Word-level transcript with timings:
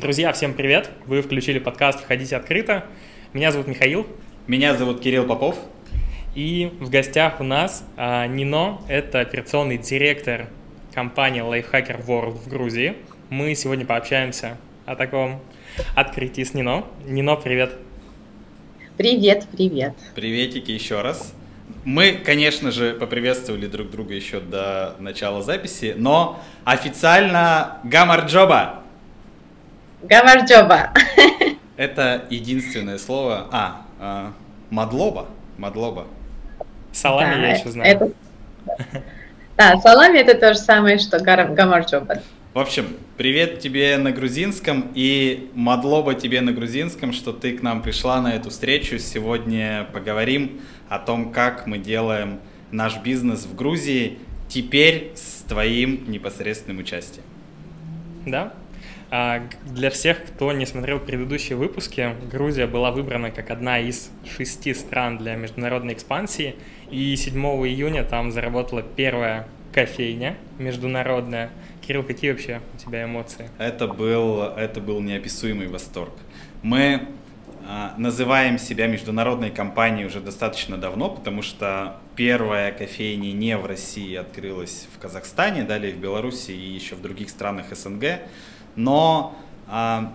Друзья, 0.00 0.32
всем 0.32 0.54
привет! 0.54 0.88
Вы 1.04 1.20
включили 1.20 1.58
подкаст 1.58 2.00
«Входите 2.00 2.34
открыто». 2.34 2.86
Меня 3.34 3.52
зовут 3.52 3.66
Михаил. 3.66 4.06
Меня 4.46 4.74
зовут 4.74 5.02
Кирилл 5.02 5.26
Попов. 5.26 5.58
И 6.34 6.72
в 6.80 6.88
гостях 6.88 7.38
у 7.38 7.44
нас 7.44 7.84
а, 7.98 8.26
Нино, 8.26 8.80
это 8.88 9.20
операционный 9.20 9.76
директор 9.76 10.46
компании 10.94 11.42
Lifehacker 11.42 12.02
World 12.06 12.38
в 12.38 12.48
Грузии. 12.48 12.94
Мы 13.28 13.54
сегодня 13.54 13.84
пообщаемся 13.84 14.56
о 14.86 14.96
таком 14.96 15.42
открытии 15.94 16.44
с 16.44 16.54
Нино. 16.54 16.86
Нино, 17.04 17.36
привет! 17.36 17.76
Привет, 18.96 19.48
привет! 19.52 19.92
Приветики 20.14 20.70
еще 20.70 21.02
раз. 21.02 21.34
Мы, 21.84 22.12
конечно 22.12 22.70
же, 22.70 22.94
поприветствовали 22.94 23.66
друг 23.66 23.90
друга 23.90 24.14
еще 24.14 24.40
до 24.40 24.96
начала 24.98 25.42
записи, 25.42 25.94
но 25.94 26.40
официально 26.64 27.80
Гамарджоба! 27.84 28.79
Гамарджоба! 30.02 30.92
Это 31.76 32.24
единственное 32.30 32.98
слово... 32.98 33.48
А, 33.52 33.82
а 33.98 34.32
мадлоба? 34.70 35.28
Мадлоба. 35.58 36.06
Салами 36.92 37.34
да, 37.34 37.46
я 37.46 37.56
еще 37.56 37.70
знаю. 37.70 37.90
Это... 37.90 38.12
Да, 39.56 39.76
салами 39.78 40.18
это 40.18 40.34
то 40.34 40.54
же 40.54 40.58
самое, 40.58 40.98
что 40.98 41.20
гамарджоба. 41.20 42.22
В 42.54 42.58
общем, 42.58 42.96
привет 43.16 43.60
тебе 43.60 43.96
на 43.98 44.10
грузинском 44.10 44.90
и 44.94 45.50
мадлоба 45.54 46.14
тебе 46.14 46.40
на 46.40 46.52
грузинском, 46.52 47.12
что 47.12 47.32
ты 47.32 47.56
к 47.56 47.62
нам 47.62 47.82
пришла 47.82 48.20
на 48.20 48.34
эту 48.34 48.50
встречу. 48.50 48.98
Сегодня 48.98 49.86
поговорим 49.92 50.60
о 50.88 50.98
том, 50.98 51.30
как 51.30 51.66
мы 51.66 51.78
делаем 51.78 52.40
наш 52.72 52.98
бизнес 52.98 53.44
в 53.44 53.54
Грузии 53.54 54.18
теперь 54.48 55.12
с 55.14 55.42
твоим 55.42 56.10
непосредственным 56.10 56.78
участием. 56.78 57.24
Да. 58.26 58.52
А 59.10 59.42
для 59.64 59.90
всех, 59.90 60.24
кто 60.24 60.52
не 60.52 60.66
смотрел 60.66 61.00
предыдущие 61.00 61.56
выпуски, 61.56 62.14
Грузия 62.30 62.66
была 62.66 62.92
выбрана 62.92 63.32
как 63.32 63.50
одна 63.50 63.80
из 63.80 64.10
шести 64.36 64.72
стран 64.72 65.18
для 65.18 65.34
международной 65.34 65.94
экспансии, 65.94 66.54
и 66.90 67.16
7 67.16 67.34
июня 67.66 68.04
там 68.04 68.30
заработала 68.30 68.82
первая 68.82 69.48
кофейня 69.72 70.36
международная. 70.58 71.50
Кирилл, 71.86 72.04
какие 72.04 72.30
вообще 72.30 72.60
у 72.74 72.78
тебя 72.78 73.04
эмоции? 73.04 73.50
Это 73.58 73.88
был, 73.88 74.42
это 74.42 74.80
был 74.80 75.00
неописуемый 75.00 75.66
восторг. 75.66 76.12
Мы 76.62 77.08
а, 77.66 77.94
называем 77.98 78.58
себя 78.58 78.86
международной 78.86 79.50
компанией 79.50 80.06
уже 80.06 80.20
достаточно 80.20 80.76
давно, 80.76 81.10
потому 81.10 81.42
что 81.42 81.96
первая 82.16 82.72
кофейня 82.72 83.32
не 83.32 83.56
в 83.56 83.66
России 83.66 84.14
открылась 84.14 84.86
в 84.94 84.98
Казахстане, 85.00 85.62
далее 85.62 85.92
в 85.92 85.98
Беларуси 85.98 86.52
и 86.52 86.74
еще 86.74 86.94
в 86.94 87.02
других 87.02 87.30
странах 87.30 87.66
СНГ. 87.74 88.20
Но 88.76 89.36
а, 89.66 90.12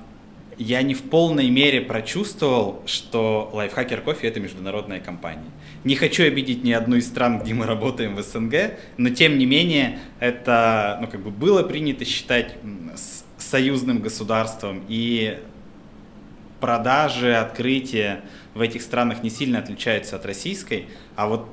я 0.57 0.81
не 0.81 0.93
в 0.93 1.03
полной 1.03 1.49
мере 1.49 1.81
прочувствовал, 1.81 2.81
что 2.85 3.51
Lifehacker 3.53 4.03
Coffee 4.03 4.27
это 4.27 4.39
международная 4.39 4.99
компания. 4.99 5.51
Не 5.83 5.95
хочу 5.95 6.23
обидеть 6.23 6.63
ни 6.63 6.71
одну 6.71 6.95
из 6.95 7.07
стран, 7.07 7.39
где 7.39 7.53
мы 7.53 7.65
работаем 7.65 8.15
в 8.15 8.21
СНГ, 8.21 8.77
но 8.97 9.09
тем 9.09 9.37
не 9.37 9.45
менее 9.45 9.99
это 10.19 10.97
ну, 11.01 11.07
как 11.07 11.21
бы 11.21 11.29
было 11.29 11.63
принято 11.63 12.05
считать 12.05 12.55
союзным 13.37 13.99
государством, 13.99 14.83
и 14.87 15.39
продажи, 16.59 17.35
открытия 17.35 18.21
в 18.53 18.61
этих 18.61 18.81
странах 18.81 19.21
не 19.23 19.29
сильно 19.29 19.59
отличаются 19.59 20.15
от 20.15 20.25
российской, 20.25 20.87
а 21.15 21.27
вот 21.27 21.47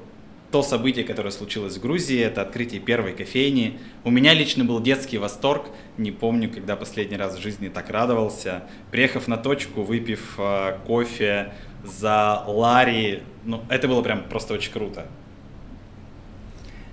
то 0.53 0.63
событие, 0.63 1.05
которое 1.05 1.31
случилось 1.31 1.79
в 1.79 1.81
Грузии, 1.81 2.21
это 2.21 2.43
открытие 2.43 2.81
первой 2.81 3.15
кофейни. 3.15 3.79
У 4.05 4.11
меня 4.11 4.35
лично 4.35 4.65
был 4.65 4.81
детский 4.81 5.17
восторг. 5.17 5.67
Не 5.97 6.13
помню, 6.13 6.51
когда 6.51 6.77
последний 6.77 7.17
раз 7.17 7.37
в 7.39 7.41
жизни 7.41 7.69
так 7.69 7.89
радовался. 7.89 8.65
Приехав 8.91 9.29
на 9.29 9.39
точку, 9.39 9.83
выпив 9.83 10.35
э, 10.39 10.79
кофе 10.87 11.55
за 11.85 12.45
Лари, 12.47 13.23
ну, 13.45 13.63
это 13.71 13.89
было 13.89 14.03
прям 14.03 14.25
просто 14.25 14.53
очень 14.53 14.73
круто. 14.73 15.07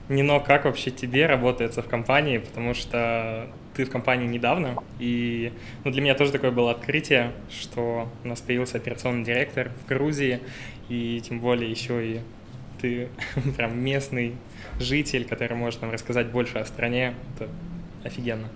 Нино, 0.08 0.40
как 0.40 0.64
вообще 0.64 0.90
тебе 0.90 1.26
работается 1.26 1.84
в 1.84 1.88
компании? 1.88 2.38
Потому 2.38 2.74
что 2.74 3.50
ты 3.76 3.84
в 3.84 3.92
компании 3.92 4.26
недавно, 4.26 4.76
и 5.00 5.52
ну, 5.84 5.92
для 5.92 6.02
меня 6.02 6.16
тоже 6.16 6.32
такое 6.32 6.52
было 6.52 6.72
открытие, 6.72 7.34
что 7.50 8.10
у 8.24 8.28
нас 8.28 8.42
появился 8.42 8.78
операционный 8.78 9.24
директор 9.24 9.72
в 9.84 9.88
Грузии, 9.88 10.40
и 10.90 11.22
тем 11.22 11.40
более 11.40 11.70
еще 11.70 12.06
и 12.06 12.20
ты 12.82 13.10
прям 13.58 13.80
местный 13.80 14.36
житель, 14.80 15.26
который 15.26 15.56
может 15.56 15.82
нам 15.82 15.92
рассказать 15.92 16.28
больше 16.28 16.58
о 16.60 16.66
стране. 16.66 17.14
Это 17.36 17.50
офигенно. 18.04 18.48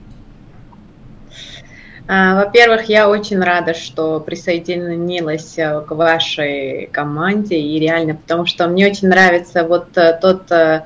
А, 2.05 2.35
во-первых, 2.35 2.89
я 2.89 3.09
очень 3.09 3.39
рада, 3.39 3.73
что 3.73 4.19
присоединилась 4.19 5.57
э, 5.57 5.81
к 5.81 5.91
вашей 5.91 6.87
команде, 6.87 7.57
и 7.57 7.79
реально, 7.79 8.15
потому 8.15 8.45
что 8.45 8.67
мне 8.67 8.87
очень 8.87 9.07
нравится 9.07 9.63
вот 9.65 9.97
э, 9.97 10.17
тот, 10.21 10.51
э, 10.51 10.83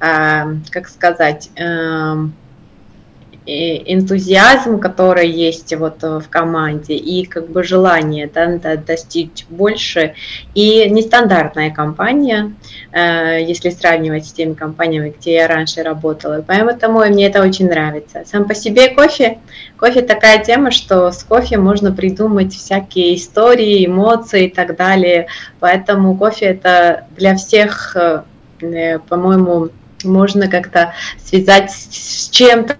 а, 0.00 0.48
как 0.70 0.88
сказать, 0.88 1.50
эм, 1.54 2.34
энтузиазм, 3.46 4.78
который 4.78 5.28
есть 5.28 5.74
вот 5.76 6.02
в 6.02 6.24
команде, 6.28 6.94
и 6.94 7.24
как 7.24 7.48
бы 7.48 7.62
желание 7.62 8.30
да, 8.32 8.76
достичь 8.76 9.46
больше. 9.48 10.14
И 10.54 10.88
нестандартная 10.90 11.70
компания, 11.70 12.52
э, 12.92 13.42
если 13.42 13.70
сравнивать 13.70 14.26
с 14.26 14.32
теми 14.32 14.54
компаниями, 14.54 15.14
где 15.18 15.34
я 15.34 15.48
раньше 15.48 15.82
работала. 15.82 16.44
Поэтому 16.46 17.00
мне 17.06 17.26
это 17.26 17.42
очень 17.42 17.68
нравится. 17.68 18.24
Сам 18.26 18.46
по 18.46 18.54
себе 18.54 18.88
кофе. 18.88 19.38
Кофе 19.76 20.02
такая 20.02 20.42
тема, 20.42 20.70
что 20.70 21.12
с 21.12 21.22
кофе 21.22 21.58
можно 21.58 21.92
придумать 21.92 22.52
всякие 22.52 23.16
истории, 23.16 23.86
эмоции 23.86 24.46
и 24.46 24.50
так 24.50 24.76
далее. 24.76 25.28
Поэтому 25.60 26.16
кофе 26.16 26.46
это 26.46 27.06
для 27.16 27.36
всех, 27.36 27.96
э, 27.96 28.98
по-моему, 29.08 29.68
можно 30.04 30.48
как-то 30.48 30.92
связать 31.18 31.70
с 31.70 32.28
чем-то 32.30 32.76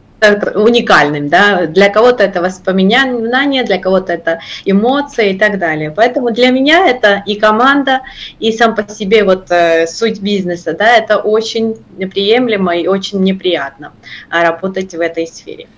уникальным, 0.55 1.29
да, 1.29 1.67
для 1.67 1.89
кого-то 1.91 2.25
это 2.25 2.41
воспоминание, 2.41 3.65
для 3.65 3.79
кого-то 3.79 4.13
это 4.13 4.41
эмоции 4.65 5.33
и 5.33 5.39
так 5.39 5.59
далее. 5.59 5.91
Поэтому 5.91 6.31
для 6.31 6.51
меня 6.51 6.89
это 6.89 7.23
и 7.27 7.37
команда, 7.37 8.01
и 8.39 8.53
сам 8.53 8.75
по 8.75 8.89
себе 8.89 9.25
вот 9.25 9.51
э, 9.51 9.87
суть 9.87 10.21
бизнеса, 10.21 10.73
да, 10.73 10.97
это 10.97 11.19
очень 11.19 11.77
приемлемо 12.11 12.77
и 12.77 12.87
очень 12.87 13.23
неприятно 13.23 13.93
а, 14.31 14.43
работать 14.43 14.95
в 14.95 15.01
этой 15.01 15.27
сфере. 15.27 15.69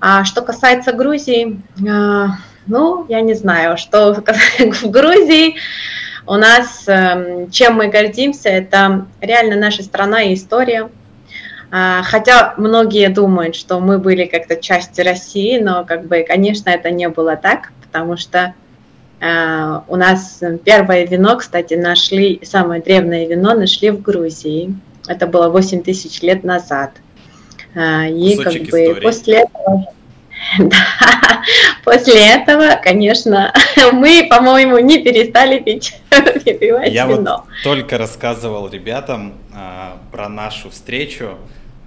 А 0.00 0.24
что 0.24 0.42
касается 0.42 0.92
Грузии, 0.92 1.60
э, 1.84 2.26
ну, 2.66 3.06
я 3.08 3.20
не 3.20 3.34
знаю, 3.34 3.76
что 3.76 4.14
в 4.58 4.90
Грузии 4.90 5.56
у 6.26 6.34
нас, 6.34 6.84
э, 6.86 7.48
чем 7.50 7.74
мы 7.76 7.88
гордимся, 7.88 8.50
это 8.50 9.06
реально 9.20 9.56
наша 9.56 9.82
страна 9.82 10.22
и 10.22 10.34
история, 10.34 10.90
хотя 11.70 12.54
многие 12.56 13.08
думают, 13.10 13.54
что 13.54 13.80
мы 13.80 13.98
были 13.98 14.24
как-то 14.24 14.56
частью 14.56 15.04
России, 15.04 15.58
но 15.58 15.84
как 15.84 16.06
бы, 16.06 16.24
конечно, 16.26 16.70
это 16.70 16.90
не 16.90 17.08
было 17.08 17.36
так, 17.36 17.72
потому 17.82 18.16
что 18.16 18.54
а, 19.20 19.84
у 19.88 19.96
нас 19.96 20.40
первое 20.64 21.06
вино, 21.06 21.36
кстати, 21.36 21.74
нашли, 21.74 22.40
самое 22.44 22.80
древнее 22.80 23.26
вино 23.26 23.54
нашли 23.54 23.90
в 23.90 24.00
Грузии. 24.00 24.74
Это 25.06 25.26
было 25.26 25.48
8 25.48 25.82
тысяч 25.82 26.22
лет 26.22 26.44
назад. 26.44 26.92
А, 27.74 28.06
и 28.06 28.36
Кусочек 28.36 28.62
как 28.62 28.70
бы 28.70 28.84
истории. 28.84 29.00
после 29.00 29.34
этого 29.34 29.84
да, 30.58 31.42
после 31.84 32.34
этого, 32.34 32.80
конечно, 32.82 33.52
мы, 33.92 34.26
по-моему, 34.28 34.78
не 34.78 35.02
перестали 35.02 35.58
пить, 35.58 35.94
пивать 36.10 36.92
Я 36.92 37.06
вино. 37.06 37.44
вот 37.46 37.62
только 37.64 37.98
рассказывал 37.98 38.68
ребятам 38.68 39.34
а, 39.54 39.98
про 40.12 40.28
нашу 40.28 40.70
встречу. 40.70 41.36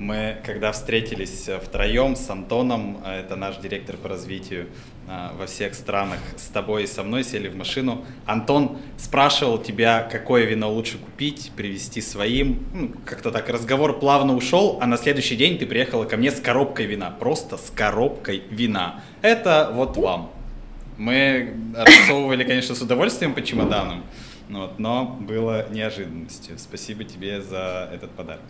Мы, 0.01 0.37
когда 0.43 0.71
встретились 0.71 1.47
э, 1.47 1.59
втроем 1.59 2.15
с 2.15 2.27
Антоном, 2.27 2.97
э, 3.05 3.19
это 3.19 3.35
наш 3.35 3.57
директор 3.57 3.97
по 3.97 4.09
развитию 4.09 4.65
э, 5.07 5.29
во 5.37 5.45
всех 5.45 5.75
странах, 5.75 6.17
с 6.37 6.47
тобой 6.47 6.85
и 6.85 6.87
со 6.87 7.03
мной 7.03 7.23
сели 7.23 7.49
в 7.49 7.55
машину. 7.55 8.03
Антон 8.25 8.79
спрашивал 8.97 9.59
тебя, 9.59 10.01
какое 10.11 10.45
вино 10.45 10.73
лучше 10.73 10.97
купить, 10.97 11.51
привезти 11.55 12.01
своим. 12.01 12.65
Ну, 12.73 12.93
как-то 13.05 13.29
так 13.29 13.47
разговор 13.49 13.99
плавно 13.99 14.35
ушел, 14.35 14.79
а 14.81 14.87
на 14.87 14.97
следующий 14.97 15.35
день 15.35 15.59
ты 15.59 15.67
приехала 15.67 16.05
ко 16.05 16.17
мне 16.17 16.31
с 16.31 16.41
коробкой 16.41 16.87
вина. 16.87 17.11
Просто 17.11 17.57
с 17.57 17.69
коробкой 17.69 18.41
вина. 18.49 19.03
Это 19.21 19.69
вот 19.71 19.97
вам. 19.97 20.31
Мы 20.97 21.53
рассовывали, 21.75 22.43
конечно, 22.43 22.73
с 22.73 22.81
удовольствием 22.81 23.35
по 23.35 23.43
чемоданам, 23.43 24.03
вот, 24.49 24.79
но 24.79 25.05
было 25.05 25.69
неожиданностью. 25.69 26.57
Спасибо 26.57 27.03
тебе 27.03 27.39
за 27.43 27.87
этот 27.93 28.09
подарок. 28.09 28.41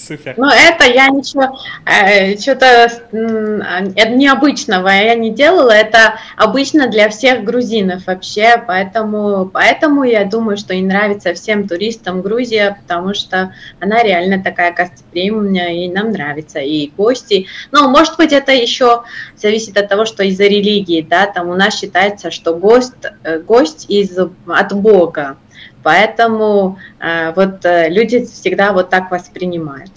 Супер. 0.00 0.34
Но 0.36 0.50
это 0.50 0.84
я 0.84 1.08
ничего, 1.08 1.58
э, 1.84 2.36
что-то 2.38 2.90
э, 3.12 4.08
необычного 4.10 4.88
я 4.88 5.14
не 5.14 5.30
делала, 5.30 5.72
это 5.72 6.14
обычно 6.36 6.88
для 6.88 7.08
всех 7.10 7.44
грузинов 7.44 8.06
вообще, 8.06 8.62
поэтому, 8.66 9.50
поэтому 9.52 10.04
я 10.04 10.24
думаю, 10.24 10.56
что 10.56 10.72
и 10.72 10.80
нравится 10.80 11.34
всем 11.34 11.68
туристам 11.68 12.22
Грузия, 12.22 12.78
потому 12.80 13.14
что 13.14 13.54
она 13.78 14.02
реально 14.02 14.42
такая 14.42 14.72
гостеприимная, 14.72 15.72
и 15.72 15.88
нам 15.90 16.12
нравится, 16.12 16.60
и 16.60 16.90
гости. 16.96 17.46
Ну, 17.70 17.88
может 17.90 18.16
быть, 18.16 18.32
это 18.32 18.52
еще 18.52 19.02
зависит 19.36 19.76
от 19.76 19.88
того, 19.88 20.06
что 20.06 20.22
из-за 20.24 20.44
религии, 20.44 21.06
да, 21.08 21.26
там 21.26 21.48
у 21.50 21.54
нас 21.54 21.78
считается, 21.78 22.30
что 22.30 22.54
гость, 22.54 22.94
э, 23.24 23.38
гость 23.40 23.86
из, 23.88 24.16
от 24.18 24.72
Бога, 24.72 25.36
Поэтому 25.82 26.78
э, 26.98 27.32
вот 27.34 27.64
э, 27.64 27.88
люди 27.88 28.24
всегда 28.24 28.72
вот 28.72 28.90
так 28.90 29.10
воспринимают. 29.10 29.90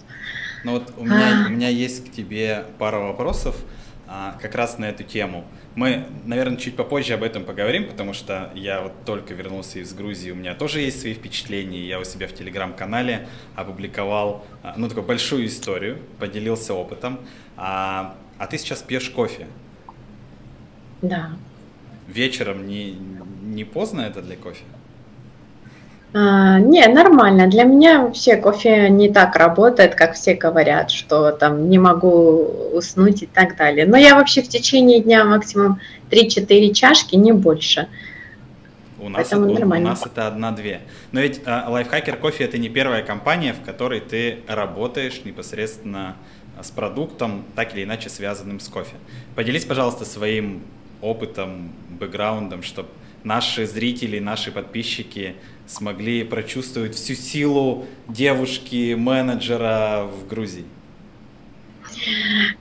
Ну 0.63 0.73
вот 0.73 0.93
у 0.97 1.03
меня, 1.03 1.45
у 1.47 1.51
меня 1.51 1.67
есть 1.67 2.09
к 2.09 2.11
тебе 2.11 2.65
пара 2.77 2.99
вопросов 2.99 3.55
а, 4.07 4.37
как 4.41 4.55
раз 4.55 4.77
на 4.77 4.85
эту 4.85 5.03
тему. 5.03 5.43
Мы, 5.75 6.05
наверное, 6.23 6.57
чуть 6.57 6.75
попозже 6.75 7.15
об 7.15 7.23
этом 7.23 7.43
поговорим, 7.43 7.89
потому 7.89 8.13
что 8.13 8.51
я 8.53 8.81
вот 8.81 8.93
только 9.05 9.33
вернулся 9.33 9.79
из 9.79 9.91
Грузии, 9.93 10.29
у 10.29 10.35
меня 10.35 10.53
тоже 10.53 10.81
есть 10.81 11.01
свои 11.01 11.13
впечатления. 11.15 11.85
Я 11.85 11.99
у 11.99 12.03
себя 12.03 12.27
в 12.27 12.33
телеграм-канале 12.33 13.27
опубликовал, 13.55 14.45
а, 14.61 14.75
ну, 14.77 14.87
такую 14.87 15.05
большую 15.05 15.47
историю, 15.47 15.97
поделился 16.19 16.73
опытом. 16.73 17.19
А, 17.57 18.15
а 18.37 18.47
ты 18.47 18.57
сейчас 18.57 18.83
пьешь 18.83 19.09
кофе? 19.09 19.47
Да. 21.01 21.31
Вечером 22.07 22.67
не, 22.67 22.91
не 23.41 23.63
поздно 23.63 24.01
это 24.01 24.21
для 24.21 24.37
кофе? 24.37 24.63
А, 24.71 24.82
не, 26.13 26.87
нормально. 26.87 27.47
Для 27.47 27.63
меня 27.63 28.03
вообще 28.03 28.35
кофе 28.35 28.89
не 28.89 29.09
так 29.09 29.35
работает, 29.35 29.95
как 29.95 30.13
все 30.13 30.35
говорят, 30.35 30.91
что 30.91 31.31
там 31.31 31.69
не 31.69 31.79
могу 31.79 32.69
уснуть 32.73 33.23
и 33.23 33.25
так 33.25 33.57
далее. 33.57 33.87
Но 33.87 33.97
я 33.97 34.15
вообще 34.15 34.43
в 34.43 34.47
течение 34.47 34.99
дня 34.99 35.25
максимум 35.25 35.79
3-4 36.11 36.73
чашки, 36.73 37.15
не 37.15 37.31
больше. 37.31 37.87
У 38.99 39.09
нас, 39.09 39.27
это, 39.27 39.39
у, 39.39 39.51
у 39.51 39.79
нас 39.79 40.05
это 40.05 40.27
одна-две. 40.27 40.81
Но 41.11 41.19
ведь 41.19 41.41
э, 41.45 41.49
Lifehacker 41.49 42.15
кофе 42.17 42.45
это 42.45 42.57
не 42.57 42.69
первая 42.69 43.03
компания, 43.03 43.53
в 43.53 43.65
которой 43.65 43.99
ты 43.99 44.39
работаешь 44.47 45.21
непосредственно 45.25 46.15
с 46.61 46.69
продуктом, 46.71 47.43
так 47.55 47.73
или 47.73 47.83
иначе 47.83 48.09
связанным 48.09 48.59
с 48.59 48.69
кофе. 48.69 48.95
Поделись, 49.35 49.65
пожалуйста, 49.65 50.05
своим 50.05 50.61
опытом, 51.01 51.73
бэкграундом, 51.99 52.63
чтобы 52.63 52.89
наши 53.23 53.65
зрители, 53.65 54.19
наши 54.19 54.51
подписчики 54.51 55.35
смогли 55.73 56.23
прочувствовать 56.23 56.95
всю 56.95 57.15
силу 57.15 57.85
девушки-менеджера 58.07 60.03
в 60.03 60.27
Грузии? 60.27 60.65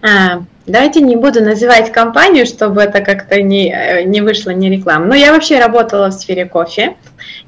А, 0.03 0.43
давайте 0.67 1.01
не 1.01 1.17
буду 1.17 1.43
называть 1.43 1.93
компанию, 1.93 2.47
чтобы 2.47 2.83
это 2.83 3.01
как-то 3.01 3.43
не, 3.43 3.73
э, 3.73 4.05
не 4.05 4.21
вышло 4.21 4.51
не 4.51 4.71
реклама. 4.71 5.07
Но 5.07 5.15
я 5.15 5.33
вообще 5.33 5.59
работала 5.59 6.09
в 6.09 6.13
сфере 6.13 6.47
кофе 6.47 6.97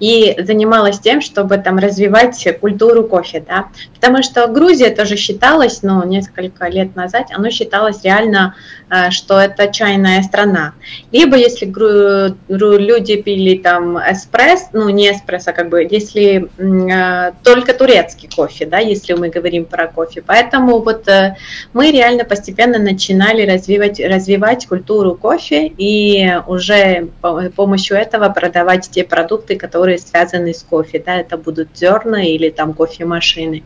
и 0.00 0.37
занималась 0.38 0.99
тем, 0.99 1.21
чтобы 1.21 1.59
там 1.59 1.79
развивать 1.79 2.47
культуру 2.61 3.05
кофе, 3.05 3.44
да, 3.47 3.67
потому 3.94 4.23
что 4.23 4.47
Грузия 4.49 4.91
тоже 4.91 5.17
считалась, 5.17 5.82
ну, 5.82 6.05
несколько 6.05 6.69
лет 6.69 6.97
назад, 6.97 7.29
оно 7.32 7.50
считалось 7.50 8.03
реально, 8.05 8.55
э, 8.91 9.11
что 9.11 9.38
это 9.38 9.73
чайная 9.73 10.23
страна. 10.23 10.75
Либо 11.12 11.37
если 11.37 11.67
люди 12.49 13.17
пили 13.23 13.59
там 13.59 13.99
эспресс, 13.99 14.69
ну, 14.73 14.88
не 14.88 15.11
эспрессо, 15.11 15.53
как 15.53 15.69
бы, 15.69 15.87
если 15.88 16.49
э, 16.59 17.32
только 17.43 17.75
турецкий 17.75 18.29
кофе, 18.35 18.67
да, 18.67 18.79
если 18.79 19.15
мы 19.15 19.29
говорим 19.29 19.65
про 19.65 19.87
кофе. 19.87 20.23
Поэтому 20.27 20.81
вот 20.81 21.09
э, 21.09 21.37
мы 21.73 21.91
реально 21.91 22.25
постепенно 22.25 22.79
начинали 22.79 23.50
развивать, 23.50 24.00
развивать 24.00 24.67
культуру 24.67 25.15
кофе 25.15 25.67
и 25.67 26.41
уже 26.47 27.09
с 27.23 27.50
помощью 27.50 27.97
этого 27.97 28.29
продавать 28.29 28.88
те 28.91 29.05
продукты, 29.05 29.56
которые 29.64 29.96
связаны 29.96 30.52
с 30.52 30.62
кофе, 30.62 31.02
да, 31.05 31.14
это 31.14 31.38
будут 31.38 31.69
зерна 31.75 32.22
или 32.22 32.50
там 32.50 32.75
кофемашины. 32.75 33.62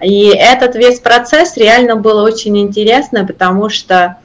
И 0.00 0.28
этот 0.28 0.76
весь 0.76 1.00
процесс 1.00 1.56
реально 1.56 1.96
был 1.96 2.18
очень 2.18 2.56
интересно, 2.56 3.26
потому 3.26 3.68
что 3.68 4.18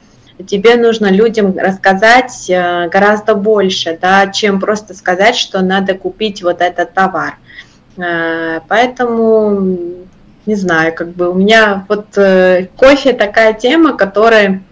тебе 0.46 0.76
нужно 0.76 1.10
людям 1.10 1.58
рассказать 1.58 2.48
э, 2.48 2.88
гораздо 2.88 3.34
больше, 3.34 3.98
да, 4.00 4.28
чем 4.28 4.60
просто 4.60 4.94
сказать, 4.94 5.34
что 5.34 5.62
надо 5.62 5.94
купить 5.94 6.44
вот 6.44 6.60
этот 6.60 6.94
товар. 6.94 7.38
Э, 7.96 8.60
поэтому, 8.68 10.06
не 10.46 10.54
знаю, 10.54 10.94
как 10.94 11.08
бы 11.08 11.28
у 11.28 11.34
меня 11.34 11.84
вот 11.88 12.16
э, 12.18 12.68
кофе 12.76 13.14
такая 13.14 13.52
тема, 13.52 13.96
которая 13.96 14.62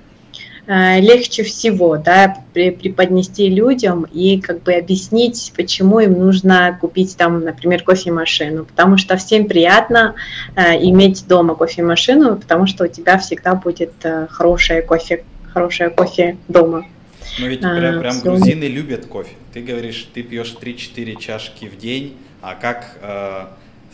легче 0.66 1.42
всего 1.42 1.96
да, 1.96 2.36
преподнести 2.52 3.48
людям 3.48 4.04
и 4.12 4.40
как 4.40 4.62
бы 4.62 4.74
объяснить, 4.74 5.52
почему 5.56 5.98
им 6.00 6.12
нужно 6.12 6.78
купить 6.80 7.16
там, 7.16 7.44
например, 7.44 7.82
кофемашину. 7.82 8.64
Потому 8.64 8.96
что 8.96 9.16
всем 9.16 9.46
приятно 9.46 10.14
э, 10.54 10.76
иметь 10.84 11.26
дома 11.26 11.56
кофемашину, 11.56 12.36
потому 12.36 12.66
что 12.66 12.84
у 12.84 12.86
тебя 12.86 13.18
всегда 13.18 13.54
будет 13.54 13.92
э, 14.04 14.28
хорошее 14.30 14.82
кофе, 14.82 15.24
хорошее 15.52 15.90
кофе 15.90 16.36
дома. 16.46 16.86
Но 17.40 17.46
ведь 17.46 17.64
а, 17.64 17.76
прям, 17.76 18.00
прям 18.00 18.20
грузины 18.20 18.64
любят 18.64 19.06
кофе. 19.06 19.34
Ты 19.52 19.62
говоришь, 19.62 20.08
ты 20.14 20.22
пьешь 20.22 20.54
3-4 20.60 21.20
чашки 21.20 21.64
в 21.64 21.76
день, 21.76 22.16
а 22.40 22.54
как, 22.54 22.98
э, 23.02 23.46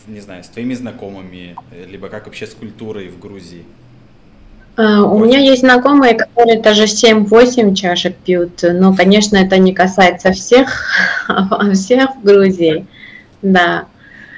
не 0.06 0.20
знаю, 0.20 0.44
с 0.44 0.48
твоими 0.48 0.74
знакомыми, 0.74 1.56
либо 1.88 2.08
как 2.08 2.26
вообще 2.26 2.46
с 2.46 2.54
культурой 2.54 3.08
в 3.08 3.18
Грузии? 3.18 3.64
А, 4.78 5.02
у 5.02 5.18
меня 5.18 5.40
есть 5.40 5.62
знакомые, 5.62 6.14
которые 6.14 6.60
даже 6.60 6.84
7-8 6.84 7.74
чашек 7.74 8.14
пьют, 8.14 8.60
но, 8.62 8.94
конечно, 8.94 9.36
это 9.36 9.58
не 9.58 9.74
касается 9.74 10.30
всех, 10.30 10.86
всех 11.74 12.10
в 12.14 12.22
Грузии, 12.22 12.86
да. 13.42 13.86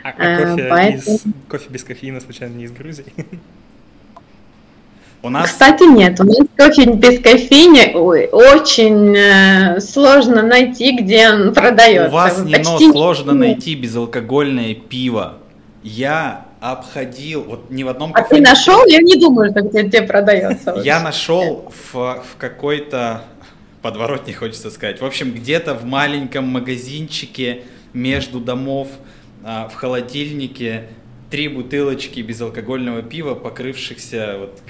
А, 0.02 0.14
а 0.16 0.36
кофе, 0.38 0.66
Поэтому... 0.70 1.16
из, 1.16 1.22
кофе 1.46 1.66
без 1.68 1.84
кофеина 1.84 2.20
случайно 2.20 2.54
не 2.54 2.64
из 2.64 2.72
Грузии? 2.72 3.04
У 5.22 5.28
нас... 5.28 5.50
Кстати, 5.50 5.82
нет, 5.82 6.18
у 6.18 6.24
нас 6.24 6.38
кофе 6.56 6.86
без 6.86 7.20
кофеина 7.20 7.98
очень 8.32 9.14
э, 9.14 9.78
сложно 9.80 10.40
найти, 10.40 10.96
где 10.96 11.28
он 11.28 11.52
продается. 11.52 12.08
У 12.08 12.12
вас 12.14 12.42
не 12.42 12.54
Почти 12.54 12.90
сложно 12.90 13.34
найти 13.34 13.74
безалкогольное 13.74 14.72
пиво. 14.72 15.34
Я 15.82 16.46
обходил, 16.60 17.42
вот 17.42 17.70
ни 17.70 17.82
в 17.82 17.88
одном 17.88 18.12
кафе... 18.12 18.26
А 18.26 18.34
ты 18.36 18.40
нашел? 18.42 18.86
Я 18.86 18.98
не 18.98 19.16
думаю, 19.16 19.50
что 19.50 19.62
где, 19.62 19.82
где 19.82 20.02
продается. 20.02 20.74
Я 20.84 21.00
нашел 21.00 21.72
в, 21.92 21.94
в 21.94 22.36
какой-то 22.38 23.24
подворотне, 23.80 24.34
хочется 24.34 24.70
сказать. 24.70 25.00
В 25.00 25.04
общем, 25.04 25.32
где-то 25.32 25.74
в 25.74 25.84
маленьком 25.84 26.44
магазинчике 26.44 27.62
между 27.94 28.40
домов 28.40 28.88
а, 29.42 29.68
в 29.68 29.74
холодильнике 29.74 30.88
три 31.30 31.48
бутылочки 31.48 32.20
безалкогольного 32.20 33.02
пива, 33.02 33.34
покрывшихся 33.34 34.36
вот 34.38 34.60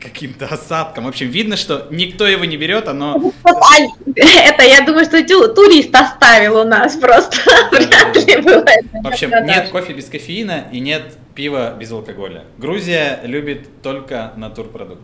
каким-то 0.00 0.46
осадком. 0.46 1.04
В 1.04 1.08
общем, 1.08 1.28
видно, 1.28 1.56
что 1.56 1.86
никто 1.90 2.26
его 2.26 2.44
не 2.44 2.56
берет, 2.56 2.88
оно... 2.88 3.32
Это, 4.16 4.62
я 4.62 4.80
думаю, 4.84 5.04
что 5.04 5.22
турист 5.54 5.94
оставил 5.94 6.58
у 6.58 6.64
нас 6.64 6.96
просто. 6.96 7.36
Вряд 7.70 8.16
ли 8.16 8.36
было 8.42 8.64
В 9.02 9.06
общем, 9.06 9.30
нет 9.46 9.70
кофе 9.70 9.92
без 9.92 10.06
кофеина 10.06 10.66
и 10.72 10.80
нет 10.80 11.16
пива 11.34 11.74
без 11.78 11.90
алкоголя. 11.92 12.44
Грузия 12.58 13.20
любит 13.24 13.82
только 13.82 14.32
натурпродукт. 14.36 15.02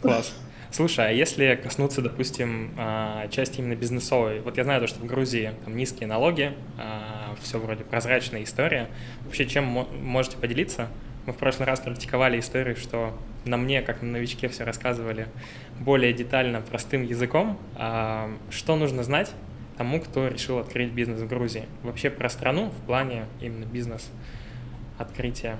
Класс. 0.00 0.34
Слушай, 0.70 1.10
а 1.10 1.12
если 1.12 1.54
коснуться, 1.62 2.02
допустим, 2.02 2.72
а, 2.76 3.28
части 3.28 3.60
именно 3.60 3.76
бизнесовой, 3.76 4.40
вот 4.40 4.56
я 4.56 4.64
знаю 4.64 4.80
то, 4.80 4.88
что 4.88 4.98
в 4.98 5.06
Грузии 5.06 5.52
там 5.64 5.76
низкие 5.76 6.08
налоги, 6.08 6.52
а, 6.76 7.36
все 7.40 7.58
вроде 7.58 7.84
прозрачная 7.84 8.42
история. 8.42 8.88
Вообще, 9.24 9.46
чем 9.46 9.64
можете 9.66 10.36
поделиться? 10.36 10.88
Мы 11.26 11.32
в 11.32 11.36
прошлый 11.36 11.66
раз 11.66 11.80
практиковали 11.80 12.38
историю, 12.38 12.76
что 12.76 13.16
на 13.46 13.56
мне, 13.56 13.80
как 13.82 14.02
на 14.02 14.12
новичке, 14.12 14.48
все 14.48 14.64
рассказывали 14.64 15.28
более 15.80 16.12
детально, 16.12 16.60
простым 16.60 17.02
языком. 17.02 17.58
А 17.76 18.30
что 18.50 18.76
нужно 18.76 19.02
знать 19.02 19.32
тому, 19.78 20.00
кто 20.00 20.28
решил 20.28 20.58
открыть 20.58 20.90
бизнес 20.90 21.20
в 21.20 21.26
Грузии? 21.26 21.64
Вообще 21.82 22.10
про 22.10 22.28
страну 22.28 22.70
в 22.70 22.86
плане 22.86 23.24
именно 23.40 23.64
бизнес 23.64 24.10
открытия. 24.98 25.56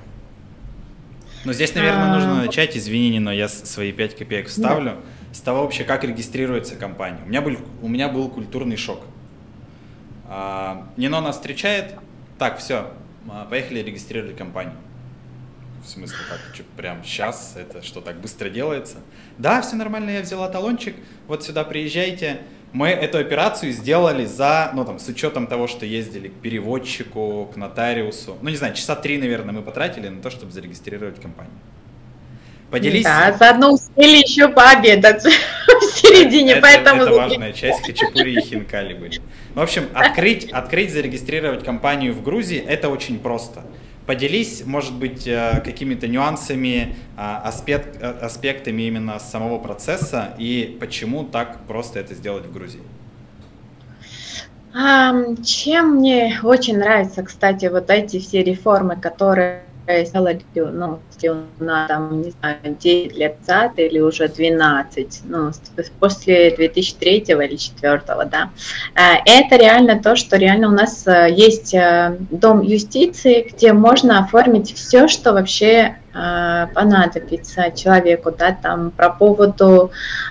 Ну, 1.45 1.53
здесь, 1.53 1.75
наверное, 1.75 2.13
нужно 2.15 2.41
а. 2.41 2.47
начать, 2.47 2.77
извини, 2.77 3.21
но 3.21 3.33
я 3.33 3.49
свои 3.49 3.93
5 3.93 4.17
копеек 4.17 4.49
вставлю, 4.49 4.97
с 5.33 5.41
того 5.41 5.63
вообще, 5.63 5.85
как 5.85 6.05
регистрируется 6.05 6.77
компания. 6.77 7.21
У 7.25 7.29
меня 7.29 7.43
был, 7.43 7.57
у 7.83 7.89
меня 7.89 8.09
был 8.09 8.31
культурный 8.31 8.77
шок. 8.77 9.01
А, 10.27 10.89
Нино 10.97 11.21
нас 11.21 11.37
встречает, 11.37 11.95
так, 12.39 12.59
все, 12.59 12.91
поехали 13.51 13.81
регистрировать 13.81 14.37
компанию. 14.37 14.75
В 15.85 15.89
смысле, 15.89 16.17
как, 16.31 16.41
что, 16.55 16.65
прям 16.77 17.05
сейчас 17.05 17.55
это 17.57 17.83
что 17.83 18.01
так 18.01 18.17
быстро 18.17 18.49
делается? 18.49 18.97
Да, 19.37 19.61
все 19.61 19.77
нормально, 19.77 20.11
я 20.11 20.23
взяла 20.23 20.49
талончик, 20.49 20.97
вот 21.29 21.45
сюда 21.45 21.63
приезжайте, 21.63 22.41
мы 22.73 22.89
эту 22.89 23.19
операцию 23.19 23.71
сделали 23.71 24.25
за, 24.25 24.71
ну 24.75 24.87
там, 24.87 24.99
с 24.99 25.07
учетом 25.09 25.47
того, 25.47 25.69
что 25.69 25.85
ездили 25.85 26.29
к 26.29 26.35
переводчику, 26.35 27.51
к 27.53 27.57
нотариусу. 27.57 28.39
Ну, 28.41 28.49
не 28.49 28.57
знаю, 28.57 28.75
часа 28.75 28.97
три, 28.97 29.19
наверное, 29.19 29.53
мы 29.53 29.63
потратили 29.63 30.09
на 30.09 30.23
то, 30.23 30.31
чтобы 30.31 30.53
зарегистрировать 30.53 31.21
компанию. 31.21 31.55
Поделись. 32.71 33.05
Да, 33.05 33.37
заодно 33.39 33.75
успели 33.75 34.17
еще 34.17 34.49
пообедать 34.49 35.23
в 35.67 35.85
середине, 35.85 36.53
это, 36.53 36.63
поэтому... 36.63 37.03
Это 37.03 37.13
важная 37.13 37.53
часть, 37.53 37.85
хачапури 37.87 38.33
и 38.33 38.41
хинкали 38.41 38.95
были. 38.95 39.21
В 39.55 39.61
общем, 39.61 39.85
открыть, 39.93 40.51
открыть, 40.51 40.93
зарегистрировать 40.93 41.63
компанию 41.63 42.15
в 42.15 42.23
Грузии– 42.23 42.59
это 42.69 42.89
очень 42.89 43.19
просто. 43.19 43.63
Поделись, 44.07 44.65
может 44.67 44.95
быть, 44.95 45.27
э, 45.27 45.63
какими-то 45.65 46.09
нюансами, 46.09 46.95
а, 47.17 47.41
аспект, 47.45 48.03
э, 48.03 48.07
аспектами 48.07 48.83
именно 48.83 49.19
самого 49.19 49.59
процесса 49.59 50.35
и 50.39 50.77
почему 50.79 51.25
так 51.25 51.61
просто 51.67 52.01
это 52.01 52.15
сделать 52.15 52.45
в 52.45 52.53
Грузии. 52.53 52.83
Чем 55.45 55.97
мне 55.97 56.41
очень 56.43 56.79
нравятся, 56.79 57.23
кстати, 57.23 57.67
вот 57.67 57.91
эти 57.91 58.19
все 58.19 58.43
реформы, 58.43 58.97
которые 58.97 59.63
сделали, 60.05 60.43
ну, 60.55 61.01
на 61.59 61.87
там, 61.87 62.23
не 62.23 62.31
знаю, 62.31 62.57
9 62.65 63.17
лет 63.17 63.39
назад 63.41 63.73
или 63.77 64.01
уже 64.01 64.29
12, 64.29 65.23
ну, 65.25 65.51
после 66.01 66.55
2003 66.55 67.19
или 67.19 67.35
2004, 67.35 68.03
да. 68.31 68.51
Э, 68.95 69.23
это 69.27 69.57
реально 69.57 70.01
то, 70.03 70.17
что 70.17 70.37
реально 70.37 70.69
у 70.69 70.73
нас 70.73 71.07
э, 71.07 71.31
есть 71.31 71.75
э, 71.75 72.17
дом 72.31 72.63
юстиции, 72.63 73.51
где 73.53 73.73
можно 73.73 74.21
оформить 74.21 74.75
все, 74.75 75.09
что 75.09 75.33
вообще 75.33 75.97
Э, 75.97 76.04
понадобится 76.15 77.73
человеку, 77.73 78.31
да, 78.31 78.57
там 78.61 78.93
про 78.93 79.11
поводу 79.11 79.91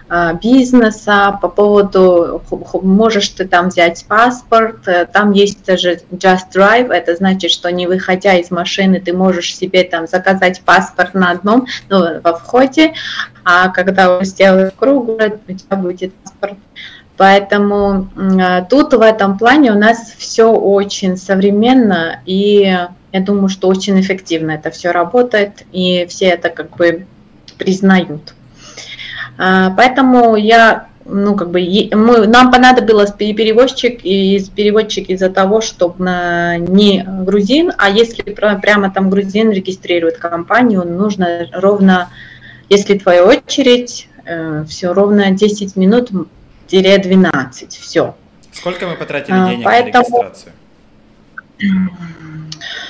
э, 0.10 0.34
бизнеса, 0.42 1.38
по 1.42 1.50
поводу, 1.50 2.42
можешь 2.82 3.28
ты 3.30 3.46
там 3.46 3.68
взять 3.68 4.06
паспорт, 4.08 4.88
э, 4.88 5.06
там 5.06 5.34
есть 5.34 5.66
даже 5.66 6.00
Just 6.12 6.54
Drive, 6.56 6.90
это 6.90 7.16
значит, 7.18 7.52
что 7.52 7.70
не 7.70 7.88
выходя 7.88 8.36
из 8.36 8.50
машины, 8.50 9.02
ты 9.02 9.12
можешь 9.12 9.56
себе 9.56 9.84
там 9.84 10.08
заказать 10.08 10.62
паспорт 10.62 11.14
на 11.16 11.32
одном, 11.32 11.68
ну, 11.90 12.22
во 12.22 12.34
входе, 12.34 12.94
а 13.44 13.68
когда 13.70 14.24
сделаешь 14.24 14.72
круг, 14.78 15.10
у 15.10 15.54
тебя 15.54 15.76
будет 15.76 16.14
паспорт. 16.14 16.58
Поэтому 17.18 18.10
тут 18.70 18.94
в 18.94 19.02
этом 19.02 19.38
плане 19.38 19.72
у 19.72 19.78
нас 19.78 20.14
все 20.18 20.52
очень 20.52 21.16
современно 21.18 22.22
и 22.26 22.88
я 23.14 23.22
думаю, 23.22 23.48
что 23.48 23.68
очень 23.68 24.00
эффективно 24.02 24.52
это 24.52 24.72
все 24.72 24.92
работает, 24.92 25.66
и 25.72 26.08
все 26.10 26.26
это 26.26 26.50
как 26.50 26.76
бы 26.76 27.06
признают. 27.60 28.34
А, 29.38 29.70
поэтому 29.70 30.36
я, 30.36 30.88
ну, 31.06 31.36
как 31.36 31.52
бы, 31.52 31.62
мы, 31.94 32.26
нам 32.26 32.52
понадобилось 32.52 33.12
перевозчик 33.12 34.00
и 34.04 34.44
переводчик 34.56 35.10
из-за 35.10 35.30
того, 35.30 35.62
чтобы 35.62 36.04
не 36.58 37.06
грузин, 37.06 37.72
а 37.78 37.92
если 37.92 38.24
прямо 38.24 38.90
там 38.90 39.12
грузин 39.12 39.52
регистрирует 39.52 40.18
компанию, 40.18 40.84
нужно 40.84 41.48
ровно, 41.54 42.10
если 42.70 42.98
твоя 42.98 43.26
очередь, 43.26 44.08
э, 44.26 44.66
все 44.68 44.92
ровно 44.92 45.30
10 45.30 45.76
минут 45.76 46.10
12, 46.98 47.78
все. 47.78 48.16
Сколько 48.52 48.88
мы 48.88 48.96
потратили 48.96 49.36
а, 49.36 49.50
денег 49.50 49.66
Поэтому... 49.66 50.18
на 50.18 50.24
регистрацию? 50.24 50.54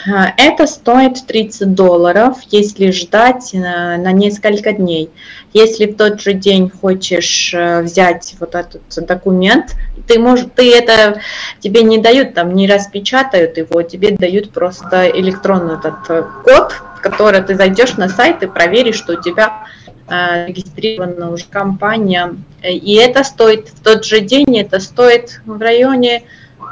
Э, 0.05 0.27
это 0.37 0.67
стоит 0.67 1.25
30 1.25 1.73
долларов, 1.73 2.37
если 2.49 2.91
ждать 2.91 3.51
на, 3.53 3.97
на 3.97 4.11
несколько 4.11 4.73
дней. 4.73 5.09
Если 5.53 5.85
в 5.85 5.95
тот 5.95 6.21
же 6.21 6.33
день 6.33 6.69
хочешь 6.69 7.53
э, 7.53 7.81
взять 7.81 8.35
вот 8.39 8.55
этот 8.55 8.81
документ, 9.07 9.75
ты 10.07 10.19
можешь, 10.19 10.47
ты 10.55 10.75
это 10.75 11.21
тебе 11.59 11.83
не 11.83 11.97
дают, 11.97 12.33
там 12.33 12.53
не 12.53 12.67
распечатают 12.67 13.57
его, 13.57 13.81
тебе 13.83 14.11
дают 14.11 14.51
просто 14.51 15.07
электронный 15.09 15.75
этот 15.75 16.09
э, 16.09 16.23
код, 16.43 16.73
который 17.01 17.41
ты 17.41 17.55
зайдешь 17.55 17.97
на 17.97 18.09
сайт 18.09 18.43
и 18.43 18.47
проверишь, 18.47 18.95
что 18.95 19.13
у 19.13 19.21
тебя 19.21 19.65
регистрирована 20.05 21.31
уже 21.31 21.45
компания. 21.49 22.35
И 22.61 22.95
это 22.95 23.23
стоит 23.23 23.69
в 23.69 23.81
тот 23.81 24.03
же 24.03 24.19
день, 24.19 24.59
это 24.59 24.79
стоит 24.79 25.39
в 25.45 25.59
районе 25.59 26.23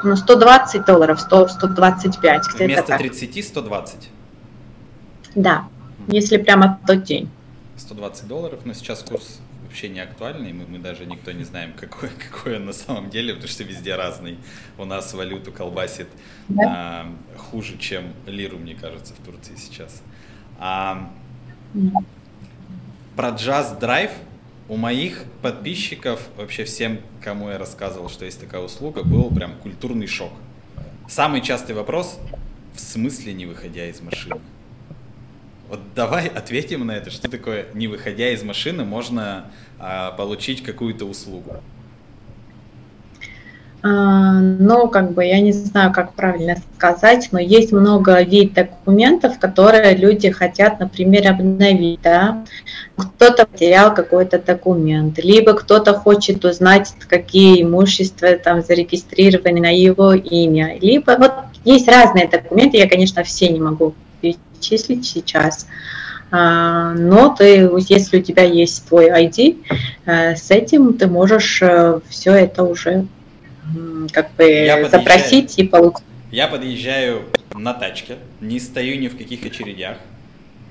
ну, 0.04 0.16
120 0.16 0.86
долларов, 0.86 1.20
100, 1.20 1.48
125. 1.48 2.54
Вместо 2.60 2.98
30 2.98 3.46
120? 3.46 4.10
Да, 5.36 5.66
если 6.08 6.38
прямо 6.38 6.80
тот 6.86 7.04
день. 7.04 7.30
120 7.78 8.28
долларов, 8.28 8.60
но 8.66 8.74
сейчас 8.74 9.02
курс 9.04 9.40
вообще 9.64 9.88
не 9.88 10.02
актуальный, 10.02 10.52
мы, 10.52 10.66
мы 10.68 10.80
даже 10.80 11.06
никто 11.06 11.32
не 11.32 11.46
знаем, 11.46 11.74
какой, 11.80 12.10
какой 12.10 12.58
он 12.58 12.66
на 12.66 12.74
самом 12.74 13.10
деле, 13.10 13.34
потому 13.34 13.50
что 13.50 13.64
везде 13.64 13.96
разный. 13.96 14.38
У 14.78 14.86
нас 14.86 15.14
валюту 15.14 15.52
колбасит 15.52 16.10
да? 16.50 16.64
а, 16.68 17.38
хуже, 17.38 17.78
чем 17.78 18.14
лиру, 18.26 18.58
мне 18.58 18.76
кажется, 18.76 19.14
в 19.14 19.26
Турции 19.26 19.56
сейчас. 19.56 20.02
А, 20.60 21.10
Про 23.16 23.30
Drive 23.30 24.12
у 24.72 24.78
моих 24.78 25.26
подписчиков, 25.42 26.30
вообще 26.38 26.64
всем, 26.64 27.02
кому 27.22 27.50
я 27.50 27.58
рассказывал, 27.58 28.08
что 28.08 28.24
есть 28.24 28.40
такая 28.40 28.62
услуга, 28.62 29.04
был 29.04 29.30
прям 29.30 29.56
культурный 29.56 30.08
шок. 30.08 30.32
Самый 31.10 31.42
частый 31.42 31.76
вопрос, 31.76 32.18
в 32.74 32.80
смысле 32.80 33.34
не 33.34 33.46
выходя 33.46 33.86
из 33.90 34.00
машины? 34.00 34.40
Вот 35.68 35.82
давай 35.94 36.28
ответим 36.30 36.88
на 36.88 36.94
это, 36.94 37.12
что 37.12 37.30
такое 37.30 37.68
не 37.74 37.90
выходя 37.90 38.30
из 38.30 38.44
машины 38.44 38.86
можно 38.86 39.52
а, 39.78 40.12
получить 40.12 40.64
какую-то 40.64 41.04
услугу. 41.04 41.62
А, 43.84 44.34
ну, 44.40 44.88
как 44.90 45.14
бы, 45.14 45.26
я 45.26 45.40
не 45.40 45.52
знаю, 45.52 45.92
как 45.92 46.14
правильно 46.14 46.56
сказать, 46.76 47.30
но 47.32 47.40
есть 47.40 47.72
много 47.72 48.22
вид 48.22 48.54
документов, 48.54 49.40
которые 49.40 49.96
люди 49.96 50.30
хотят, 50.30 50.80
например, 50.80 51.28
обновить, 51.28 52.00
да. 52.04 52.46
Кто-то 52.96 53.48
потерял 53.48 53.94
какой-то 53.94 54.38
документ, 54.38 55.18
либо 55.18 55.54
кто-то 55.54 55.96
хочет 55.96 56.46
узнать, 56.46 56.94
какие 57.08 57.64
имущества 57.64 58.34
там 58.34 58.62
зарегистрированы 58.62 59.60
на 59.60 59.76
его 59.76 60.14
имя, 60.14 60.78
либо 60.80 61.16
вот 61.18 61.34
есть 61.66 61.88
разные 61.88 62.28
документы, 62.28 62.78
я, 62.78 62.88
конечно, 62.88 63.24
все 63.24 63.50
не 63.50 63.60
могу 63.60 63.96
перечислить 64.22 65.08
сейчас, 65.08 65.66
а, 66.30 66.94
но 66.94 67.36
ты, 67.36 67.68
если 67.90 68.20
у 68.20 68.22
тебя 68.22 68.44
есть 68.44 68.88
твой 68.88 69.10
ID, 69.10 69.58
э, 70.06 70.36
с 70.36 70.52
этим 70.52 70.94
ты 70.94 71.08
можешь 71.08 71.62
э, 71.62 72.00
все 72.10 72.32
это 72.32 72.64
уже 72.64 73.08
как 74.12 74.34
бы 74.36 74.44
я 74.44 74.88
запросить 74.90 75.58
и 75.58 75.64
получить. 75.64 76.06
Я 76.32 76.48
подъезжаю 76.48 77.24
на 77.54 77.74
тачке, 77.74 78.18
не 78.40 78.60
стою 78.60 79.00
ни 79.00 79.08
в 79.08 79.18
каких 79.18 79.46
очередях, 79.46 79.98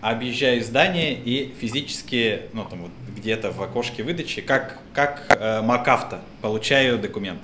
объезжаю 0.01 0.63
здание 0.65 1.15
и 1.15 1.53
физически, 1.61 2.43
ну 2.53 2.65
там 2.65 2.83
вот 2.83 2.91
где-то 3.17 3.51
в 3.51 3.63
окошке 3.63 4.03
выдачи, 4.03 4.41
как, 4.41 4.79
как 4.95 5.27
э, 5.29 5.61
МакАвто, 5.61 6.21
получаю 6.41 6.99
документ. 6.99 7.41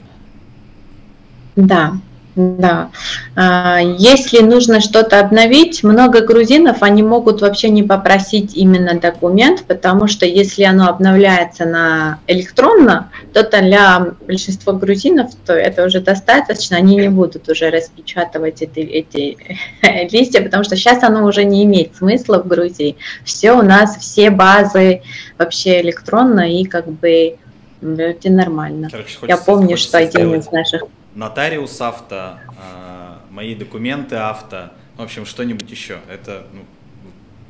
Да, 1.54 1.94
да. 2.36 2.90
А, 3.34 3.80
если 3.80 4.40
нужно 4.40 4.82
что-то 4.82 5.20
обновить, 5.20 5.82
много 5.82 6.20
грузинов, 6.20 6.82
они 6.82 7.02
могут 7.02 7.40
вообще 7.40 7.70
не 7.70 7.82
попросить 7.82 8.54
именно 8.54 9.00
документ, 9.00 9.64
потому 9.66 10.06
что 10.06 10.26
если 10.26 10.64
оно 10.64 10.88
обновляется 10.88 11.64
на 11.64 12.18
электронно, 12.26 13.10
то 13.32 13.42
для 13.42 14.08
большинства 14.26 14.74
грузинов 14.74 15.30
то 15.46 15.54
это 15.54 15.84
уже 15.86 16.00
достаточно, 16.00 16.76
они 16.76 16.96
не 16.96 17.08
будут 17.08 17.48
уже 17.48 17.70
распечатывать 17.70 18.60
эти, 18.60 18.80
эти 18.80 19.38
листья, 20.12 20.42
потому 20.42 20.62
что 20.62 20.76
сейчас 20.76 21.02
оно 21.02 21.24
уже 21.24 21.44
не 21.44 21.64
имеет 21.64 21.96
смысла 21.96 22.42
в 22.42 22.46
Грузии. 22.46 22.96
Все 23.24 23.52
у 23.52 23.62
нас, 23.62 23.96
все 23.96 24.28
базы 24.28 25.00
вообще 25.38 25.80
электронно 25.80 26.52
и 26.52 26.64
как 26.64 26.86
бы 26.86 27.38
это 27.80 28.30
нормально. 28.30 28.88
Короче, 28.90 29.18
Я 29.26 29.38
помню, 29.38 29.78
что 29.78 29.96
один 29.96 30.34
из 30.34 30.50
наших 30.50 30.82
нотариус 31.16 31.80
авто, 31.80 32.38
а, 32.61 33.20
мои 33.30 33.54
документы 33.54 34.16
авто, 34.16 34.70
в 34.96 35.02
общем, 35.02 35.26
что-нибудь 35.26 35.70
еще. 35.70 35.99
Это 36.08 36.46
ну, 36.52 36.61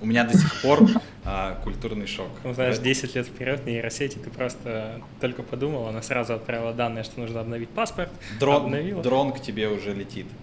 у 0.00 0.06
меня 0.06 0.24
до 0.24 0.38
сих 0.38 0.62
пор 0.62 0.88
а, 1.24 1.58
культурный 1.64 2.06
шок. 2.06 2.28
Ну, 2.44 2.54
знаешь, 2.54 2.78
10 2.78 3.14
лет 3.16 3.26
вперед 3.26 3.66
нейросети 3.66 4.18
ты 4.18 4.30
просто 4.30 5.00
только 5.20 5.42
подумал, 5.42 5.88
она 5.88 6.00
сразу 6.00 6.34
отправила 6.34 6.72
данные, 6.72 7.04
что 7.04 7.20
нужно 7.20 7.40
обновить 7.40 7.68
паспорт. 7.68 8.10
Дрон, 8.38 8.66
обновила. 8.66 9.02
дрон 9.02 9.32
к 9.32 9.42
тебе 9.42 9.68
уже 9.68 9.92
летит. 9.92 10.26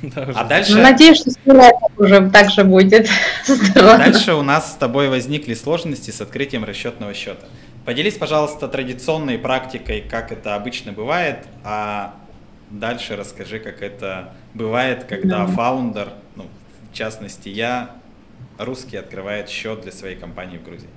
Да, 0.00 0.22
уже. 0.22 0.32
А 0.32 0.44
дальше... 0.44 0.74
Ну, 0.74 0.82
надеюсь, 0.82 1.18
что 1.18 1.30
скоро 1.32 1.72
уже 1.96 2.30
так 2.30 2.50
же 2.50 2.62
будет. 2.62 3.08
Дальше 3.74 4.34
у 4.34 4.42
нас 4.42 4.72
с 4.72 4.74
тобой 4.76 5.08
возникли 5.08 5.54
сложности 5.54 6.12
с 6.12 6.20
открытием 6.20 6.62
расчетного 6.62 7.14
счета. 7.14 7.46
Поделись, 7.84 8.14
пожалуйста, 8.14 8.68
традиционной 8.68 9.38
практикой, 9.38 10.04
как 10.08 10.30
это 10.30 10.54
обычно 10.54 10.92
бывает, 10.92 11.46
а 11.64 12.14
Дальше 12.70 13.16
расскажи, 13.16 13.58
как 13.58 13.82
это 13.82 14.32
бывает, 14.54 15.04
когда 15.04 15.46
да. 15.46 15.46
фаундер, 15.46 16.08
ну, 16.36 16.44
в 16.90 16.94
частности 16.94 17.48
я, 17.48 17.90
русский, 18.58 18.96
открывает 18.96 19.48
счет 19.48 19.82
для 19.82 19.92
своей 19.92 20.16
компании 20.16 20.58
в 20.58 20.64
Грузии. 20.64 20.88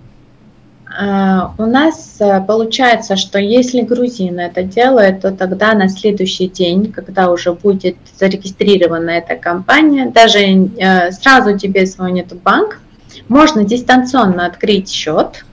А, 0.99 1.53
у 1.57 1.65
нас 1.65 2.17
э, 2.19 2.41
получается, 2.45 3.15
что 3.15 3.39
если 3.39 3.81
грузин 3.81 4.39
это 4.39 4.63
делает, 4.63 5.21
то 5.21 5.31
тогда 5.31 5.73
на 5.73 5.87
следующий 5.87 6.47
день, 6.47 6.91
когда 6.91 7.31
уже 7.31 7.53
будет 7.53 7.95
зарегистрирована 8.19 9.11
эта 9.11 9.35
компания, 9.35 10.09
даже 10.09 10.39
э, 10.39 11.11
сразу 11.11 11.57
тебе 11.57 11.85
звонит 11.85 12.33
банк, 12.41 12.81
можно 13.29 13.63
дистанционно 13.63 14.45
открыть 14.45 14.89
счет. 14.89 15.45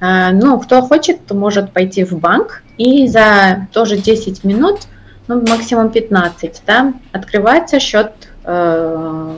А, 0.00 0.32
ну, 0.32 0.58
кто 0.58 0.80
хочет, 0.80 1.26
то 1.26 1.34
может 1.34 1.72
пойти 1.72 2.04
в 2.04 2.18
банк 2.18 2.62
и 2.78 3.06
за 3.06 3.68
тоже 3.72 3.98
10 3.98 4.44
минут, 4.44 4.80
ну, 5.30 5.40
максимум 5.46 5.90
15, 5.90 6.62
да, 6.66 6.92
открывается 7.12 7.78
счет 7.78 8.12
э, 8.42 9.36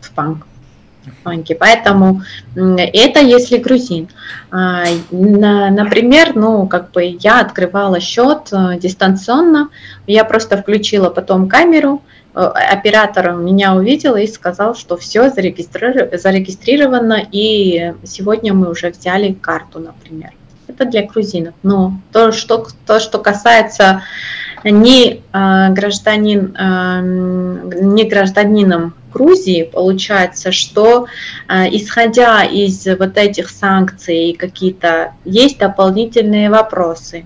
в 0.00 0.14
банк 0.14 0.46
банке. 1.22 1.54
Поэтому 1.54 2.22
это 2.56 3.20
если 3.20 3.58
грузин. 3.58 4.08
А, 4.50 4.84
например, 5.10 6.34
ну, 6.34 6.66
как 6.66 6.92
бы 6.92 7.18
я 7.20 7.40
открывала 7.40 8.00
счет 8.00 8.48
э, 8.52 8.78
дистанционно, 8.78 9.68
я 10.06 10.24
просто 10.24 10.56
включила 10.56 11.10
потом 11.10 11.46
камеру, 11.46 12.00
э, 12.34 12.40
оператор 12.40 13.32
меня 13.32 13.74
увидел 13.74 14.16
и 14.16 14.26
сказал, 14.26 14.74
что 14.74 14.96
все 14.96 15.28
зарегистрировано, 15.28 17.20
и 17.30 17.92
сегодня 18.04 18.54
мы 18.54 18.70
уже 18.70 18.88
взяли 18.88 19.34
карту, 19.34 19.80
например. 19.80 20.32
Это 20.74 20.84
для 20.84 21.06
грузинов. 21.06 21.54
Но 21.62 21.94
то, 22.12 22.32
что, 22.32 22.66
то, 22.86 23.00
что 23.00 23.18
касается 23.18 24.02
не 24.64 25.22
э, 25.32 25.68
гражданин, 25.72 26.54
не 27.92 28.04
гражданином 28.04 28.94
Грузии, 29.14 29.62
получается, 29.62 30.50
что 30.50 31.06
э, 31.48 31.68
исходя 31.70 32.42
из 32.42 32.84
вот 32.98 33.16
этих 33.16 33.48
санкций 33.48 34.36
какие-то 34.38 35.12
есть 35.24 35.58
дополнительные 35.58 36.50
вопросы. 36.50 37.24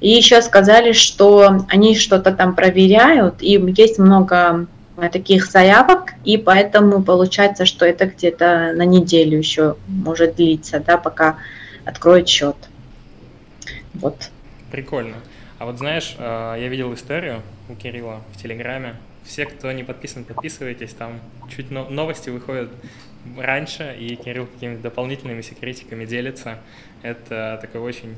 И 0.00 0.08
еще 0.08 0.40
сказали, 0.40 0.92
что 0.92 1.66
они 1.68 1.94
что-то 1.94 2.32
там 2.32 2.54
проверяют, 2.54 3.42
и 3.42 3.62
есть 3.76 3.98
много 3.98 4.66
э, 4.96 5.10
таких 5.10 5.44
заявок, 5.44 6.14
и 6.24 6.38
поэтому 6.38 7.02
получается, 7.02 7.66
что 7.66 7.84
это 7.84 8.06
где-то 8.06 8.72
на 8.74 8.86
неделю 8.86 9.36
еще 9.36 9.76
может 9.86 10.36
длиться, 10.36 10.82
да, 10.84 10.96
пока 10.96 11.36
откроют 11.84 12.28
счет. 12.28 12.56
Вот. 14.00 14.30
Прикольно. 14.70 15.16
А 15.58 15.66
вот 15.66 15.78
знаешь, 15.78 16.14
э, 16.18 16.56
я 16.58 16.68
видел 16.68 16.92
историю 16.94 17.42
у 17.68 17.74
Кирилла 17.74 18.22
в 18.32 18.36
Телеграме, 18.40 18.96
все, 19.24 19.46
кто 19.46 19.70
не 19.72 19.84
подписан, 19.84 20.24
подписывайтесь, 20.24 20.94
там 20.94 21.20
чуть 21.54 21.70
новости 21.70 22.30
выходят 22.30 22.70
раньше, 23.36 23.96
и 23.98 24.16
Кирилл 24.16 24.46
какими-то 24.46 24.82
дополнительными 24.82 25.42
секретиками 25.42 26.06
делится. 26.06 26.58
Это 27.02 27.58
такой 27.60 27.80
очень 27.80 28.16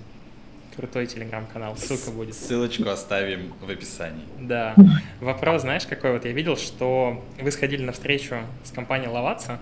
крутой 0.76 1.06
телеграм-канал, 1.06 1.76
ссылка 1.76 2.10
будет. 2.10 2.34
Ссылочку 2.34 2.88
оставим 2.88 3.52
в 3.60 3.68
описании. 3.68 4.24
Да. 4.40 4.74
Вопрос, 5.20 5.62
знаешь, 5.62 5.86
какой? 5.86 6.12
Вот 6.12 6.24
я 6.24 6.32
видел, 6.32 6.56
что 6.56 7.22
вы 7.40 7.50
сходили 7.50 7.82
на 7.82 7.92
встречу 7.92 8.36
с 8.64 8.70
компанией 8.70 9.10
Ловаться, 9.10 9.58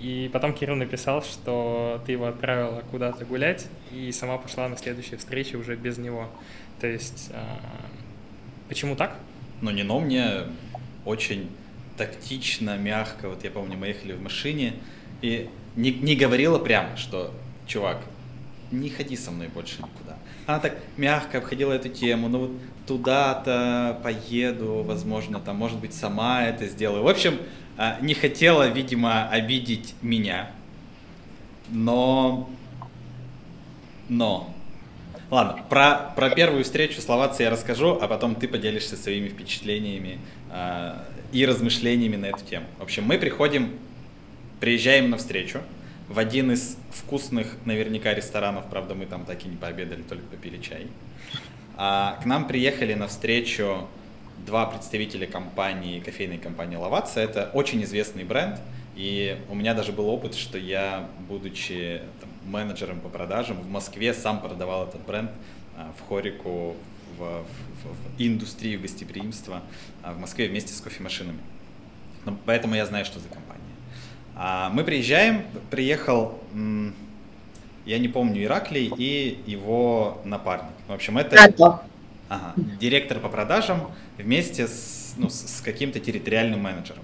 и 0.00 0.30
потом 0.32 0.54
Кирилл 0.54 0.76
написал, 0.76 1.22
что 1.22 2.00
ты 2.06 2.12
его 2.12 2.26
отправила 2.26 2.82
куда-то 2.90 3.24
гулять, 3.24 3.66
и 3.92 4.10
сама 4.12 4.38
пошла 4.38 4.68
на 4.68 4.76
следующие 4.76 5.18
встречи 5.18 5.56
уже 5.56 5.76
без 5.76 5.98
него. 5.98 6.28
То 6.80 6.86
есть, 6.86 7.30
а, 7.34 7.60
почему 8.68 8.96
так? 8.96 9.16
Ну, 9.60 9.70
но 9.70 10.00
мне 10.00 10.44
очень 11.04 11.50
тактично, 11.98 12.78
мягко. 12.78 13.28
Вот 13.28 13.44
я 13.44 13.50
помню, 13.50 13.76
мы 13.76 13.88
ехали 13.88 14.12
в 14.12 14.22
машине 14.22 14.72
и 15.20 15.50
не, 15.76 15.92
не 15.92 16.16
говорила 16.16 16.58
прямо, 16.58 16.96
что, 16.96 17.34
чувак, 17.66 17.98
не 18.72 18.88
ходи 18.88 19.16
со 19.16 19.30
мной 19.30 19.48
больше 19.48 19.78
никуда. 19.78 20.16
Она 20.46 20.60
так 20.60 20.76
мягко 20.96 21.38
обходила 21.38 21.72
эту 21.72 21.88
тему, 21.88 22.28
ну 22.28 22.38
вот 22.38 22.50
туда-то 22.86 24.00
поеду, 24.02 24.82
возможно, 24.84 25.40
там, 25.40 25.56
может 25.56 25.78
быть, 25.78 25.94
сама 25.94 26.44
это 26.44 26.66
сделаю. 26.66 27.02
В 27.02 27.08
общем, 27.08 27.38
а, 27.76 27.98
не 28.00 28.14
хотела, 28.14 28.68
видимо, 28.68 29.28
обидеть 29.28 29.94
меня, 30.02 30.50
но, 31.68 32.50
но, 34.08 34.54
ладно, 35.30 35.62
про, 35.68 36.12
про 36.16 36.30
первую 36.30 36.64
встречу 36.64 37.00
словаца 37.00 37.42
я 37.42 37.50
расскажу, 37.50 37.98
а 38.00 38.08
потом 38.08 38.34
ты 38.34 38.48
поделишься 38.48 38.96
своими 38.96 39.28
впечатлениями 39.28 40.18
а, 40.50 41.06
и 41.32 41.46
размышлениями 41.46 42.16
на 42.16 42.26
эту 42.26 42.44
тему. 42.44 42.66
В 42.78 42.82
общем, 42.82 43.04
мы 43.04 43.18
приходим, 43.18 43.72
приезжаем 44.60 45.10
на 45.10 45.16
встречу 45.16 45.60
в 46.10 46.18
один 46.18 46.50
из 46.50 46.76
вкусных 46.90 47.56
наверняка 47.64 48.12
ресторанов, 48.12 48.68
правда, 48.68 48.96
мы 48.96 49.06
там 49.06 49.24
так 49.24 49.44
и 49.46 49.48
не 49.48 49.56
пообедали, 49.56 50.02
только 50.02 50.24
попили 50.24 50.60
чай. 50.60 50.88
А 51.76 52.18
к 52.20 52.26
нам 52.26 52.48
приехали 52.48 52.94
на 52.94 53.06
встречу 53.06 53.86
два 54.44 54.66
представителя 54.66 55.28
компании, 55.28 56.00
кофейной 56.00 56.38
компании 56.38 56.74
Лаваца. 56.74 57.20
Это 57.20 57.50
очень 57.54 57.84
известный 57.84 58.24
бренд, 58.24 58.58
и 58.96 59.38
у 59.48 59.54
меня 59.54 59.72
даже 59.72 59.92
был 59.92 60.08
опыт, 60.08 60.34
что 60.34 60.58
я, 60.58 61.08
будучи 61.28 62.02
там, 62.20 62.28
менеджером 62.44 62.98
по 62.98 63.08
продажам, 63.08 63.60
в 63.60 63.70
Москве 63.70 64.12
сам 64.12 64.40
продавал 64.40 64.88
этот 64.88 65.02
бренд 65.06 65.30
а, 65.76 65.92
в 65.96 66.08
Хорику, 66.08 66.74
в, 67.18 67.20
в, 67.20 67.44
в 67.44 67.96
индустрию 68.18 68.80
гостеприимства 68.80 69.62
а, 70.02 70.12
в 70.12 70.18
Москве 70.18 70.48
вместе 70.48 70.74
с 70.74 70.80
кофемашинами. 70.80 71.38
Ну, 72.24 72.36
поэтому 72.46 72.74
я 72.74 72.84
знаю, 72.84 73.04
что 73.04 73.20
за 73.20 73.28
компания. 73.28 73.49
А 74.42 74.70
мы 74.70 74.84
приезжаем, 74.84 75.44
приехал, 75.70 76.38
я 77.84 77.98
не 77.98 78.08
помню, 78.08 78.42
Ираклий 78.42 78.90
и 78.96 79.38
его 79.44 80.22
напарник. 80.24 80.72
В 80.88 80.92
общем, 80.94 81.18
это 81.18 81.36
ага, 82.30 82.54
директор 82.56 83.20
по 83.20 83.28
продажам 83.28 83.90
вместе 84.16 84.66
с, 84.66 85.12
ну, 85.18 85.28
с 85.28 85.60
каким-то 85.62 86.00
территориальным 86.00 86.60
менеджером. 86.60 87.02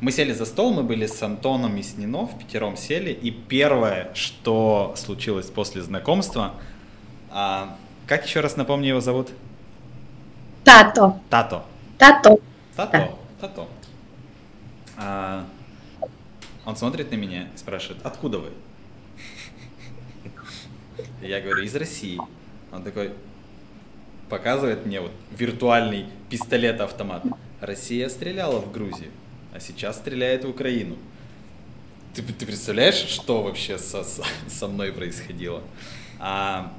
Мы 0.00 0.10
сели 0.10 0.32
за 0.32 0.44
стол, 0.44 0.72
мы 0.72 0.82
были 0.82 1.06
с 1.06 1.22
Антоном 1.22 1.76
и 1.76 1.82
Снинов, 1.82 2.36
пятером 2.36 2.76
сели, 2.76 3.12
и 3.12 3.30
первое, 3.30 4.10
что 4.14 4.94
случилось 4.96 5.46
после 5.46 5.80
знакомства, 5.82 6.54
а, 7.30 7.76
как 8.08 8.26
еще 8.26 8.40
раз 8.40 8.56
напомню 8.56 8.88
его 8.88 9.00
зовут? 9.00 9.28
Тато. 10.64 11.20
Тато. 11.30 11.62
Тато. 11.98 12.38
Тато. 12.74 13.16
Тато. 13.40 13.68
А, 14.96 15.44
он 16.64 16.76
смотрит 16.76 17.10
на 17.10 17.16
меня 17.16 17.48
и 17.54 17.58
спрашивает, 17.58 18.04
откуда 18.04 18.38
вы? 18.38 18.50
Я 21.20 21.40
говорю, 21.40 21.62
из 21.62 21.74
России. 21.74 22.18
Он 22.72 22.82
такой, 22.82 23.12
показывает 24.28 24.86
мне 24.86 25.00
вот 25.00 25.12
виртуальный 25.30 26.06
пистолет-автомат. 26.30 27.24
Россия 27.60 28.08
стреляла 28.08 28.60
в 28.60 28.72
Грузию, 28.72 29.10
а 29.52 29.60
сейчас 29.60 29.98
стреляет 29.98 30.44
в 30.44 30.48
Украину. 30.48 30.96
Ты, 32.14 32.22
ты 32.22 32.46
представляешь, 32.46 32.94
что 32.94 33.42
вообще 33.42 33.78
со, 33.78 34.04
со, 34.04 34.24
со 34.48 34.68
мной 34.68 34.92
происходило? 34.92 35.62
А, 36.18 36.72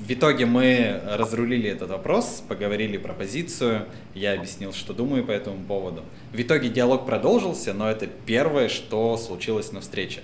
в 0.00 0.10
итоге 0.10 0.46
мы 0.46 1.00
разрулили 1.04 1.68
этот 1.68 1.90
вопрос, 1.90 2.42
поговорили 2.48 2.96
про 2.96 3.12
позицию, 3.12 3.86
я 4.14 4.32
объяснил, 4.32 4.72
что 4.72 4.94
думаю 4.94 5.24
по 5.24 5.30
этому 5.30 5.62
поводу. 5.64 6.04
В 6.32 6.40
итоге 6.40 6.70
диалог 6.70 7.04
продолжился, 7.04 7.74
но 7.74 7.88
это 7.88 8.06
первое, 8.06 8.68
что 8.68 9.16
случилось 9.18 9.72
на 9.72 9.80
встрече. 9.80 10.22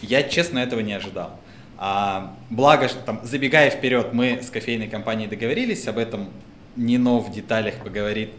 Я, 0.00 0.22
честно, 0.22 0.58
этого 0.58 0.80
не 0.80 0.94
ожидал. 0.94 1.38
А, 1.76 2.34
благо, 2.48 2.88
что 2.88 3.00
там, 3.00 3.20
забегая 3.22 3.70
вперед, 3.70 4.12
мы 4.12 4.40
с 4.42 4.50
кофейной 4.50 4.88
компанией 4.88 5.28
договорились, 5.28 5.86
об 5.88 5.98
этом 5.98 6.30
Нино 6.74 7.18
в 7.18 7.30
деталях 7.30 7.74
поговорит, 7.84 8.30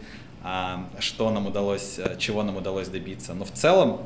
а, 0.42 0.88
что 0.98 1.30
нам 1.30 1.46
удалось, 1.46 2.00
чего 2.18 2.42
нам 2.42 2.56
удалось 2.56 2.88
добиться. 2.88 3.32
Но 3.32 3.44
в 3.44 3.52
целом... 3.52 4.00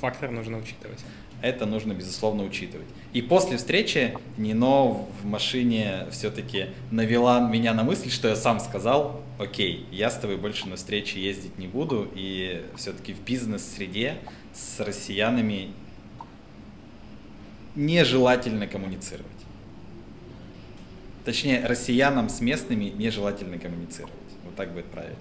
Фактор 0.00 0.30
нужно 0.30 0.58
учитывать 0.58 1.00
это 1.42 1.66
нужно, 1.66 1.92
безусловно, 1.92 2.44
учитывать. 2.44 2.86
И 3.12 3.20
после 3.20 3.56
встречи 3.56 4.16
Нино 4.36 5.06
в 5.20 5.24
машине 5.24 6.06
все-таки 6.10 6.68
навела 6.90 7.40
меня 7.40 7.74
на 7.74 7.82
мысль, 7.82 8.10
что 8.10 8.28
я 8.28 8.36
сам 8.36 8.60
сказал, 8.60 9.20
окей, 9.38 9.86
я 9.90 10.10
с 10.10 10.18
тобой 10.18 10.36
больше 10.36 10.68
на 10.68 10.76
встречи 10.76 11.18
ездить 11.18 11.58
не 11.58 11.66
буду, 11.66 12.08
и 12.14 12.64
все-таки 12.76 13.12
в 13.12 13.20
бизнес-среде 13.20 14.18
с 14.54 14.80
россиянами 14.80 15.72
нежелательно 17.74 18.66
коммуницировать. 18.66 19.26
Точнее, 21.24 21.64
россиянам 21.66 22.28
с 22.28 22.40
местными 22.40 22.86
нежелательно 22.86 23.58
коммуницировать. 23.58 24.14
Вот 24.44 24.54
так 24.56 24.72
будет 24.72 24.86
правильно. 24.86 25.16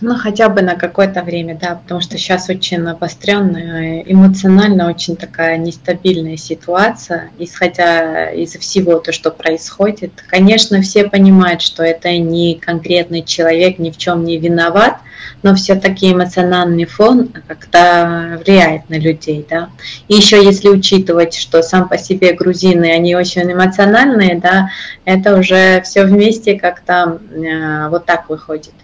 Ну, 0.00 0.14
хотя 0.14 0.48
бы 0.48 0.62
на 0.62 0.76
какое-то 0.76 1.22
время, 1.22 1.58
да, 1.60 1.74
потому 1.74 2.00
что 2.00 2.18
сейчас 2.18 2.48
очень 2.48 2.86
обостренная, 2.86 4.04
эмоционально 4.06 4.88
очень 4.88 5.16
такая 5.16 5.56
нестабильная 5.56 6.36
ситуация, 6.36 7.30
исходя 7.38 8.30
из 8.30 8.52
всего 8.52 9.00
то, 9.00 9.10
что 9.10 9.32
происходит. 9.32 10.12
Конечно, 10.28 10.82
все 10.82 11.08
понимают, 11.08 11.62
что 11.62 11.82
это 11.82 12.16
не 12.16 12.54
конкретный 12.54 13.22
человек 13.22 13.80
ни 13.80 13.90
в 13.90 13.96
чем 13.96 14.22
не 14.22 14.38
виноват, 14.38 14.98
но 15.42 15.56
все-таки 15.56 16.12
эмоциональный 16.12 16.84
фон 16.84 17.30
как-то 17.48 18.40
влияет 18.44 18.88
на 18.88 18.94
людей, 18.94 19.44
да. 19.50 19.70
И 20.06 20.14
еще 20.14 20.44
если 20.44 20.68
учитывать, 20.68 21.34
что 21.34 21.60
сам 21.60 21.88
по 21.88 21.98
себе 21.98 22.34
грузины, 22.34 22.92
они 22.92 23.16
очень 23.16 23.52
эмоциональные, 23.52 24.38
да, 24.38 24.70
это 25.04 25.36
уже 25.36 25.82
все 25.82 26.04
вместе 26.04 26.56
как-то 26.56 27.20
э, 27.32 27.88
вот 27.88 28.06
так 28.06 28.28
выходит 28.28 28.74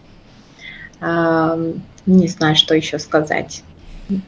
не 2.06 2.28
знаю, 2.28 2.56
что 2.56 2.74
еще 2.74 2.98
сказать. 2.98 3.62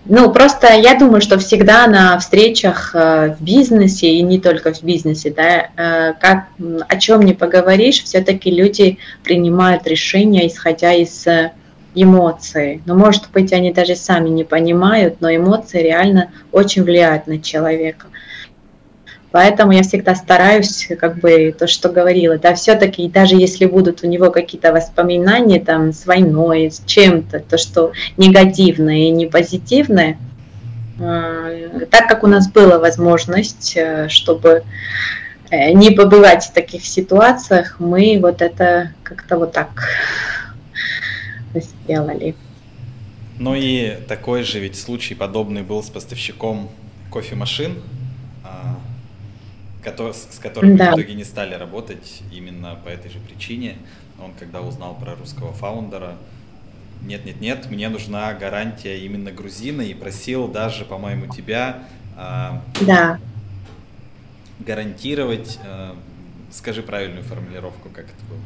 Ну, 0.06 0.32
просто 0.32 0.72
я 0.72 0.98
думаю, 0.98 1.20
что 1.20 1.38
всегда 1.38 1.86
на 1.86 2.18
встречах 2.18 2.94
э, 2.94 3.36
в 3.38 3.42
бизнесе, 3.42 4.08
и 4.08 4.22
не 4.22 4.40
только 4.40 4.72
в 4.72 4.82
бизнесе, 4.82 5.30
да, 5.30 5.68
э, 5.76 6.14
как, 6.18 6.46
о 6.88 6.96
чем 6.96 7.20
не 7.20 7.34
поговоришь, 7.34 8.02
все-таки 8.02 8.50
люди 8.50 8.98
принимают 9.22 9.86
решения, 9.86 10.46
исходя 10.46 10.94
из 10.94 11.26
э, 11.26 11.52
эмоций. 11.94 12.80
Но, 12.86 12.94
может 12.94 13.30
быть, 13.32 13.52
они 13.52 13.70
даже 13.70 13.96
сами 13.96 14.30
не 14.30 14.44
понимают, 14.44 15.20
но 15.20 15.34
эмоции 15.34 15.82
реально 15.82 16.30
очень 16.52 16.82
влияют 16.82 17.26
на 17.26 17.38
человека. 17.38 18.06
Поэтому 19.32 19.72
я 19.72 19.82
всегда 19.82 20.14
стараюсь, 20.14 20.88
как 20.98 21.18
бы 21.18 21.54
то, 21.58 21.66
что 21.66 21.88
говорила, 21.88 22.38
да, 22.38 22.54
все-таки 22.54 23.08
даже 23.08 23.34
если 23.34 23.66
будут 23.66 24.02
у 24.02 24.06
него 24.06 24.30
какие-то 24.30 24.72
воспоминания 24.72 25.60
там 25.60 25.92
с 25.92 26.06
войной, 26.06 26.70
с 26.70 26.82
чем-то, 26.86 27.40
то, 27.40 27.58
что 27.58 27.92
негативное 28.16 29.08
и 29.08 29.10
не 29.10 29.26
позитивное, 29.26 30.16
э, 30.98 31.86
так 31.90 32.08
как 32.08 32.22
у 32.22 32.28
нас 32.28 32.48
была 32.48 32.78
возможность, 32.78 33.76
э, 33.76 34.08
чтобы 34.08 34.62
э, 35.50 35.72
не 35.72 35.90
побывать 35.90 36.44
в 36.44 36.52
таких 36.52 36.86
ситуациях, 36.86 37.76
мы 37.80 38.18
вот 38.22 38.40
это 38.40 38.92
как-то 39.02 39.38
вот 39.38 39.52
так 39.52 39.88
сделали. 41.54 42.36
Ну 43.38 43.54
и 43.54 43.98
такой 44.08 44.44
же 44.44 44.60
ведь 44.60 44.78
случай 44.78 45.14
подобный 45.14 45.62
был 45.62 45.82
с 45.82 45.90
поставщиком 45.90 46.70
кофемашин, 47.12 47.82
с 50.12 50.38
которым 50.38 50.76
да. 50.76 50.92
в 50.92 50.94
итоге 50.94 51.14
не 51.14 51.24
стали 51.24 51.54
работать 51.54 52.22
именно 52.32 52.76
по 52.84 52.88
этой 52.88 53.10
же 53.10 53.18
причине. 53.18 53.76
Он 54.22 54.32
когда 54.38 54.60
узнал 54.60 54.94
про 54.94 55.14
русского 55.14 55.52
фаундера, 55.52 56.16
нет-нет-нет, 57.02 57.70
мне 57.70 57.88
нужна 57.88 58.32
гарантия 58.34 58.98
именно 58.98 59.30
грузина, 59.30 59.82
и 59.82 59.94
просил 59.94 60.48
даже, 60.48 60.84
по-моему, 60.84 61.26
тебя 61.32 61.80
а, 62.16 62.62
да. 62.80 63.18
гарантировать, 64.60 65.58
а, 65.64 65.94
скажи 66.50 66.82
правильную 66.82 67.22
формулировку, 67.22 67.88
как 67.90 68.06
это 68.06 68.24
было. 68.28 68.40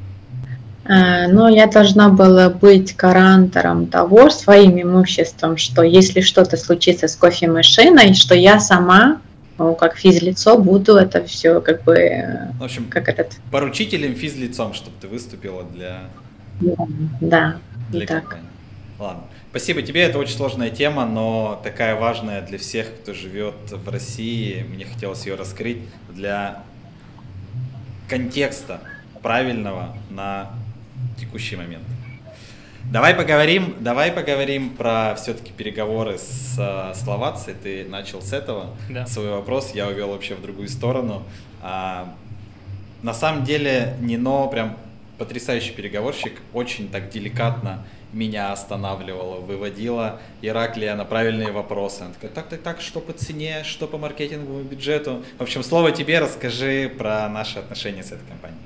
А, 0.84 1.28
но 1.28 1.48
я 1.48 1.66
должна 1.68 2.08
была 2.08 2.50
быть 2.50 2.96
гарантором 2.96 3.86
того 3.86 4.28
своим 4.30 4.80
имуществом, 4.80 5.56
что 5.56 5.82
если 5.82 6.20
что-то 6.20 6.56
случится 6.56 7.06
с 7.06 7.16
кофемашиной, 7.16 8.14
что 8.14 8.34
я 8.34 8.58
сама 8.58 9.06
ну, 9.06 9.20
как 9.78 9.96
физлицо 9.96 10.58
буду 10.58 10.96
это 10.96 11.24
все 11.24 11.60
как 11.60 11.84
бы... 11.84 12.52
В 12.58 12.64
общем, 12.64 12.86
как 12.88 13.08
этот... 13.08 13.36
поручителем 13.50 14.14
физлицом, 14.14 14.74
чтобы 14.74 14.96
ты 15.00 15.08
выступила 15.08 15.64
для... 15.64 16.04
Да, 17.20 17.58
для 17.90 18.06
так. 18.06 18.22
компании. 18.22 18.46
Ладно. 18.98 19.22
Спасибо 19.50 19.82
тебе, 19.82 20.02
это 20.02 20.18
очень 20.18 20.36
сложная 20.36 20.70
тема, 20.70 21.06
но 21.06 21.60
такая 21.64 21.98
важная 21.98 22.40
для 22.42 22.56
всех, 22.58 22.86
кто 23.00 23.12
живет 23.12 23.56
в 23.68 23.88
России. 23.88 24.64
Мне 24.68 24.84
хотелось 24.84 25.26
ее 25.26 25.34
раскрыть 25.34 25.78
для 26.08 26.62
контекста 28.08 28.80
правильного 29.22 29.96
на 30.10 30.50
текущий 31.18 31.56
момент. 31.56 31.82
Давай 32.84 33.14
поговорим, 33.14 33.76
давай 33.80 34.10
поговорим 34.10 34.70
про 34.70 35.14
все-таки 35.14 35.52
переговоры 35.52 36.18
с 36.18 36.56
э, 36.58 36.94
Словацией. 36.94 37.56
Ты 37.62 37.84
начал 37.84 38.20
с 38.20 38.32
этого 38.32 38.76
да. 38.88 39.06
свой 39.06 39.30
вопрос, 39.30 39.72
я 39.74 39.86
увел 39.86 40.08
вообще 40.08 40.34
в 40.34 40.42
другую 40.42 40.68
сторону. 40.68 41.22
А, 41.62 42.12
на 43.02 43.14
самом 43.14 43.44
деле 43.44 43.96
Нино 44.00 44.48
прям 44.48 44.76
потрясающий 45.18 45.72
переговорщик, 45.72 46.40
очень 46.52 46.88
так 46.88 47.10
деликатно 47.10 47.84
меня 48.12 48.52
останавливала, 48.52 49.36
выводила 49.36 50.18
Ираклия 50.42 50.96
на 50.96 51.04
правильные 51.04 51.52
вопросы. 51.52 52.02
Она 52.02 52.14
такая, 52.14 52.30
так, 52.30 52.48
так, 52.48 52.60
так, 52.62 52.80
что 52.80 53.00
по 53.00 53.12
цене, 53.12 53.62
что 53.62 53.86
по 53.86 53.98
маркетинговому 53.98 54.64
бюджету. 54.64 55.22
В 55.38 55.42
общем, 55.42 55.62
слово 55.62 55.92
тебе, 55.92 56.18
расскажи 56.18 56.88
про 56.88 57.28
наши 57.28 57.58
отношения 57.58 58.02
с 58.02 58.12
этой 58.12 58.26
компанией. 58.26 58.58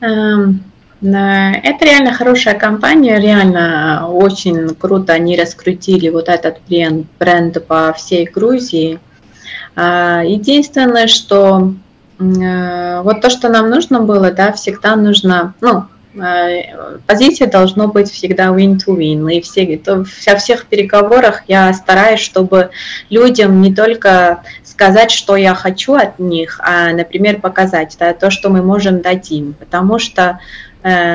Um, 0.00 0.60
это 1.02 1.84
реально 1.84 2.12
хорошая 2.12 2.54
компания, 2.54 3.18
реально 3.18 4.08
очень 4.10 4.74
круто 4.74 5.14
они 5.14 5.36
раскрутили 5.36 6.10
вот 6.10 6.28
этот 6.28 6.58
бренд, 6.68 7.06
бренд 7.18 7.66
по 7.66 7.92
всей 7.94 8.26
Грузии. 8.26 9.00
А, 9.76 10.22
единственное, 10.22 11.06
что 11.06 11.72
э, 12.18 13.00
вот 13.02 13.22
то, 13.22 13.30
что 13.30 13.48
нам 13.48 13.70
нужно 13.70 14.00
было, 14.00 14.30
да, 14.30 14.52
всегда 14.52 14.94
нужно, 14.94 15.54
ну, 15.62 15.84
э, 16.22 16.98
позиция 17.06 17.48
должно 17.48 17.88
быть 17.88 18.10
всегда 18.10 18.48
win-to-win. 18.48 19.32
И 19.32 19.40
все, 19.40 19.78
то, 19.78 20.04
во 20.26 20.36
всех 20.36 20.66
переговорах 20.66 21.44
я 21.48 21.72
стараюсь, 21.72 22.20
чтобы 22.20 22.70
людям 23.08 23.62
не 23.62 23.74
только 23.74 24.42
сказать, 24.64 25.12
что 25.12 25.36
я 25.36 25.54
хочу 25.54 25.94
от 25.94 26.18
них, 26.18 26.60
а, 26.62 26.92
например, 26.92 27.40
показать 27.40 27.96
да, 27.98 28.12
то, 28.12 28.30
что 28.30 28.50
мы 28.50 28.60
можем 28.60 29.00
дать 29.00 29.30
им. 29.30 29.54
Потому 29.58 29.98
что 29.98 30.40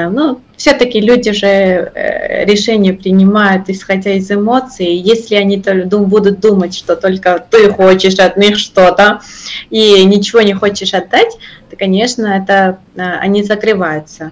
ну, 0.09 0.41
все-таки 0.57 1.01
люди 1.01 1.31
же 1.31 1.47
э, 1.47 2.45
решения 2.45 2.93
принимают, 2.93 3.69
исходя 3.69 4.11
из 4.11 4.29
эмоций. 4.31 4.95
Если 4.95 5.35
они 5.35 5.57
будут 6.05 6.39
думать, 6.39 6.75
что 6.75 6.95
только 6.95 7.43
ты 7.49 7.71
хочешь 7.71 8.19
от 8.19 8.37
них 8.37 8.57
что-то 8.57 9.21
и 9.69 10.03
ничего 10.05 10.41
не 10.41 10.53
хочешь 10.53 10.93
отдать, 10.93 11.37
то, 11.69 11.75
конечно, 11.77 12.27
это 12.27 12.79
э, 12.95 13.01
они 13.01 13.43
закрываются. 13.43 14.31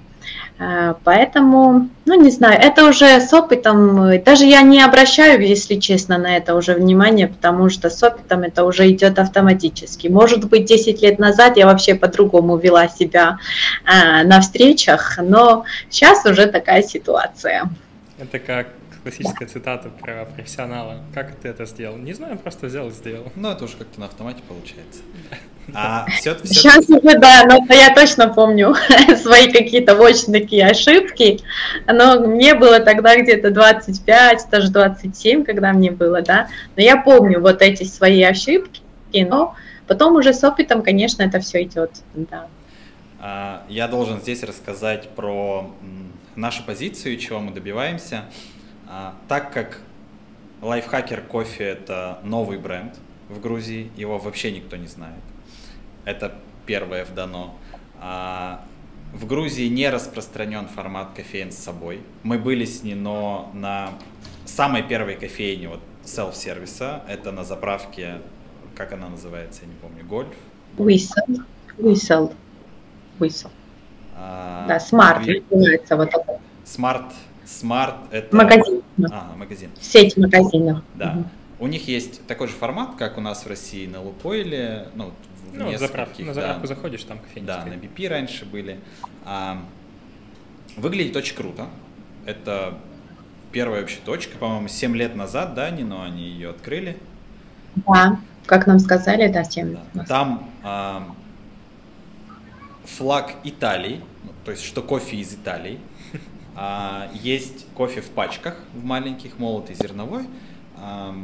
А, 0.63 0.95
поэтому, 1.03 1.89
ну 2.05 2.21
не 2.21 2.31
знаю, 2.31 2.57
это 2.61 2.87
уже 2.87 3.19
с 3.19 3.33
опытом, 3.33 4.23
даже 4.23 4.45
я 4.45 4.61
не 4.61 4.81
обращаю, 4.81 5.41
если 5.41 5.75
честно, 5.75 6.17
на 6.17 6.37
это 6.37 6.55
уже 6.55 6.73
внимание, 6.73 7.27
потому 7.27 7.69
что 7.69 7.89
с 7.89 8.01
опытом 8.01 8.43
это 8.43 8.63
уже 8.63 8.89
идет 8.89 9.19
автоматически. 9.19 10.07
Может 10.07 10.47
быть, 10.47 10.65
10 10.65 11.01
лет 11.01 11.19
назад 11.19 11.57
я 11.57 11.65
вообще 11.65 11.95
по-другому 11.95 12.55
вела 12.55 12.87
себя 12.87 13.39
а, 13.83 14.23
на 14.23 14.39
встречах, 14.39 15.17
но 15.21 15.65
сейчас 15.89 16.25
уже 16.25 16.45
такая 16.45 16.81
ситуация. 16.81 17.69
Это 18.17 18.39
как 18.39 18.67
классическая 19.01 19.47
цитата 19.47 19.89
про 19.89 20.25
профессионала. 20.25 21.01
Как 21.13 21.35
ты 21.35 21.49
это 21.49 21.65
сделал? 21.65 21.97
Не 21.97 22.13
знаю, 22.13 22.37
просто 22.37 22.67
взял 22.67 22.87
и 22.87 22.91
сделал. 22.91 23.33
Ну, 23.35 23.51
это 23.51 23.65
уже 23.65 23.75
как-то 23.75 23.99
на 23.99 24.05
автомате 24.05 24.41
получается. 24.47 25.01
А 25.73 26.05
все, 26.09 26.35
все... 26.35 26.53
Сейчас 26.53 26.89
уже, 26.89 27.17
да, 27.17 27.45
но 27.45 27.65
я 27.73 27.93
точно 27.93 28.27
помню 28.29 28.75
свои 29.21 29.51
какие-то 29.51 29.95
очень 29.95 30.33
такие 30.33 30.67
ошибки. 30.67 31.39
Но 31.87 32.19
мне 32.19 32.53
было 32.53 32.79
тогда 32.79 33.15
где-то 33.15 33.51
25, 33.51 34.47
даже 34.51 34.71
27, 34.71 35.43
когда 35.43 35.71
мне 35.71 35.91
было, 35.91 36.21
да. 36.21 36.49
Но 36.75 36.83
я 36.83 36.97
помню 36.97 37.39
вот 37.39 37.61
эти 37.61 37.83
свои 37.83 38.21
ошибки, 38.23 38.81
но 39.13 39.55
потом 39.87 40.15
уже 40.15 40.33
с 40.33 40.43
опытом, 40.43 40.81
конечно, 40.81 41.23
это 41.23 41.39
все 41.39 41.63
идет, 41.63 41.91
да. 42.13 42.47
А, 43.19 43.63
я 43.69 43.87
должен 43.87 44.19
здесь 44.19 44.43
рассказать 44.43 45.09
про 45.09 45.71
нашу 46.35 46.63
позицию, 46.63 47.17
чего 47.17 47.39
мы 47.39 47.51
добиваемся. 47.51 48.25
А, 48.87 49.15
так 49.27 49.53
как 49.53 49.79
лайфхакер 50.61 51.21
кофе 51.21 51.63
это 51.63 52.19
новый 52.23 52.57
бренд 52.57 52.95
в 53.29 53.39
Грузии, 53.39 53.91
его 53.95 54.17
вообще 54.17 54.51
никто 54.51 54.75
не 54.75 54.87
знает. 54.87 55.23
Это 56.05 56.33
первое 56.65 57.05
в 57.05 57.13
дано. 57.13 57.55
А, 57.99 58.63
в 59.13 59.25
Грузии 59.27 59.67
не 59.67 59.89
распространен 59.89 60.67
формат 60.67 61.13
кофеин 61.15 61.51
с 61.51 61.57
собой. 61.57 62.01
Мы 62.23 62.37
были 62.37 62.65
с 62.65 62.83
Нино 62.83 63.49
на 63.53 63.91
самой 64.45 64.83
первой 64.83 65.15
кофейне 65.15 65.69
вот 65.69 65.79
селф-сервиса. 66.03 67.03
Это 67.07 67.31
на 67.31 67.43
заправке, 67.43 68.21
как 68.75 68.93
она 68.93 69.09
называется, 69.09 69.61
я 69.61 69.67
не 69.67 69.75
помню, 69.75 70.03
Гольф? 70.05 70.35
Whistle. 70.77 71.45
Whistle. 71.77 72.35
Whistle. 73.19 73.51
А, 74.15 74.65
да, 74.67 74.77
Smart 74.77 75.43
называется 75.49 75.95
вот 75.95 76.11
такой. 76.11 76.37
Smart, 76.65 77.11
Smart 77.45 77.95
это... 78.11 78.35
Магазин. 78.35 78.81
А, 79.11 79.33
магазин. 79.37 79.69
Сеть 79.79 80.17
магазинов. 80.17 80.81
Да. 80.95 81.11
Угу. 81.11 81.25
У 81.59 81.67
них 81.67 81.87
есть 81.87 82.25
такой 82.27 82.47
же 82.47 82.53
формат, 82.53 82.95
как 82.95 83.17
у 83.17 83.21
нас 83.21 83.45
в 83.45 83.47
России 83.47 83.87
на 83.87 84.01
Лукойле, 84.01 84.89
ну, 84.95 85.11
ну, 85.51 85.77
заправки, 85.77 86.21
на 86.21 86.33
заправку 86.33 86.61
да, 86.61 86.67
заходишь, 86.67 87.03
там 87.03 87.19
кофейни. 87.19 87.45
Да, 87.45 87.65
на 87.65 87.73
BP 87.73 88.07
раньше 88.07 88.45
были. 88.45 88.79
А, 89.25 89.61
выглядит 90.77 91.15
очень 91.15 91.35
круто. 91.35 91.67
это 92.25 92.77
первая 93.51 93.81
вообще 93.81 93.99
точка, 94.03 94.37
по-моему, 94.37 94.67
7 94.67 94.95
лет 94.95 95.15
назад, 95.15 95.53
да, 95.53 95.69
но 95.71 96.01
они 96.01 96.23
ее 96.23 96.49
открыли. 96.49 96.97
Да, 97.75 98.19
как 98.45 98.67
нам 98.67 98.79
сказали, 98.79 99.31
да, 99.31 99.43
7 99.43 99.77
да. 99.93 100.03
Там 100.05 100.49
а, 100.63 101.07
флаг 102.85 103.35
Италии, 103.43 104.01
то 104.43 104.51
есть 104.51 104.63
что 104.63 104.81
кофе 104.81 105.17
из 105.17 105.33
Италии. 105.33 105.79
А, 106.55 107.09
есть 107.15 107.65
кофе 107.73 108.01
в 108.01 108.11
пачках, 108.11 108.59
в 108.75 108.83
маленьких, 108.83 109.39
молотый, 109.39 109.75
зерновой. 109.75 110.27
А, 110.77 111.15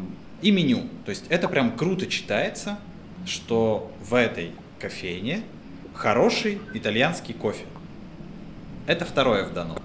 и 0.42 0.52
меню. 0.52 0.88
То 1.06 1.12
есть 1.12 1.26
это 1.30 1.48
прям 1.48 1.78
круто 1.78 2.08
читается, 2.08 2.80
что 3.26 3.92
в 4.02 4.14
этой 4.14 4.52
кофейне 4.80 5.44
хороший 5.94 6.60
итальянский 6.74 7.34
кофе. 7.34 7.66
Это 8.88 9.06
второе 9.06 9.46
в 9.46 9.54
Дону. 9.54 9.78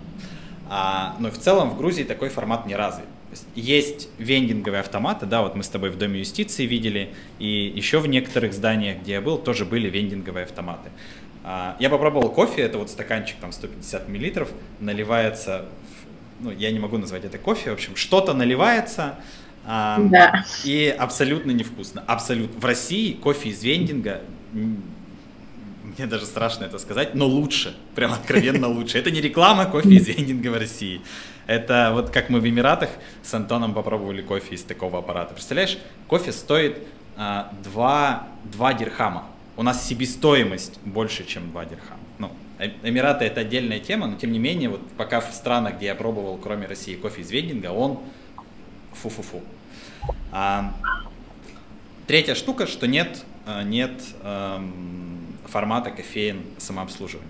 А, 0.70 1.16
но 1.18 1.30
в 1.30 1.38
целом 1.38 1.70
в 1.70 1.76
Грузии 1.76 2.04
такой 2.04 2.28
формат 2.28 2.66
не 2.66 2.74
развит. 2.74 3.06
Есть, 3.54 4.08
вендинговые 4.18 4.80
автоматы, 4.80 5.26
да, 5.26 5.42
вот 5.42 5.56
мы 5.56 5.64
с 5.64 5.68
тобой 5.68 5.90
в 5.90 5.98
Доме 5.98 6.20
юстиции 6.20 6.66
видели, 6.66 7.12
и 7.38 7.72
еще 7.74 7.98
в 7.98 8.06
некоторых 8.06 8.54
зданиях, 8.54 9.00
где 9.00 9.14
я 9.14 9.20
был, 9.20 9.38
тоже 9.38 9.64
были 9.64 9.90
вендинговые 9.90 10.44
автоматы. 10.44 10.90
А, 11.42 11.76
я 11.80 11.90
попробовал 11.90 12.30
кофе, 12.30 12.62
это 12.62 12.78
вот 12.78 12.90
стаканчик 12.90 13.36
там 13.40 13.52
150 13.52 14.08
миллилитров, 14.08 14.50
наливается, 14.80 15.66
ну, 16.40 16.50
я 16.52 16.70
не 16.70 16.78
могу 16.78 16.96
назвать 16.96 17.24
это 17.24 17.38
кофе, 17.38 17.70
в 17.70 17.74
общем, 17.74 17.96
что-то 17.96 18.34
наливается, 18.34 19.16
а, 19.66 19.98
да. 19.98 20.44
и 20.64 20.94
абсолютно 20.96 21.50
невкусно. 21.50 22.02
Абсолютно. 22.06 22.60
В 22.60 22.64
России 22.64 23.12
кофе 23.12 23.50
из 23.50 23.62
вендинга 23.62 24.20
мне 25.96 26.06
даже 26.06 26.26
страшно 26.26 26.64
это 26.64 26.78
сказать, 26.78 27.14
но 27.14 27.26
лучше, 27.26 27.76
прям 27.94 28.12
откровенно 28.14 28.68
лучше. 28.68 28.98
Это 28.98 29.10
не 29.10 29.20
реклама 29.20 29.66
кофе 29.66 29.90
из 29.90 30.08
вендинга 30.08 30.48
в 30.48 30.58
России. 30.58 31.00
Это 31.46 31.90
вот 31.92 32.10
как 32.10 32.30
мы 32.30 32.40
в 32.40 32.48
Эмиратах 32.48 32.90
с 33.22 33.34
Антоном 33.34 33.74
попробовали 33.74 34.22
кофе 34.22 34.54
из 34.54 34.62
такого 34.62 35.00
аппарата. 35.00 35.34
Представляешь, 35.34 35.78
кофе 36.08 36.32
стоит 36.32 36.78
а, 37.16 37.52
2, 37.62 38.28
2 38.44 38.74
дирхама. 38.74 39.26
У 39.56 39.62
нас 39.62 39.86
себестоимость 39.86 40.80
больше, 40.84 41.24
чем 41.26 41.50
2 41.50 41.64
дирхама. 41.66 42.00
Ну, 42.18 42.32
э, 42.58 42.70
Эмираты 42.82 43.26
это 43.26 43.42
отдельная 43.42 43.78
тема, 43.78 44.06
но 44.06 44.16
тем 44.16 44.32
не 44.32 44.38
менее, 44.38 44.70
вот 44.70 44.80
пока 44.96 45.20
в 45.20 45.32
странах, 45.32 45.76
где 45.76 45.86
я 45.86 45.94
пробовал, 45.94 46.38
кроме 46.38 46.66
России, 46.66 46.96
кофе 46.96 47.22
из 47.22 47.30
вендинга, 47.30 47.68
он 47.68 48.00
фу-фу-фу. 48.94 49.42
А, 50.32 50.74
третья 52.06 52.34
штука, 52.34 52.66
что 52.66 52.86
нет, 52.86 53.24
а, 53.46 53.62
нет 53.62 54.02
эм, 54.22 55.36
формата 55.46 55.90
кофеин 55.90 56.42
самообслуживания. 56.58 57.28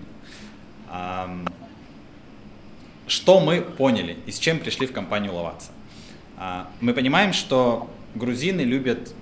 Что 3.07 3.39
мы 3.39 3.61
поняли 3.61 4.17
и 4.25 4.31
с 4.31 4.39
чем 4.39 4.59
пришли 4.59 4.87
в 4.87 4.91
компанию 4.91 5.33
Ловаться? 5.33 5.71
А, 6.37 6.67
мы 6.81 6.93
понимаем, 6.93 7.33
что 7.33 7.89
грузины 8.15 8.61
любят 8.61 9.13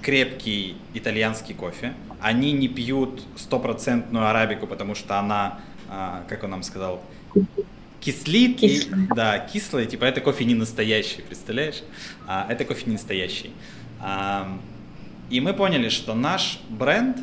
крепкий 0.00 0.76
итальянский 0.94 1.54
кофе. 1.54 1.94
Они 2.20 2.52
не 2.52 2.68
пьют 2.68 3.22
стопроцентную 3.36 4.26
арабику, 4.26 4.66
потому 4.66 4.94
что 4.94 5.18
она, 5.18 5.60
а, 5.88 6.24
как 6.28 6.44
он 6.44 6.50
нам 6.50 6.62
сказал, 6.62 7.02
кислит. 8.00 8.62
И, 8.62 8.82
да, 9.14 9.38
кислая, 9.38 9.86
типа 9.86 10.04
это 10.04 10.20
кофе 10.20 10.44
не 10.44 10.54
настоящий, 10.54 11.22
представляешь? 11.22 11.82
А, 12.26 12.46
это 12.48 12.64
кофе 12.64 12.84
не 12.86 12.92
настоящий. 12.92 13.50
И 15.30 15.40
мы 15.40 15.54
поняли, 15.54 15.88
что 15.88 16.14
наш 16.14 16.60
бренд 16.68 17.18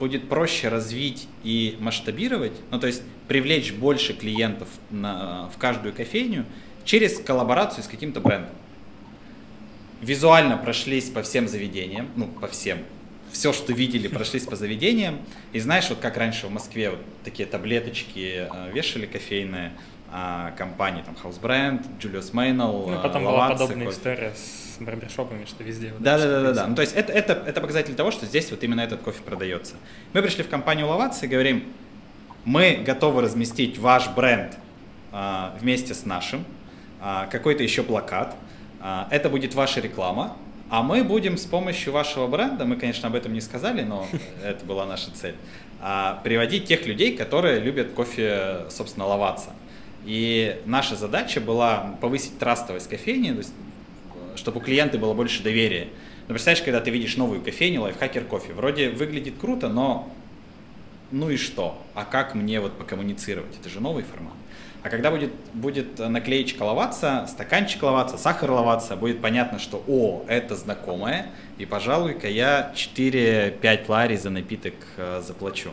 будет 0.00 0.28
проще 0.28 0.68
развить 0.68 1.28
и 1.44 1.76
масштабировать, 1.78 2.52
ну 2.70 2.80
то 2.80 2.86
есть 2.86 3.02
привлечь 3.28 3.72
больше 3.72 4.14
клиентов 4.14 4.68
на, 4.90 5.48
в 5.54 5.58
каждую 5.58 5.94
кофейню 5.94 6.46
через 6.84 7.20
коллаборацию 7.20 7.84
с 7.84 7.86
каким-то 7.86 8.20
брендом. 8.20 8.54
Визуально 10.00 10.56
прошлись 10.56 11.10
по 11.10 11.22
всем 11.22 11.46
заведениям, 11.46 12.08
ну 12.16 12.26
по 12.26 12.48
всем, 12.48 12.78
все, 13.32 13.52
что 13.52 13.72
видели, 13.72 14.08
прошлись 14.08 14.44
по 14.44 14.56
заведениям. 14.56 15.18
И 15.52 15.60
знаешь, 15.60 15.88
вот 15.90 15.98
как 15.98 16.16
раньше 16.16 16.46
в 16.46 16.50
Москве 16.50 16.90
вот 16.90 17.00
такие 17.24 17.46
таблеточки 17.46 18.48
э, 18.50 18.72
вешали 18.72 19.06
кофейные, 19.06 19.72
а, 20.12 20.50
компании, 20.56 21.04
там, 21.04 21.16
House 21.22 21.40
Brand, 21.40 21.86
Julius 22.00 22.32
Maynell, 22.32 22.90
Ну, 22.90 23.00
потом 23.00 23.24
была 23.24 23.50
подобная 23.50 23.86
кофе. 23.86 23.96
история 23.96 24.32
с 24.34 24.82
барбершопами, 24.82 25.44
что 25.44 25.62
везде. 25.62 25.92
да, 26.00 26.18
да, 26.18 26.26
да, 26.26 26.42
да, 26.42 26.52
да. 26.52 26.66
Ну, 26.66 26.74
то 26.74 26.82
есть 26.82 26.96
это, 26.96 27.12
это, 27.12 27.34
это 27.46 27.60
показатель 27.60 27.94
того, 27.94 28.10
что 28.10 28.26
здесь 28.26 28.50
вот 28.50 28.64
именно 28.64 28.80
этот 28.80 29.02
кофе 29.02 29.22
продается. 29.22 29.76
Мы 30.12 30.22
пришли 30.22 30.42
в 30.42 30.48
компанию 30.48 30.88
Ловаться 30.88 31.26
и 31.26 31.28
говорим, 31.28 31.62
мы 32.44 32.82
готовы 32.84 33.22
разместить 33.22 33.78
ваш 33.78 34.08
бренд 34.08 34.56
а, 35.12 35.56
вместе 35.60 35.94
с 35.94 36.04
нашим, 36.04 36.44
а, 37.00 37.26
какой-то 37.26 37.62
еще 37.62 37.84
плакат, 37.84 38.34
а, 38.80 39.06
это 39.12 39.28
будет 39.28 39.54
ваша 39.54 39.80
реклама, 39.80 40.36
а 40.70 40.82
мы 40.82 41.02
будем 41.02 41.36
с 41.36 41.44
помощью 41.44 41.92
вашего 41.92 42.28
бренда, 42.28 42.64
мы, 42.64 42.76
конечно, 42.76 43.08
об 43.08 43.16
этом 43.16 43.32
не 43.32 43.40
сказали, 43.40 43.82
но 43.82 44.06
это 44.44 44.64
была 44.64 44.86
наша 44.86 45.10
цель, 45.10 45.34
а, 45.80 46.20
приводить 46.22 46.66
тех 46.66 46.86
людей, 46.86 47.16
которые 47.16 47.60
любят 47.60 47.92
кофе, 47.92 48.66
собственно, 48.70 49.06
ловаться. 49.06 49.50
И 50.06 50.60
наша 50.64 50.96
задача 50.96 51.40
была 51.40 51.96
повысить 52.00 52.38
трастовость 52.38 52.88
кофейни, 52.88 53.32
то 53.32 53.38
есть, 53.38 53.52
чтобы 54.36 54.60
у 54.60 54.62
клиента 54.62 54.96
было 54.96 55.12
больше 55.12 55.42
доверия. 55.42 55.88
Ну, 56.28 56.34
представляешь, 56.34 56.64
когда 56.64 56.80
ты 56.80 56.90
видишь 56.90 57.16
новую 57.16 57.42
кофейню, 57.42 57.82
лайфхакер 57.82 58.24
кофе, 58.24 58.52
вроде 58.52 58.90
выглядит 58.90 59.34
круто, 59.38 59.68
но 59.68 60.10
ну 61.10 61.30
и 61.30 61.36
что? 61.36 61.82
А 61.94 62.04
как 62.04 62.34
мне 62.36 62.60
вот 62.60 62.78
покоммуницировать? 62.78 63.56
Это 63.58 63.68
же 63.68 63.80
новый 63.80 64.04
формат. 64.04 64.34
А 64.82 64.88
когда 64.88 65.10
будет, 65.10 65.32
будет 65.52 65.98
наклеечка 65.98 66.62
ловаться, 66.62 67.26
стаканчик 67.28 67.82
ловаться, 67.82 68.16
сахар 68.16 68.50
ловаться, 68.50 68.96
будет 68.96 69.20
понятно, 69.20 69.58
что 69.58 69.84
о, 69.86 70.24
это 70.26 70.56
знакомое, 70.56 71.26
и, 71.58 71.66
пожалуй-ка, 71.66 72.28
я 72.28 72.72
4-5 72.74 73.84
лари 73.88 74.16
за 74.16 74.30
напиток 74.30 74.74
э, 74.96 75.20
заплачу. 75.22 75.70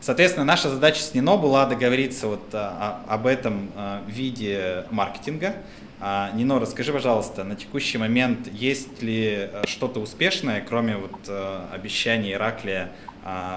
Соответственно, 0.00 0.44
наша 0.44 0.68
задача 0.68 1.02
с 1.02 1.14
Нино 1.14 1.36
была 1.36 1.66
договориться 1.66 2.28
вот 2.28 2.44
а, 2.52 3.02
об 3.08 3.26
этом 3.26 3.70
а, 3.74 4.02
виде 4.06 4.84
маркетинга. 4.92 5.56
А, 5.98 6.30
Нино, 6.32 6.60
расскажи, 6.60 6.92
пожалуйста, 6.92 7.42
на 7.42 7.56
текущий 7.56 7.98
момент 7.98 8.46
есть 8.52 9.02
ли 9.02 9.50
что-то 9.66 9.98
успешное, 9.98 10.60
кроме 10.60 10.96
вот 10.96 11.28
обещаний 11.72 12.34
Ираклия 12.34 12.92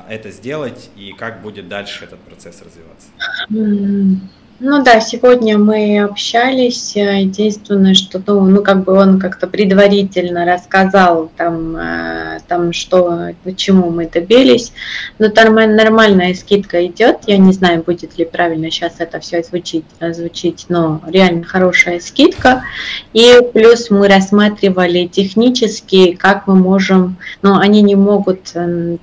это 0.10 0.32
сделать, 0.32 0.89
и 0.95 1.13
как 1.13 1.43
будет 1.43 1.67
дальше 1.67 2.06
этот 2.06 2.19
процесс 2.21 2.63
развиваться? 2.63 3.10
Ну 4.61 4.83
да, 4.83 4.99
сегодня 4.99 5.57
мы 5.57 6.01
общались. 6.01 6.97
Э, 6.97 7.21
единственное, 7.21 7.93
что 7.93 8.21
ну, 8.27 8.41
ну 8.41 8.61
как 8.61 8.83
бы 8.83 8.91
он 8.91 9.17
как-то 9.17 9.47
предварительно 9.47 10.43
рассказал 10.45 11.31
там, 11.37 11.77
э, 11.77 12.39
там 12.45 12.73
что, 12.73 13.29
почему 13.45 13.89
мы 13.89 14.05
добились. 14.05 14.73
Но 15.17 15.29
там 15.29 15.55
нормальная 15.55 16.33
скидка 16.33 16.85
идет. 16.85 17.19
Я 17.25 17.37
не 17.37 17.53
знаю, 17.53 17.83
будет 17.83 18.17
ли 18.17 18.25
правильно 18.25 18.69
сейчас 18.69 18.95
это 18.97 19.21
все 19.21 19.43
звучить, 19.43 19.85
звучить, 20.01 20.65
но 20.67 21.01
реально 21.07 21.45
хорошая 21.45 22.01
скидка. 22.01 22.63
И 23.13 23.39
плюс 23.53 23.89
мы 23.89 24.09
рассматривали 24.09 25.05
технически, 25.05 26.17
как 26.17 26.47
мы 26.47 26.55
можем, 26.55 27.15
ну 27.41 27.57
они 27.57 27.81
не 27.81 27.95
могут 27.95 28.53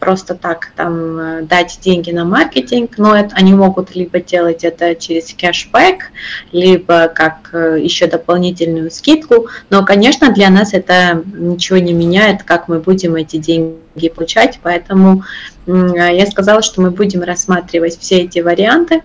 просто 0.01 0.35
так 0.35 0.73
там 0.77 1.19
э, 1.19 1.43
дать 1.45 1.79
деньги 1.81 2.11
на 2.11 2.27
маркетинг, 2.27 2.99
но 2.99 3.17
это, 3.17 3.35
они 3.37 3.55
могут 3.55 3.97
либо 3.97 4.21
делать 4.21 4.63
это 4.63 4.95
через 4.95 5.33
кэшбэк, 5.47 6.11
либо 6.53 7.09
как 7.09 7.51
э, 7.53 7.79
еще 7.81 8.07
дополнительную 8.07 8.91
скидку. 8.91 9.49
Но, 9.71 9.85
конечно, 9.85 10.33
для 10.33 10.51
нас 10.51 10.75
это 10.75 11.23
ничего 11.35 11.79
не 11.79 11.93
меняет, 11.93 12.43
как 12.43 12.69
мы 12.69 12.81
будем 12.81 13.15
эти 13.17 13.37
деньги 13.37 14.09
получать, 14.09 14.59
поэтому 14.63 15.25
я 15.67 16.27
сказала, 16.27 16.63
что 16.63 16.81
мы 16.81 16.93
будем 16.93 17.23
рассматривать 17.23 17.99
все 17.99 18.19
эти 18.19 18.39
варианты. 18.39 19.03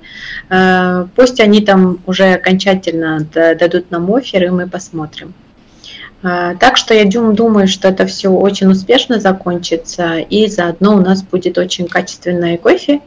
Э, 0.50 1.06
пусть 1.16 1.40
они 1.40 1.62
там 1.62 2.00
уже 2.06 2.34
окончательно 2.34 3.26
дадут 3.34 3.92
нам 3.92 4.14
офер, 4.14 4.44
и 4.46 4.50
мы 4.50 4.68
посмотрим. 4.68 5.34
Э, 6.24 6.56
так 6.60 6.78
что 6.78 6.94
я 6.94 7.06
думаю, 7.06 7.68
что 7.68 7.88
это 7.88 8.06
все 8.06 8.30
очень 8.30 8.68
успешно 8.68 9.20
закончится, 9.20 10.18
и 10.18 10.48
заодно 10.48 10.96
у 10.96 11.02
нас 11.02 11.24
будет 11.24 11.58
очень 11.58 11.88
качественное 11.88 12.58
кофе, 12.58 13.02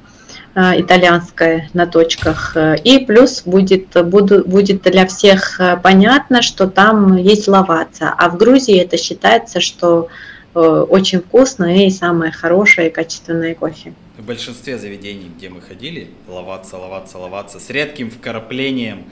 Э, 0.57 0.81
итальянское 0.81 1.69
на 1.75 1.85
точках. 1.85 2.57
И 2.85 3.01
плюс 3.01 3.43
будет, 3.43 3.89
буду, 4.07 4.45
будет 4.47 4.83
для 4.83 5.05
всех 5.05 5.61
э, 5.61 5.77
понятно, 5.83 6.43
что 6.43 6.69
там 6.69 7.17
есть 7.17 7.49
лаваца. 7.49 8.15
А 8.17 8.29
в 8.29 8.37
Грузии 8.37 8.79
это 8.79 8.97
считается, 8.97 9.61
что 9.61 10.07
э, 10.55 10.61
очень 10.61 11.23
вкусное 11.23 11.87
и 11.87 11.91
самое 11.91 12.31
хорошее 12.31 12.89
и 12.89 12.93
качественное 12.93 13.57
кофе. 13.57 13.95
В 14.17 14.25
большинстве 14.25 14.79
заведений, 14.79 15.29
где 15.37 15.49
мы 15.49 15.61
ходили, 15.61 16.11
лаваться, 16.29 16.79
лаваться, 16.79 17.19
лаваться, 17.19 17.59
с 17.59 17.69
редким 17.71 18.13
вкраплением 18.13 19.07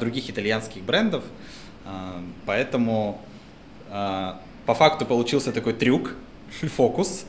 других 0.00 0.30
итальянских 0.30 0.82
брендов. 0.82 1.22
Поэтому 2.46 3.20
по 3.90 4.74
факту 4.74 5.04
получился 5.04 5.52
такой 5.52 5.74
трюк, 5.74 6.14
фокус. 6.76 7.26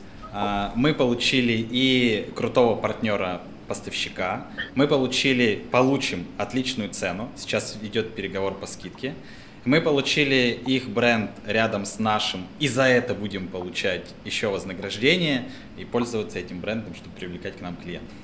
Мы 0.74 0.94
получили 0.94 1.68
и 1.70 2.30
крутого 2.34 2.74
партнера 2.74 3.42
поставщика. 3.68 4.46
Мы 4.74 4.88
получили, 4.88 5.64
получим 5.70 6.26
отличную 6.38 6.90
цену. 6.90 7.28
Сейчас 7.36 7.78
идет 7.82 8.14
переговор 8.14 8.54
по 8.54 8.66
скидке. 8.66 9.14
Мы 9.64 9.80
получили 9.82 10.58
их 10.66 10.88
бренд 10.88 11.30
рядом 11.46 11.84
с 11.84 11.98
нашим, 11.98 12.46
и 12.58 12.68
за 12.68 12.84
это 12.84 13.14
будем 13.14 13.48
получать 13.48 14.06
еще 14.24 14.48
вознаграждение 14.48 15.44
и 15.76 15.84
пользоваться 15.84 16.38
этим 16.38 16.60
брендом, 16.60 16.94
чтобы 16.94 17.14
привлекать 17.16 17.58
к 17.58 17.60
нам 17.60 17.76
клиентов. 17.76 18.16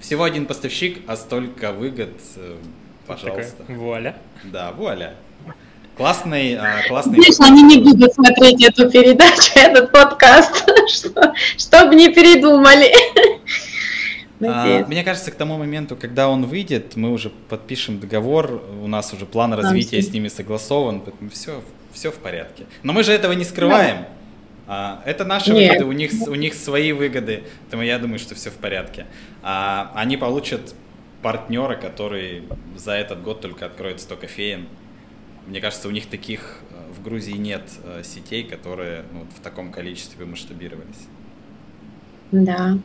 Всего 0.00 0.24
один 0.24 0.46
поставщик, 0.46 0.98
а 1.08 1.16
столько 1.16 1.72
выгод, 1.72 2.12
э, 2.36 2.56
пожалуйста. 3.06 3.56
Такая, 3.56 3.76
вуаля. 3.76 4.16
Да, 4.44 4.72
вуаля. 4.72 5.14
Классный, 5.96 6.56
а, 6.56 6.86
классный. 6.88 7.16
Конечно, 7.16 7.46
они 7.46 7.62
не 7.62 7.78
будут 7.78 8.14
смотреть 8.14 8.62
эту 8.64 8.90
передачу, 8.90 9.50
этот 9.56 9.92
подкаст, 9.92 10.64
чтобы 11.58 11.94
не 11.94 12.10
передумали. 12.10 12.90
А, 14.42 14.86
мне 14.86 15.04
кажется, 15.04 15.30
к 15.30 15.34
тому 15.34 15.58
моменту, 15.58 15.96
когда 15.96 16.28
он 16.28 16.46
выйдет, 16.46 16.96
мы 16.96 17.10
уже 17.10 17.30
подпишем 17.48 17.98
договор, 18.00 18.62
у 18.82 18.86
нас 18.86 19.12
уже 19.12 19.26
план 19.26 19.52
развития 19.52 20.00
с 20.00 20.12
ними 20.12 20.28
согласован, 20.28 21.00
поэтому 21.00 21.30
все, 21.30 21.62
все 21.92 22.10
в 22.10 22.16
порядке. 22.16 22.64
Но 22.82 22.92
мы 22.92 23.02
же 23.04 23.12
этого 23.12 23.32
не 23.32 23.44
скрываем. 23.44 24.06
А, 24.66 25.02
это 25.04 25.24
наши 25.24 25.52
Нет. 25.52 25.72
выгоды, 25.72 25.84
у 25.84 25.92
них, 25.92 26.12
у 26.28 26.34
них 26.34 26.54
свои 26.54 26.92
выгоды, 26.92 27.42
поэтому 27.62 27.82
я 27.82 27.98
думаю, 27.98 28.18
что 28.18 28.34
все 28.34 28.50
в 28.50 28.54
порядке. 28.54 29.06
А, 29.42 29.90
они 29.94 30.16
получат 30.16 30.74
партнера, 31.22 31.74
который 31.74 32.44
за 32.76 32.92
этот 32.92 33.22
год 33.22 33.40
только 33.40 33.66
откроет 33.66 34.00
100 34.00 34.16
кофеин. 34.16 34.68
Мне 35.46 35.60
кажется, 35.60 35.88
у 35.88 35.90
них 35.90 36.06
таких 36.06 36.60
э, 36.70 36.92
в 36.92 37.02
Грузии 37.02 37.36
нет 37.36 37.62
э, 37.82 38.02
сетей, 38.04 38.44
которые 38.44 39.04
ну, 39.12 39.26
в 39.36 39.40
таком 39.42 39.72
количестве 39.72 40.24
масштабировались. 40.24 41.08
Да, 42.30 42.78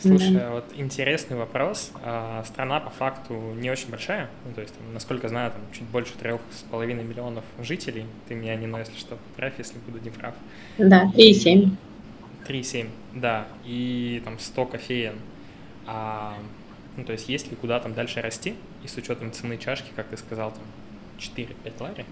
Слушай, 0.00 0.32
mm-hmm. 0.32 0.52
вот 0.52 0.64
интересный 0.76 1.36
вопрос. 1.36 1.92
А, 2.02 2.42
страна 2.44 2.80
по 2.80 2.90
факту 2.90 3.34
не 3.54 3.70
очень 3.70 3.90
большая, 3.90 4.28
ну, 4.44 4.52
то 4.52 4.60
есть, 4.60 4.74
там, 4.74 4.92
насколько 4.92 5.28
знаю, 5.28 5.52
там 5.52 5.60
чуть 5.72 5.84
больше 5.84 6.14
трех 6.14 6.40
с 6.50 6.62
половиной 6.62 7.04
миллионов 7.04 7.44
жителей. 7.60 8.04
Ты 8.28 8.34
меня 8.34 8.56
не, 8.56 8.66
но 8.66 8.78
если 8.78 8.96
что, 8.96 9.16
поправь, 9.30 9.54
если 9.58 9.78
буду 9.78 9.98
не 10.00 10.10
прав. 10.10 10.34
Да, 10.78 11.10
3,7. 11.14 11.70
3,7, 12.46 12.88
да, 13.14 13.46
и 13.64 14.20
там 14.24 14.38
100 14.38 14.66
кофеен. 14.66 15.14
А, 15.86 16.36
ну, 16.96 17.04
то 17.04 17.12
есть, 17.12 17.28
есть 17.28 17.50
ли 17.50 17.56
куда 17.56 17.80
там 17.80 17.94
дальше 17.94 18.20
расти, 18.20 18.54
и 18.82 18.88
с 18.88 18.96
учетом 18.96 19.32
цены 19.32 19.58
чашки, 19.58 19.90
как 19.96 20.08
ты 20.08 20.16
сказал, 20.16 20.52
там 20.52 20.62
4-5 21.18 21.72
лари? 21.80 22.04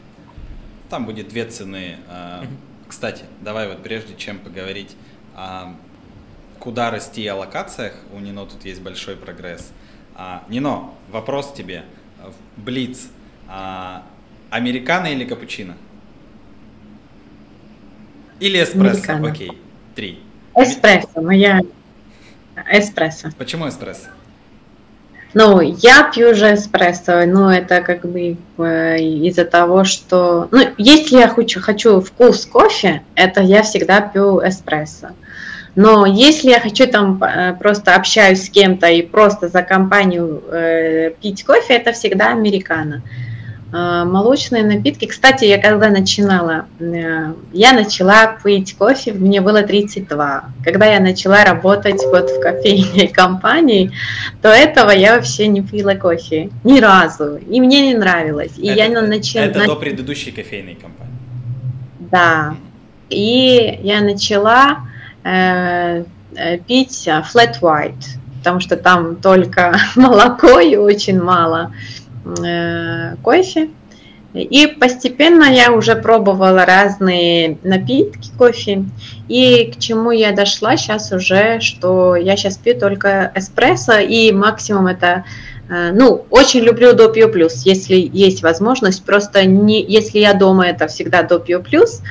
Там 0.89 1.05
будет 1.05 1.29
две 1.29 1.45
цены. 1.47 1.97
Mm-hmm. 2.09 2.47
Кстати, 2.89 3.25
давай 3.41 3.69
вот 3.69 3.83
прежде 3.83 4.15
чем 4.15 4.39
поговорить 4.39 4.97
куда 6.63 6.93
расти 6.93 7.27
о 7.27 7.35
локациях, 7.35 7.93
у 8.13 8.21
Нино 8.21 8.47
тут 8.47 8.65
есть 8.65 8.81
большой 8.81 9.17
прогресс. 9.17 9.73
А, 10.15 10.45
Нино, 10.49 10.91
вопрос 11.11 11.53
тебе. 11.53 11.83
Блиц. 12.57 13.09
А, 13.49 14.05
американо 14.49 15.09
или 15.09 15.25
капучино? 15.25 15.75
Или 18.39 18.63
эспрессо? 18.63 19.13
Американо. 19.13 19.29
Окей, 19.29 19.59
три. 19.97 20.21
Эспрессо, 20.57 21.21
моя 21.21 21.61
эспрессо. 22.71 23.31
Почему 23.37 23.69
эспрессо? 23.69 24.11
Ну, 25.35 25.61
я 25.61 26.13
пью 26.15 26.33
же 26.33 26.55
эспрессо, 26.55 27.27
но 27.27 27.53
это 27.53 27.81
как 27.81 28.03
бы 28.03 28.37
э, 28.59 28.99
из-за 29.01 29.47
того, 29.47 29.83
что... 29.83 30.47
Ну, 30.53 30.61
если 30.79 31.17
я 31.17 31.29
хочу, 31.29 31.61
хочу 31.61 32.01
вкус 32.01 32.47
кофе, 32.47 33.03
это 33.17 33.41
я 33.41 33.63
всегда 33.63 34.01
пью 34.01 34.39
эспрессо. 34.47 35.09
Но 35.75 36.05
если 36.05 36.51
я 36.51 36.61
хочу 36.61 36.87
там 36.87 37.23
э, 37.23 37.55
просто 37.59 37.95
общаюсь 37.95 38.45
с 38.45 38.51
кем-то 38.51 38.89
и 38.89 39.03
просто 39.03 39.49
за 39.49 39.63
компанию 39.63 40.43
э, 40.51 41.13
пить 41.21 41.45
кофе, 41.45 41.75
это 41.75 41.93
всегда 41.93 42.33
американо. 42.33 43.03
Э, 43.73 44.05
молочные 44.05 44.65
напитки. 44.65 45.07
Кстати, 45.07 45.47
я 45.47 45.57
когда 45.57 45.89
начинала, 45.89 46.67
э, 46.79 47.33
я 47.55 47.73
начала 47.73 48.37
пить 48.45 48.77
кофе, 48.77 49.15
мне 49.15 49.41
было 49.41 49.63
32. 49.63 50.45
Когда 50.63 50.85
я 50.85 51.01
начала 51.01 51.43
работать 51.43 52.03
вот 52.05 52.29
в 52.29 52.39
кофейной 52.39 53.09
компании, 53.15 53.93
до 54.43 54.51
этого 54.51 54.91
я 54.91 55.17
вообще 55.17 55.47
не 55.47 55.63
пила 55.63 55.95
кофе 55.95 56.51
ни 56.65 56.81
разу, 56.81 57.39
и 57.39 57.63
мне 57.63 57.89
не 57.89 57.95
нравилось. 57.95 58.53
И 58.59 58.67
это, 58.67 58.79
я 58.79 59.01
начала. 59.01 59.45
Это 59.45 59.65
до 59.65 59.77
предыдущей 59.77 60.33
кофейной 60.33 60.75
компании. 60.75 61.17
Да. 61.99 62.57
И 63.09 63.79
я 63.83 64.03
начала 64.03 64.77
Э, 64.77 64.81
э, 64.81 64.92
пить 65.23 67.09
flat 67.09 67.61
white, 67.61 68.05
потому 68.39 68.61
что 68.61 68.77
там 68.77 69.17
только 69.17 69.75
молоко 69.97 70.61
и 70.61 70.77
очень 70.77 71.21
мало 71.21 71.73
э, 72.25 73.17
кофе. 73.23 73.69
И 74.35 74.67
постепенно 74.67 75.45
я 75.45 75.73
уже 75.73 75.95
пробовала 75.95 76.65
разные 76.65 77.59
напитки 77.63 78.31
кофе. 78.39 78.85
И 79.29 79.71
к 79.71 79.79
чему 79.79 80.11
я 80.11 80.33
дошла 80.33 80.77
сейчас 80.79 81.13
уже, 81.13 81.61
что 81.61 82.17
я 82.17 82.37
сейчас 82.37 82.57
пью 82.57 82.79
только 82.79 83.31
эспрессо, 83.35 83.99
и 83.99 84.33
максимум 84.33 84.87
это 84.87 85.25
ну, 85.69 86.27
очень 86.29 86.61
люблю 86.61 86.93
допио 86.93 87.29
плюс, 87.29 87.63
если 87.65 87.95
есть 87.97 88.43
возможность. 88.43 89.05
Просто 89.05 89.47
не, 89.47 89.83
если 89.83 90.19
я 90.19 90.35
дома, 90.35 90.67
это 90.67 90.87
всегда 90.87 91.23
допио 91.23 91.61
плюс. 91.61 92.03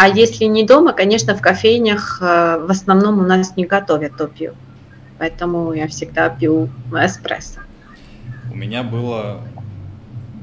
А 0.00 0.06
если 0.06 0.44
не 0.44 0.62
дома, 0.62 0.92
конечно, 0.92 1.34
в 1.34 1.40
кофейнях 1.40 2.18
э, 2.22 2.58
в 2.64 2.70
основном 2.70 3.18
у 3.18 3.22
нас 3.22 3.56
не 3.56 3.66
готовят 3.66 4.16
то 4.16 4.28
пью. 4.28 4.52
Поэтому 5.18 5.72
я 5.72 5.88
всегда 5.88 6.28
пью 6.28 6.68
эспрессо. 6.92 7.62
У 8.48 8.54
меня 8.54 8.84
было 8.84 9.40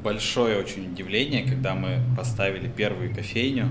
большое 0.04 0.58
очень 0.58 0.92
удивление, 0.92 1.42
когда 1.48 1.74
мы 1.74 2.00
поставили 2.18 2.68
первую 2.68 3.14
кофейню 3.14 3.68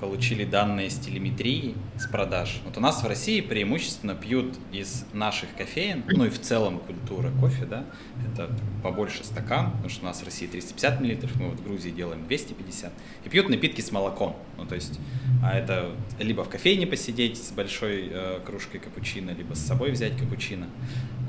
получили 0.00 0.44
данные 0.44 0.90
с 0.90 0.98
телеметрии, 0.98 1.74
с 1.96 2.06
продаж. 2.06 2.60
Вот 2.64 2.76
у 2.76 2.80
нас 2.80 3.02
в 3.02 3.06
России 3.06 3.40
преимущественно 3.40 4.14
пьют 4.14 4.56
из 4.72 5.04
наших 5.12 5.54
кофеин, 5.56 6.04
ну 6.08 6.24
и 6.24 6.30
в 6.30 6.40
целом 6.40 6.78
культура 6.78 7.30
кофе, 7.40 7.66
да, 7.66 7.84
это 8.32 8.50
побольше 8.82 9.24
стакан, 9.24 9.72
потому 9.72 9.88
что 9.88 10.02
у 10.02 10.06
нас 10.06 10.20
в 10.20 10.24
России 10.24 10.46
350 10.46 11.00
миллилитров, 11.00 11.36
мы 11.36 11.50
вот 11.50 11.60
в 11.60 11.64
Грузии 11.64 11.90
делаем 11.90 12.26
250, 12.26 12.92
и 13.24 13.28
пьют 13.28 13.48
напитки 13.48 13.80
с 13.80 13.90
молоком, 13.90 14.36
ну 14.56 14.66
то 14.66 14.74
есть, 14.74 14.98
а 15.42 15.56
это 15.56 15.90
либо 16.18 16.44
в 16.44 16.48
кофейне 16.48 16.86
посидеть 16.86 17.42
с 17.42 17.50
большой 17.52 18.08
э, 18.10 18.40
кружкой 18.44 18.80
капучино, 18.80 19.30
либо 19.30 19.54
с 19.54 19.60
собой 19.60 19.90
взять 19.90 20.16
капучино. 20.16 20.68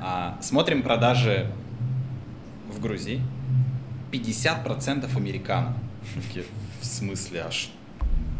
А, 0.00 0.38
смотрим 0.40 0.82
продажи 0.82 1.50
в 2.70 2.80
Грузии, 2.80 3.20
50% 4.12 5.16
американо. 5.16 5.76
В 6.80 6.84
смысле, 6.86 7.42
а 7.42 7.50
что? 7.50 7.79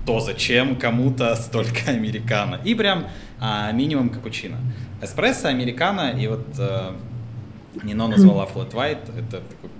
То 0.07 0.21
зачем 0.21 0.77
кому-то 0.77 1.35
столько 1.37 1.91
американо. 1.91 2.61
И 2.65 2.75
прям 2.75 3.07
а, 3.39 3.73
минимум 3.73 4.11
капучино. 4.11 4.59
Эспрессо, 5.03 5.49
американо 5.49 6.13
и 6.19 6.27
вот 6.27 6.47
а, 6.59 6.97
Нино 7.83 8.09
назвала 8.09 8.47
flat 8.47 8.73
white, 8.73 9.19
это 9.19 9.41
такой 9.41 9.71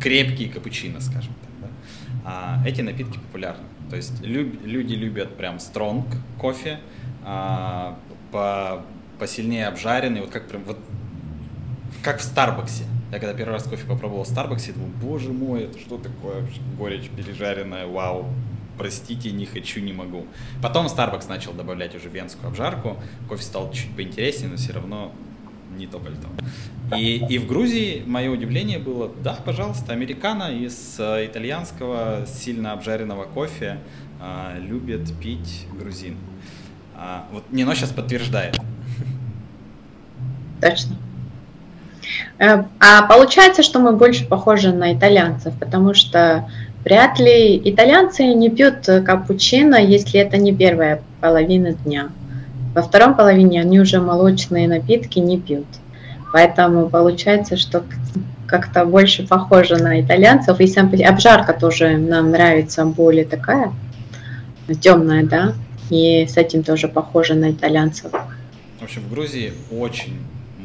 крепкий 0.00 0.48
капучино, 0.48 1.00
скажем 1.00 1.32
так. 1.42 1.50
Да? 1.60 1.68
А, 2.24 2.62
эти 2.66 2.80
напитки 2.80 3.18
популярны. 3.18 3.64
То 3.90 3.96
есть 3.96 4.20
люб, 4.22 4.64
люди 4.64 4.94
любят 4.94 5.36
прям 5.36 5.60
стронг 5.60 6.06
кофе, 6.38 6.78
а, 7.24 7.98
по, 8.32 8.84
посильнее 9.18 9.68
обжаренный, 9.68 10.20
вот 10.20 10.30
как 10.30 10.48
прям 10.48 10.64
вот 10.64 10.78
как 12.02 12.18
в 12.18 12.22
Старбаксе. 12.22 12.84
Я 13.10 13.18
когда 13.18 13.32
первый 13.32 13.52
раз 13.52 13.64
кофе 13.64 13.86
попробовал 13.86 14.24
в 14.24 14.28
Старбаксе, 14.28 14.72
думаю, 14.72 14.92
боже 15.00 15.32
мой, 15.32 15.64
это 15.64 15.78
что 15.78 15.96
такое 15.96 16.46
горечь 16.76 17.08
пережаренная, 17.08 17.86
вау, 17.86 18.26
простите, 18.78 19.30
не 19.32 19.46
хочу, 19.46 19.80
не 19.80 19.92
могу. 19.92 20.26
Потом 20.62 20.86
Starbucks 20.86 21.28
начал 21.28 21.52
добавлять 21.52 21.94
уже 21.94 22.08
венскую 22.08 22.48
обжарку, 22.48 22.96
кофе 23.28 23.42
стал 23.42 23.72
чуть 23.72 23.94
поинтереснее, 23.94 24.50
но 24.50 24.56
все 24.56 24.72
равно 24.72 25.12
не 25.76 25.86
то 25.86 25.98
пальто. 25.98 26.28
И, 26.96 27.24
и 27.28 27.38
в 27.38 27.46
Грузии 27.46 28.02
мое 28.06 28.30
удивление 28.30 28.78
было, 28.78 29.10
да, 29.22 29.34
пожалуйста, 29.44 29.92
американо 29.92 30.50
из 30.50 30.96
э, 30.98 31.26
итальянского 31.26 32.24
сильно 32.26 32.72
обжаренного 32.72 33.24
кофе 33.24 33.78
а, 34.20 34.56
любят 34.58 35.12
пить 35.20 35.66
грузин. 35.78 36.16
А, 36.96 37.26
вот 37.30 37.44
Нино 37.50 37.74
сейчас 37.74 37.90
подтверждает. 37.90 38.58
Точно. 40.60 40.96
Э, 42.38 42.64
а 42.80 43.02
получается, 43.02 43.62
что 43.62 43.78
мы 43.80 43.92
больше 43.92 44.26
похожи 44.26 44.72
на 44.72 44.94
итальянцев, 44.94 45.54
потому 45.58 45.94
что 45.94 46.50
Вряд 46.88 47.18
ли 47.18 47.60
итальянцы 47.70 48.24
не 48.32 48.48
пьют 48.48 48.86
капучино, 49.04 49.76
если 49.76 50.20
это 50.20 50.38
не 50.38 50.54
первая 50.54 51.02
половина 51.20 51.74
дня. 51.74 52.08
Во 52.74 52.80
втором 52.80 53.14
половине 53.14 53.60
они 53.60 53.78
уже 53.78 54.00
молочные 54.00 54.66
напитки 54.66 55.18
не 55.18 55.38
пьют. 55.38 55.66
Поэтому 56.32 56.88
получается, 56.88 57.58
что 57.58 57.84
как-то 58.46 58.86
больше 58.86 59.26
похоже 59.26 59.76
на 59.76 60.00
итальянцев. 60.00 60.58
И 60.60 60.66
сам 60.66 60.90
обжарка 61.06 61.52
тоже 61.52 61.98
нам 61.98 62.30
нравится 62.30 62.86
более 62.86 63.26
такая 63.26 63.70
темная, 64.80 65.26
да. 65.26 65.52
И 65.90 66.26
с 66.26 66.38
этим 66.38 66.62
тоже 66.62 66.88
похоже 66.88 67.34
на 67.34 67.50
итальянцев. 67.50 68.12
В 68.80 68.82
общем, 68.82 69.02
в 69.02 69.10
Грузии 69.10 69.52
очень 69.70 70.16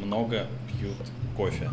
много 0.02 0.46
пьют 0.72 0.96
кофе. 1.36 1.68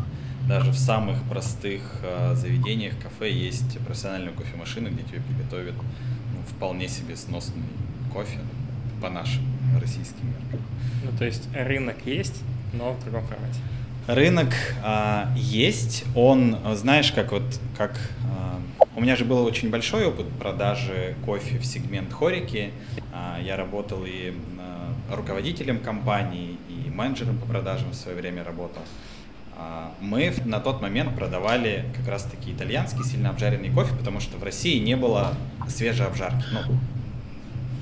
Даже 0.48 0.72
в 0.72 0.76
самых 0.76 1.22
простых 1.24 1.82
э, 2.02 2.34
заведениях, 2.34 2.94
кафе 3.00 3.32
есть 3.32 3.78
профессиональная 3.78 4.32
кофемашина, 4.32 4.88
где 4.88 5.02
тебе 5.04 5.20
приготовят 5.20 5.74
ну, 5.74 6.42
вполне 6.48 6.88
себе 6.88 7.16
сносный 7.16 7.62
кофе 8.12 8.38
по 9.00 9.08
нашим 9.08 9.42
российским 9.80 10.26
меркам. 10.26 10.60
Ну, 11.04 11.16
то 11.16 11.24
есть 11.24 11.48
рынок 11.54 11.96
есть, 12.04 12.42
но 12.72 12.92
в 12.92 13.04
другом 13.04 13.24
формате. 13.26 13.58
Рынок 14.08 14.52
а, 14.82 15.32
есть, 15.36 16.04
он, 16.16 16.56
знаешь, 16.74 17.12
как 17.12 17.30
вот, 17.30 17.60
как 17.76 17.98
а, 18.24 18.60
у 18.96 19.00
меня 19.00 19.16
же 19.16 19.24
был 19.24 19.44
очень 19.44 19.70
большой 19.70 20.06
опыт 20.06 20.26
продажи 20.38 21.14
кофе 21.24 21.58
в 21.58 21.64
сегмент 21.64 22.12
хорики. 22.12 22.72
А, 23.12 23.38
я 23.40 23.56
работал 23.56 24.04
и 24.04 24.34
а, 24.58 24.92
руководителем 25.14 25.78
компании, 25.78 26.58
и 26.68 26.90
менеджером 26.90 27.38
по 27.38 27.46
продажам 27.46 27.90
в 27.90 27.94
свое 27.94 28.16
время 28.16 28.44
работал. 28.44 28.82
Мы 30.00 30.34
на 30.44 30.60
тот 30.60 30.82
момент 30.82 31.14
продавали 31.16 31.84
как 31.96 32.08
раз-таки 32.08 32.52
итальянский 32.52 33.04
сильно 33.04 33.30
обжаренный 33.30 33.70
кофе, 33.70 33.94
потому 33.94 34.20
что 34.20 34.36
в 34.36 34.42
России 34.42 34.78
не 34.78 34.96
было 34.96 35.34
свежей 35.68 36.06
обжарки. 36.06 36.44
Ну, 36.52 36.78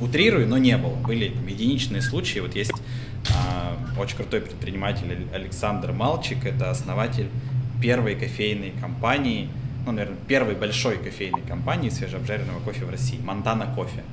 утрирую, 0.01 0.47
но 0.47 0.59
не 0.59 0.77
было. 0.77 0.95
Были 0.95 1.33
единичные 1.49 2.03
случаи. 2.03 2.41
Вот 2.41 2.55
есть 2.55 2.73
а, 3.35 3.77
очень 3.99 4.17
крутой 4.17 4.41
предприниматель 4.41 5.27
Александр 5.33 5.93
Малчик, 5.93 6.45
это 6.45 6.71
основатель 6.71 7.29
первой 7.81 8.15
кофейной 8.15 8.73
компании, 8.81 9.49
ну, 9.87 9.93
наверное, 9.93 10.19
первой 10.29 10.55
большой 10.55 10.99
кофейной 10.99 11.43
компании 11.43 11.89
свежеобжаренного 11.89 12.61
кофе 12.61 12.85
в 12.85 12.91
России, 12.91 13.19
Монтана 13.23 13.67
Кофе. 13.75 14.05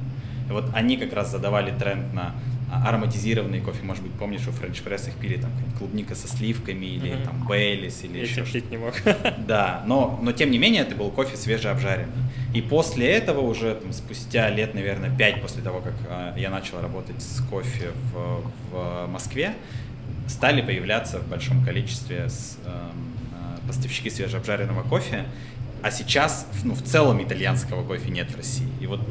И 0.49 0.51
вот 0.51 0.65
они 0.73 0.97
как 0.97 1.13
раз 1.13 1.31
задавали 1.31 1.77
тренд 1.77 2.13
на 2.13 2.27
а, 2.27 2.33
ароматизированный 2.71 3.61
кофе, 3.61 3.83
может 3.83 4.03
быть, 4.03 4.11
помнишь, 4.13 4.47
у 4.47 4.51
Френч 4.51 4.81
Пресс 4.81 5.07
их 5.07 5.15
пили 5.15 5.37
там 5.37 5.51
клубника 5.77 6.15
со 6.15 6.27
сливками 6.27 6.85
или 6.85 7.11
mm-hmm. 7.11 7.25
там 7.25 7.47
Бейлис 7.47 8.03
или 8.03 8.17
Я 8.17 8.23
еще 8.23 8.45
что-то. 8.45 8.67
не 8.69 8.77
мог. 8.77 8.93
Да, 9.47 9.83
но, 9.85 10.19
но 10.21 10.31
тем 10.33 10.51
не 10.51 10.57
менее 10.57 10.81
это 10.81 10.95
был 10.95 11.09
кофе 11.09 11.37
свежеобжаренный. 11.37 12.11
И 12.53 12.61
после 12.61 13.07
этого 13.07 13.41
уже 13.41 13.75
там, 13.75 13.93
спустя 13.93 14.49
лет, 14.49 14.73
наверное, 14.73 15.15
пять 15.15 15.41
после 15.41 15.61
того, 15.61 15.79
как 15.79 15.93
э, 16.09 16.39
я 16.39 16.49
начал 16.49 16.81
работать 16.81 17.21
с 17.21 17.41
кофе 17.49 17.91
в, 18.13 18.51
в 18.71 19.07
Москве, 19.07 19.53
стали 20.27 20.61
появляться 20.61 21.19
в 21.19 21.27
большом 21.27 21.63
количестве 21.63 22.29
с, 22.29 22.57
э, 22.65 22.89
поставщики 23.67 24.09
свежеобжаренного 24.09 24.83
кофе. 24.83 25.25
А 25.81 25.91
сейчас, 25.91 26.47
ну, 26.63 26.73
в 26.73 26.81
целом 26.81 27.23
итальянского 27.23 27.83
кофе 27.83 28.09
нет 28.09 28.31
в 28.31 28.37
России. 28.37 28.67
И 28.81 28.87
вот 28.87 29.01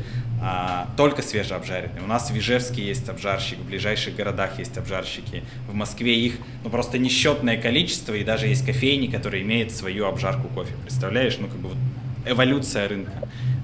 а, 0.40 0.88
только 0.96 1.22
свежеобжаренный. 1.22 2.02
У 2.02 2.06
нас 2.06 2.30
в 2.30 2.36
Ижевске 2.36 2.84
есть 2.84 3.08
обжарщик, 3.08 3.58
в 3.58 3.66
ближайших 3.66 4.16
городах 4.16 4.58
есть 4.58 4.76
обжарщики. 4.76 5.42
В 5.68 5.74
Москве 5.74 6.14
их 6.18 6.34
ну, 6.62 6.70
просто 6.70 6.98
несчетное 6.98 7.56
количество, 7.60 8.14
и 8.14 8.24
даже 8.24 8.46
есть 8.46 8.64
кофейни, 8.66 9.06
которые 9.06 9.42
имеют 9.42 9.72
свою 9.72 10.06
обжарку 10.06 10.48
кофе. 10.48 10.72
Представляешь, 10.82 11.38
ну 11.38 11.48
как 11.48 11.58
бы 11.58 11.68
вот 11.70 11.78
эволюция 12.26 12.88
рынка. 12.88 13.12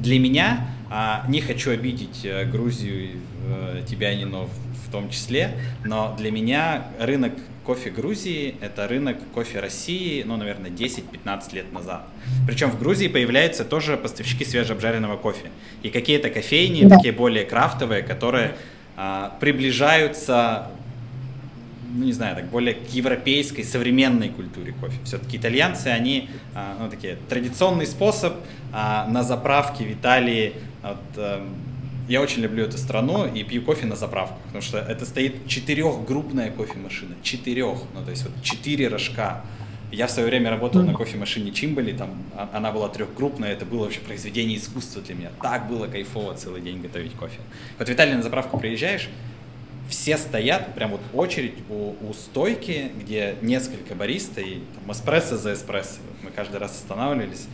Для 0.01 0.19
меня, 0.19 0.67
а, 0.91 1.25
не 1.29 1.41
хочу 1.41 1.71
обидеть 1.71 2.25
э, 2.25 2.45
Грузию, 2.45 3.19
э, 3.47 3.83
тебя, 3.89 4.15
Нино, 4.15 4.47
в, 4.47 4.89
в 4.89 4.91
том 4.91 5.11
числе, 5.11 5.57
но 5.85 6.15
для 6.19 6.31
меня 6.31 6.87
рынок 6.99 7.33
кофе 7.65 7.91
Грузии– 7.91 8.57
это 8.61 8.89
рынок 8.89 9.17
кофе 9.35 9.61
России, 9.61 10.23
ну, 10.23 10.37
наверное, 10.37 10.71
10-15 10.71 11.55
лет 11.55 11.73
назад. 11.73 12.05
Причем 12.47 12.71
в 12.71 12.79
Грузии 12.79 13.09
появляются 13.09 13.65
тоже 13.65 13.97
поставщики 13.97 14.45
свежеобжаренного 14.45 15.17
кофе. 15.17 15.51
И 15.83 15.91
какие-то 15.91 16.31
кофейни, 16.31 16.87
да. 16.87 16.97
такие 16.97 17.13
более 17.13 17.45
крафтовые, 17.45 18.03
которые 18.03 18.57
а, 18.97 19.37
приближаются, 19.41 20.69
ну, 21.95 22.05
не 22.05 22.13
знаю, 22.13 22.37
так 22.37 22.47
более 22.47 22.75
к 22.75 22.89
европейской 22.91 23.63
современной 23.63 24.29
культуре 24.29 24.73
кофе. 24.81 24.99
Все-таки 25.05 25.37
итальянцы, 25.37 25.89
они, 25.89 26.29
а, 26.55 26.77
ну, 26.81 26.91
такие, 26.91 27.17
традиционный 27.29 27.87
способ 27.87 28.35
а, 28.73 29.07
на 29.09 29.23
заправке 29.23 29.85
в 29.85 29.93
Италии, 29.93 30.55
вот, 30.83 30.99
а, 31.17 31.47
я 32.09 32.21
очень 32.21 32.43
люблю 32.43 32.65
эту 32.65 32.79
страну 32.79 33.27
и 33.33 33.43
пью 33.45 33.63
кофе 33.63 33.87
на 33.87 33.97
заправках, 33.97 34.39
потому 34.47 34.63
что 34.63 34.79
это 34.79 35.07
стоит 35.07 35.47
четырехгруппная 35.47 36.51
кофемашина, 36.51 37.15
четырех, 37.23 37.79
ну 37.95 38.05
то 38.05 38.11
есть 38.11 38.25
вот 38.25 38.33
четыре 38.43 38.89
рожка. 38.89 39.45
Я 39.91 40.07
в 40.07 40.11
свое 40.11 40.29
время 40.29 40.49
работал 40.49 40.83
на 40.83 40.95
кофемашине 40.95 41.53
Чимбали, 41.53 41.93
там 41.93 42.11
а, 42.35 42.49
она 42.55 42.73
была 42.73 42.89
трехгруппная, 42.89 43.53
это 43.53 43.67
было 43.67 43.85
вообще 43.85 44.01
произведение 44.01 44.57
искусства 44.57 45.03
для 45.03 45.15
меня. 45.15 45.31
Так 45.43 45.69
было 45.69 45.87
кайфово 45.87 46.35
целый 46.35 46.63
день 46.63 46.81
готовить 46.81 47.13
кофе. 47.13 47.41
Вот 47.79 47.89
в 47.89 47.93
Италии 47.93 48.15
на 48.15 48.23
заправку 48.23 48.59
приезжаешь, 48.59 49.11
все 49.91 50.17
стоят, 50.17 50.75
прям 50.75 50.93
вот 50.93 51.03
очередь 51.13 51.55
у, 51.69 51.95
у 52.09 52.15
стойки, 52.15 52.91
где 52.99 53.35
несколько 53.43 53.95
бариста 53.95 54.41
и 54.41 54.61
там, 54.75 54.91
эспрессо 54.91 55.37
за 55.37 55.53
эспрессо. 55.53 56.01
Мы 56.23 56.31
каждый 56.31 56.57
раз 56.57 56.73
останавливались, 56.73 57.47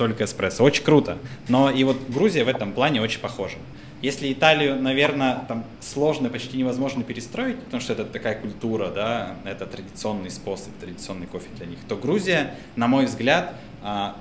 только 0.00 0.24
эспрессо. 0.24 0.64
Очень 0.64 0.82
круто. 0.82 1.18
Но 1.48 1.70
и 1.70 1.84
вот 1.84 1.98
Грузия 2.08 2.42
в 2.44 2.48
этом 2.48 2.72
плане 2.72 3.02
очень 3.02 3.20
похожа. 3.20 3.58
Если 4.00 4.32
Италию, 4.32 4.80
наверное, 4.80 5.44
там 5.46 5.62
сложно, 5.80 6.30
почти 6.30 6.56
невозможно 6.56 7.04
перестроить, 7.04 7.58
потому 7.58 7.82
что 7.82 7.92
это 7.92 8.06
такая 8.06 8.40
культура, 8.40 8.88
да, 8.88 9.36
это 9.44 9.66
традиционный 9.66 10.30
способ, 10.30 10.72
традиционный 10.80 11.26
кофе 11.26 11.48
для 11.58 11.66
них, 11.66 11.80
то 11.86 11.96
Грузия, 11.96 12.54
на 12.76 12.88
мой 12.88 13.04
взгляд, 13.04 13.54
а, 13.82 14.16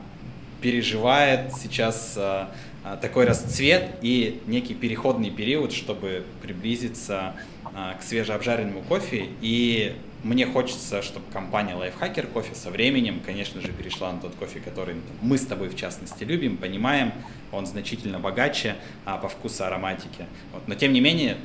переживает 0.61 1.53
сейчас 1.53 2.15
а, 2.17 2.51
а, 2.83 2.97
такой 2.97 3.23
расцвет 3.23 3.91
и 4.01 4.41
некий 4.47 4.73
переходный 4.73 5.31
период, 5.31 5.71
чтобы 5.71 6.25
приблизиться 6.41 7.35
к 7.71 8.03
свежеобжаренному 8.03 8.81
кофе 8.81 9.27
и 9.39 9.95
мне 10.23 10.45
хочется, 10.45 11.01
чтобы 11.01 11.25
компания 11.31 11.73
Lifehacker 11.73 12.27
Кофе 12.27 12.53
со 12.53 12.69
временем, 12.69 13.21
конечно 13.25 13.61
же, 13.61 13.69
перешла 13.69 14.11
на 14.11 14.19
тот 14.19 14.35
кофе, 14.35 14.59
который 14.59 14.95
мы 15.21 15.37
с 15.37 15.45
тобой 15.45 15.69
в 15.69 15.75
частности 15.75 16.23
любим, 16.23 16.57
понимаем, 16.57 17.13
он 17.51 17.65
значительно 17.65 18.19
богаче 18.19 18.75
а, 19.05 19.17
по 19.17 19.29
вкусу 19.29 19.65
ароматики. 19.65 20.25
Вот. 20.53 20.67
Но 20.67 20.75
тем 20.75 20.93
не 20.93 20.99
менее, 20.99 21.37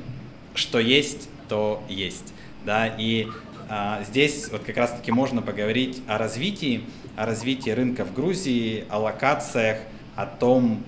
что 0.55 0.79
есть, 0.79 1.29
то 1.47 1.83
есть. 1.87 2.33
Да? 2.65 2.87
И 2.87 3.27
а, 3.69 4.03
здесь 4.03 4.49
вот 4.51 4.63
как 4.63 4.77
раз-таки 4.77 5.11
можно 5.11 5.41
поговорить 5.41 6.01
о 6.07 6.17
развитии, 6.17 6.83
о 7.15 7.25
развитии 7.25 7.69
рынка 7.69 8.03
в 8.03 8.13
Грузии, 8.13 8.85
о 8.89 8.99
локациях, 8.99 9.79
о 10.15 10.25
том, 10.25 10.83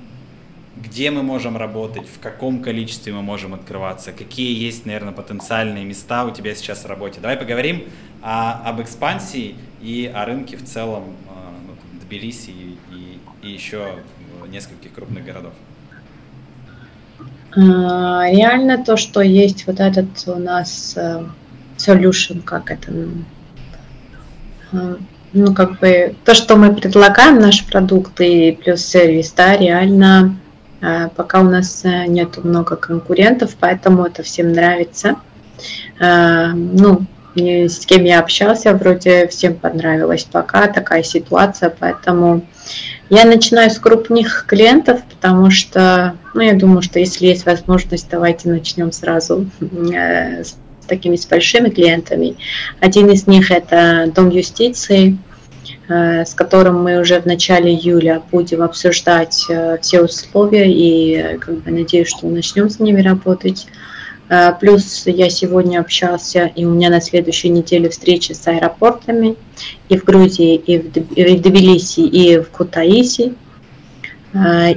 где 0.82 1.11
мы 1.11 1.23
можем 1.23 1.57
работать, 1.57 2.07
в 2.07 2.19
каком 2.19 2.61
количестве 2.61 3.13
мы 3.13 3.21
можем 3.21 3.53
открываться, 3.53 4.11
какие 4.11 4.57
есть, 4.57 4.86
наверное, 4.86 5.13
потенциальные 5.13 5.86
места 5.86 6.25
у 6.25 6.32
тебя 6.32 6.55
сейчас 6.55 6.84
в 6.84 6.88
работе. 6.88 7.19
Давай 7.19 7.38
поговорим 7.38 7.84
о, 8.21 8.53
об 8.63 8.82
экспансии 8.82 9.55
и 9.82 10.11
о 10.13 10.25
рынке 10.25 10.57
в 10.57 10.63
целом 10.63 11.03
а, 11.30 11.53
ну, 11.65 11.73
Тбилиси 12.01 12.51
и, 12.51 12.78
и, 12.91 13.19
и 13.47 13.51
еще 13.51 13.95
нескольких 14.49 14.93
крупных 14.93 15.25
городов. 15.25 15.53
А, 17.55 18.30
реально 18.30 18.84
то, 18.84 18.97
что 18.97 19.21
есть 19.21 19.65
вот 19.67 19.80
этот 19.80 20.07
у 20.28 20.36
нас 20.36 20.93
э, 20.95 21.23
solution, 21.78 22.41
как 22.41 22.69
это, 22.71 22.91
э, 24.73 24.95
ну, 25.34 25.53
как 25.53 25.80
бы, 25.80 26.15
то, 26.23 26.36
что 26.36 26.55
мы 26.55 26.75
предлагаем, 26.75 27.39
наш 27.39 27.65
продукт 27.65 28.19
и 28.21 28.51
плюс 28.51 28.82
сервис, 28.82 29.32
да, 29.32 29.57
реально 29.57 30.38
Э, 30.38 30.47
пока 31.15 31.41
у 31.41 31.43
нас 31.43 31.82
э, 31.84 32.05
нет 32.07 32.43
много 32.43 32.75
конкурентов, 32.75 33.55
поэтому 33.59 34.05
это 34.05 34.23
всем 34.23 34.51
нравится. 34.51 35.15
Э, 35.99 36.51
ну, 36.53 37.05
с 37.36 37.86
кем 37.86 38.03
я 38.03 38.19
общался, 38.19 38.73
вроде 38.73 39.28
всем 39.28 39.55
понравилось 39.55 40.28
пока 40.32 40.67
такая 40.67 41.03
ситуация, 41.03 41.73
поэтому 41.78 42.45
я 43.09 43.25
начинаю 43.25 43.69
с 43.69 43.78
крупных 43.78 44.45
клиентов, 44.47 45.01
потому 45.03 45.51
что, 45.51 46.15
ну, 46.34 46.41
я 46.41 46.53
думаю, 46.53 46.82
что 46.82 46.99
если 46.99 47.28
есть 47.28 47.45
возможность, 47.45 48.07
давайте 48.09 48.49
начнем 48.49 48.91
сразу 48.91 49.47
с 49.61 50.55
такими 50.88 51.15
с 51.15 51.28
большими 51.28 51.69
клиентами. 51.69 52.38
Один 52.80 53.09
из 53.11 53.28
них 53.28 53.51
это 53.51 54.11
Дом 54.15 54.30
юстиции, 54.30 55.17
Э, 55.26 55.26
с 55.89 56.33
которым 56.33 56.83
мы 56.83 56.99
уже 56.99 57.21
в 57.21 57.25
начале 57.25 57.73
июля 57.73 58.21
будем 58.29 58.61
обсуждать 58.61 59.45
э, 59.49 59.77
все 59.81 60.01
условия 60.01 60.69
и 60.69 61.38
как 61.38 61.59
бы 61.59 61.71
надеюсь, 61.71 62.09
что 62.09 62.27
начнем 62.27 62.69
с 62.69 62.79
ними 62.79 63.01
работать. 63.01 63.67
Э, 64.27 64.51
плюс 64.59 65.03
я 65.05 65.29
сегодня 65.29 65.79
общался, 65.79 66.51
и 66.53 66.65
у 66.65 66.71
меня 66.71 66.89
на 66.89 66.99
следующей 66.99 67.47
неделе 67.49 67.89
встречи 67.89 68.33
с 68.33 68.45
аэропортами 68.47 69.38
и 69.88 69.97
в 69.97 70.03
Грузии, 70.03 70.55
и 70.55 70.77
в 70.77 71.41
Тбилиси, 71.41 72.01
и 72.01 72.39
в 72.39 72.49
Кутаиси. 72.49 73.35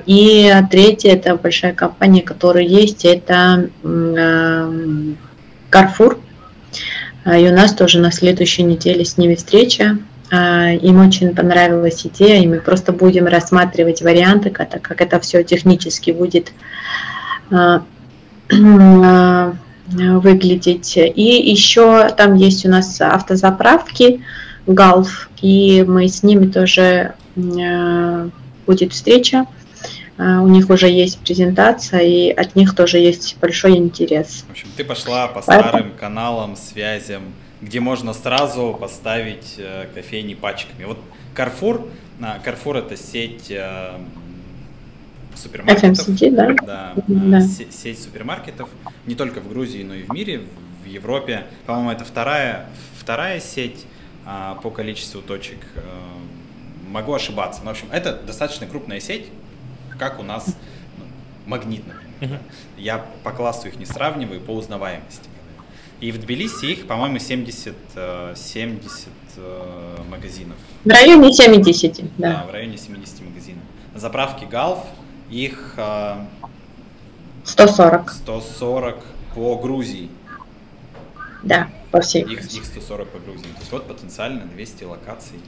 И 0.07 0.55
третье, 0.71 1.11
это 1.11 1.35
большая 1.35 1.75
компания, 1.75 2.23
которая 2.23 2.63
есть, 2.63 3.05
это 3.05 3.69
Carrefour. 3.83 6.19
И 7.27 7.49
у 7.49 7.53
нас 7.53 7.75
тоже 7.75 7.99
на 7.99 8.13
следующей 8.13 8.63
неделе 8.63 9.05
с 9.05 9.19
ними 9.19 9.35
встреча. 9.35 9.99
А, 10.31 10.71
им 10.71 11.01
очень 11.01 11.35
понравилась 11.35 12.07
идея, 12.07 12.41
и 12.43 12.47
мы 12.47 12.61
просто 12.61 12.93
будем 12.93 13.27
рассматривать 13.27 14.01
варианты, 14.01 14.51
как, 14.51 14.81
как 14.81 15.01
это 15.01 15.19
все 15.19 15.43
технически 15.43 16.13
будет 16.13 16.53
а, 17.51 17.83
а, 18.53 19.53
выглядеть. 19.89 20.97
И 20.97 21.51
еще 21.51 22.11
там 22.11 22.35
есть 22.35 22.65
у 22.65 22.69
нас 22.69 23.01
автозаправки, 23.01 24.25
Галф, 24.67 25.31
и 25.43 25.85
мы 25.87 26.07
с 26.07 26.23
ними 26.23 26.47
тоже 26.47 27.15
будет 28.67 28.93
встреча. 28.93 29.47
У 30.17 30.47
них 30.49 30.69
уже 30.69 30.89
есть 30.89 31.19
презентация, 31.21 32.03
и 32.03 32.31
от 32.31 32.55
них 32.55 32.77
тоже 32.77 32.99
есть 32.99 33.37
большой 33.41 33.79
интерес. 33.79 34.45
В 34.47 34.51
общем, 34.51 34.69
ты 34.77 34.85
пошла 34.85 35.27
по 35.29 35.41
старым 35.41 35.93
каналам, 35.99 36.57
связям, 36.57 37.23
где 37.61 37.81
можно 37.81 38.13
сразу 38.13 38.77
поставить 38.79 39.59
кофейни 39.95 40.35
пачками. 40.35 40.85
Вот 40.85 40.99
Carrefour, 41.35 41.91
Carrefour 42.19 42.79
это 42.79 42.97
сеть 42.97 43.53
супермаркетов. 45.37 46.09
FMCG, 46.09 46.31
да? 46.31 46.55
Да, 46.65 46.95
да. 47.07 47.41
сеть 47.41 48.03
супермаркетов, 48.03 48.69
не 49.07 49.15
только 49.15 49.41
в 49.41 49.49
Грузии, 49.49 49.83
но 49.83 49.95
и 49.95 50.03
в 50.03 50.13
мире, 50.13 50.43
в 50.83 50.87
Европе. 50.87 51.47
По-моему, 51.67 51.91
это 51.91 52.05
вторая, 52.05 52.67
вторая 52.99 53.41
сеть 53.41 53.87
а, 54.27 54.57
по 54.57 54.71
количеству 54.71 55.23
точек. 55.23 55.59
А, 55.77 55.81
могу 56.89 57.13
ошибаться. 57.15 57.61
Но, 57.63 57.69
в 57.69 57.73
общем, 57.73 57.87
это 57.93 58.15
достаточно 58.15 58.67
крупная 58.67 59.01
сеть, 59.01 59.27
как 59.99 60.19
у 60.19 60.23
нас 60.23 60.57
ну, 60.99 61.05
магнит, 61.47 61.83
например. 61.87 62.41
Я 62.77 63.07
по 63.25 63.33
классу 63.33 63.69
их 63.69 63.77
не 63.77 63.87
сравниваю, 63.87 64.41
по 64.41 64.51
узнаваемости. 64.51 65.30
И 66.01 66.13
в 66.13 66.21
Тбилиси 66.21 66.67
их, 66.67 66.87
по-моему, 66.87 67.19
70, 67.19 67.75
70 68.35 69.09
э, 69.37 69.97
магазинов. 70.09 70.57
В 70.85 70.89
районе 70.89 71.33
70, 71.33 71.97
да. 72.17 72.33
Да, 72.33 72.47
в 72.49 72.53
районе 72.53 72.79
70 72.79 73.21
магазинов. 73.23 73.63
Заправки 73.95 74.45
Галф 74.45 74.81
их 75.31 75.77
140. 77.45 78.11
140 78.11 78.97
по 79.35 79.57
Грузии. 79.57 80.09
Да, 81.43 81.71
по 81.91 82.01
всей 82.01 82.23
их, 82.23 82.53
их 82.53 82.65
140 82.65 83.09
по 83.09 83.19
Грузии. 83.19 83.43
То 83.43 83.61
есть 83.61 83.73
вот 83.73 83.87
потенциально 83.87 84.45
200 84.45 84.85
локаций, 84.85 85.39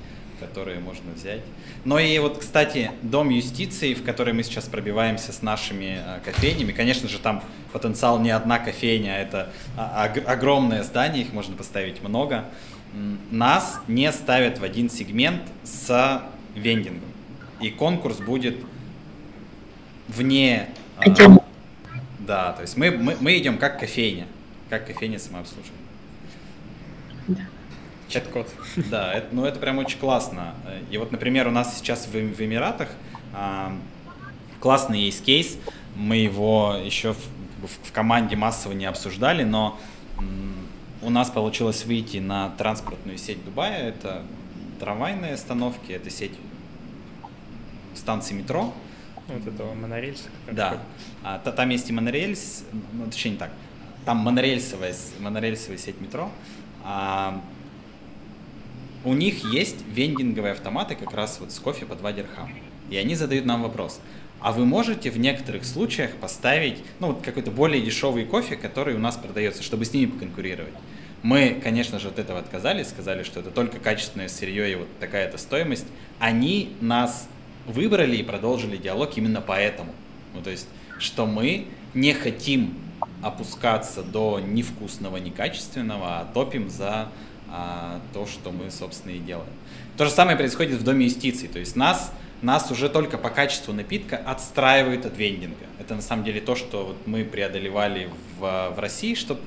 которые 0.42 0.80
можно 0.80 1.12
взять. 1.12 1.40
Но 1.84 1.98
и 1.98 2.18
вот, 2.18 2.38
кстати, 2.38 2.90
Дом 3.02 3.30
юстиции, 3.30 3.94
в 3.94 4.02
который 4.02 4.34
мы 4.34 4.42
сейчас 4.42 4.66
пробиваемся 4.66 5.32
с 5.32 5.42
нашими 5.42 5.98
а, 6.04 6.20
кофейнями, 6.24 6.72
конечно 6.72 7.08
же, 7.08 7.18
там 7.18 7.42
потенциал 7.72 8.18
не 8.18 8.30
одна 8.30 8.58
кофейня, 8.58 9.14
а 9.14 9.18
это 9.18 9.52
а, 9.76 10.04
огромное 10.26 10.82
здание, 10.82 11.22
их 11.22 11.32
можно 11.32 11.56
поставить 11.56 12.02
много. 12.02 12.44
Нас 13.30 13.80
не 13.88 14.12
ставят 14.12 14.58
в 14.58 14.64
один 14.64 14.90
сегмент 14.90 15.42
с 15.64 16.22
вендингом. 16.54 17.08
И 17.60 17.70
конкурс 17.70 18.18
будет 18.18 18.56
вне... 20.08 20.68
А, 20.98 21.04
да, 22.18 22.52
то 22.52 22.62
есть 22.62 22.76
мы, 22.76 22.90
мы, 22.90 23.16
мы 23.20 23.38
идем 23.38 23.58
как 23.58 23.80
кофейня, 23.80 24.26
как 24.68 24.86
кофейня 24.86 25.18
самообслуживания. 25.18 25.78
Да. 27.28 27.42
Чат-код. 28.12 28.48
Да, 28.90 29.12
это, 29.12 29.28
ну 29.32 29.44
это 29.44 29.58
прям 29.58 29.78
очень 29.78 29.98
классно. 29.98 30.54
И 30.90 30.98
вот, 30.98 31.12
например, 31.12 31.48
у 31.48 31.50
нас 31.50 31.78
сейчас 31.78 32.06
в, 32.06 32.12
в 32.12 32.40
Эмиратах 32.40 32.90
а, 33.32 33.72
классный 34.60 35.00
есть 35.00 35.24
кейс, 35.24 35.58
мы 35.96 36.16
его 36.16 36.76
еще 36.82 37.14
в, 37.14 37.18
в, 37.18 37.88
в 37.88 37.92
команде 37.92 38.36
массово 38.36 38.72
не 38.72 38.84
обсуждали, 38.84 39.44
но 39.44 39.78
м, 40.18 40.54
у 41.00 41.10
нас 41.10 41.30
получилось 41.30 41.84
выйти 41.84 42.18
на 42.18 42.50
транспортную 42.50 43.16
сеть 43.18 43.42
Дубая, 43.44 43.88
это 43.88 44.22
трамвайные 44.78 45.34
остановки, 45.34 45.92
это 45.92 46.10
сеть 46.10 46.32
станций 47.94 48.36
метро, 48.36 48.74
вот 49.28 49.46
этого 49.46 49.74
монорельса. 49.74 50.28
Да. 50.50 50.78
А, 51.22 51.38
то, 51.38 51.52
там 51.52 51.70
есть 51.70 51.88
и 51.88 51.92
монорельс, 51.92 52.64
ну, 52.92 53.06
точнее 53.06 53.32
не 53.32 53.36
так. 53.38 53.50
Там 54.04 54.18
монорельсовая, 54.18 54.94
монорельсовая 55.20 55.78
сеть 55.78 56.00
метро. 56.00 56.30
А, 56.84 57.40
у 59.04 59.14
них 59.14 59.44
есть 59.52 59.76
вендинговые 59.88 60.52
автоматы 60.52 60.94
как 60.94 61.12
раз 61.12 61.38
вот 61.40 61.52
с 61.52 61.58
кофе 61.58 61.86
по 61.86 61.94
2 61.94 62.12
дирхам. 62.12 62.52
И 62.90 62.96
они 62.96 63.14
задают 63.14 63.44
нам 63.46 63.62
вопрос. 63.62 64.00
А 64.40 64.52
вы 64.52 64.66
можете 64.66 65.10
в 65.10 65.18
некоторых 65.18 65.64
случаях 65.64 66.12
поставить 66.16 66.78
ну, 66.98 67.08
вот 67.08 67.22
какой-то 67.22 67.50
более 67.50 67.80
дешевый 67.80 68.24
кофе, 68.24 68.56
который 68.56 68.94
у 68.94 68.98
нас 68.98 69.16
продается, 69.16 69.62
чтобы 69.62 69.84
с 69.84 69.92
ними 69.92 70.10
поконкурировать? 70.10 70.74
Мы, 71.22 71.60
конечно 71.62 72.00
же, 72.00 72.08
от 72.08 72.18
этого 72.18 72.40
отказались, 72.40 72.88
сказали, 72.88 73.22
что 73.22 73.40
это 73.40 73.50
только 73.50 73.78
качественное 73.78 74.28
сырье 74.28 74.72
и 74.72 74.74
вот 74.74 74.88
такая-то 74.98 75.38
стоимость. 75.38 75.86
Они 76.18 76.72
нас 76.80 77.28
выбрали 77.66 78.16
и 78.16 78.22
продолжили 78.24 78.76
диалог 78.76 79.16
именно 79.16 79.40
поэтому. 79.40 79.92
Ну, 80.34 80.42
то 80.42 80.50
есть, 80.50 80.66
что 80.98 81.26
мы 81.26 81.66
не 81.94 82.12
хотим 82.12 82.74
опускаться 83.22 84.02
до 84.02 84.40
невкусного, 84.40 85.18
некачественного, 85.18 86.20
а 86.20 86.24
топим 86.34 86.68
за 86.68 87.08
а, 87.52 88.00
то, 88.14 88.26
что 88.26 88.50
мы, 88.50 88.70
собственно, 88.70 89.12
и 89.12 89.18
делаем. 89.18 89.52
То 89.98 90.06
же 90.06 90.10
самое 90.10 90.38
происходит 90.38 90.80
в 90.80 90.84
Доме 90.84 91.04
юстиции. 91.04 91.46
То 91.46 91.58
есть 91.58 91.76
нас, 91.76 92.10
нас 92.40 92.70
уже 92.70 92.88
только 92.88 93.18
по 93.18 93.28
качеству 93.28 93.74
напитка 93.74 94.16
отстраивают 94.16 95.04
от 95.04 95.18
вендинга. 95.18 95.66
Это 95.78 95.94
на 95.94 96.02
самом 96.02 96.24
деле 96.24 96.40
то, 96.40 96.56
что 96.56 96.86
вот 96.86 97.06
мы 97.06 97.24
преодолевали 97.24 98.08
в, 98.38 98.72
в 98.74 98.78
России, 98.78 99.14
чтобы 99.14 99.42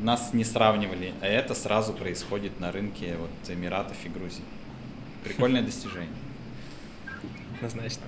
нас 0.00 0.34
не 0.34 0.44
сравнивали, 0.44 1.14
а 1.20 1.26
это 1.26 1.54
сразу 1.54 1.92
происходит 1.92 2.58
на 2.58 2.72
рынке 2.72 3.14
вот, 3.18 3.30
Эмиратов 3.48 3.96
и 4.04 4.08
Грузии. 4.08 4.42
Прикольное 5.22 5.62
достижение 5.62 6.10
однозначно. 7.64 8.02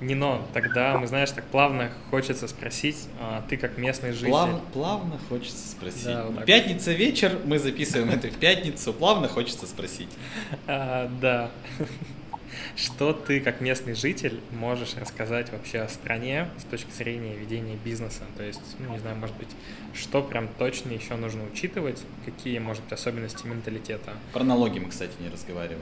Нино, 0.00 0.40
тогда 0.54 0.96
мы, 0.96 1.06
знаешь, 1.06 1.30
так 1.30 1.44
плавно 1.44 1.90
хочется 2.10 2.48
спросить, 2.48 2.96
а, 3.20 3.44
ты 3.48 3.58
как 3.58 3.76
местный 3.76 4.12
житель... 4.12 4.30
Плав, 4.30 4.60
плавно 4.72 5.18
хочется 5.28 5.68
спросить. 5.68 6.04
Да, 6.04 6.24
вот 6.24 6.46
Пятница 6.46 6.92
вечер, 6.92 7.38
мы 7.44 7.58
записываем 7.58 8.10
это 8.10 8.28
в 8.28 8.36
пятницу, 8.36 8.94
плавно 8.94 9.28
хочется 9.28 9.66
спросить. 9.66 10.08
А, 10.66 11.10
да. 11.20 11.50
Что 12.76 13.12
ты 13.12 13.40
как 13.40 13.60
местный 13.60 13.94
житель 13.94 14.40
можешь 14.52 14.94
рассказать 14.96 15.52
вообще 15.52 15.80
о 15.80 15.88
стране 15.88 16.48
с 16.58 16.64
точки 16.64 16.90
зрения 16.92 17.34
ведения 17.34 17.76
бизнеса? 17.84 18.22
То 18.36 18.42
есть, 18.42 18.60
ну, 18.78 18.90
не 18.92 18.98
знаю, 18.98 19.16
может 19.16 19.36
быть, 19.36 19.48
что 19.94 20.22
прям 20.22 20.48
точно 20.58 20.92
еще 20.92 21.16
нужно 21.16 21.44
учитывать? 21.44 22.02
Какие, 22.24 22.58
может 22.58 22.82
быть, 22.84 22.92
особенности 22.92 23.46
менталитета? 23.46 24.12
Про 24.32 24.44
налоги 24.44 24.78
мы, 24.78 24.88
кстати, 24.88 25.12
не 25.20 25.28
разговаривали. 25.28 25.78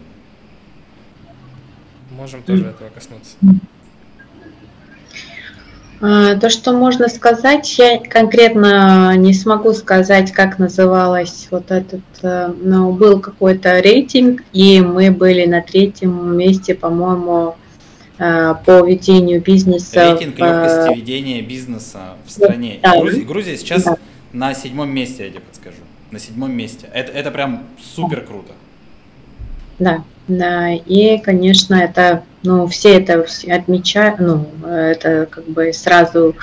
Можем 2.11 2.43
тоже 2.43 2.67
этого 2.67 2.89
коснуться. 2.91 3.37
А, 6.01 6.37
то, 6.37 6.49
что 6.49 6.73
можно 6.73 7.09
сказать, 7.09 7.79
я 7.79 7.99
конкретно 7.99 9.17
не 9.17 9.35
смогу 9.35 9.73
сказать, 9.73 10.31
как 10.33 10.59
называлось 10.59 11.49
вот 11.51 11.71
этот, 11.73 12.03
э, 12.23 12.53
но 12.63 12.93
был 12.93 13.21
какой-то 13.21 13.81
рейтинг, 13.81 14.43
и 14.53 14.81
мы 14.81 15.11
были 15.11 15.45
на 15.47 15.61
третьем 15.61 16.37
месте, 16.37 16.77
по-моему, 16.77 17.57
э, 18.19 18.55
по 18.65 18.87
ведению 18.87 19.43
бизнеса. 19.43 20.13
Рейтинг 20.13 20.39
легкости 20.39 20.97
ведения 20.97 21.43
бизнеса 21.43 22.15
в 22.25 22.31
стране. 22.31 22.79
Да. 22.81 23.01
Грузия, 23.01 23.23
Грузия 23.23 23.57
сейчас 23.57 23.83
да. 23.83 23.97
на 24.33 24.55
седьмом 24.55 24.91
месте, 24.91 25.25
я 25.25 25.31
тебе 25.31 25.41
подскажу. 25.41 25.79
На 26.13 26.21
седьмом 26.21 26.53
месте. 26.53 26.89
Это, 26.95 27.11
это 27.11 27.33
прям 27.33 27.65
супер 27.81 28.21
круто. 28.21 28.53
Да. 29.81 30.05
Да, 30.29 30.71
и, 30.73 31.19
конечно, 31.19 31.75
это, 31.75 32.23
ну, 32.43 32.67
все 32.67 32.99
это 33.01 33.25
отмечают, 33.51 34.21
ну, 34.21 34.47
это 34.63 35.27
как 35.31 35.45
бы 35.49 35.73
сразу 35.73 36.37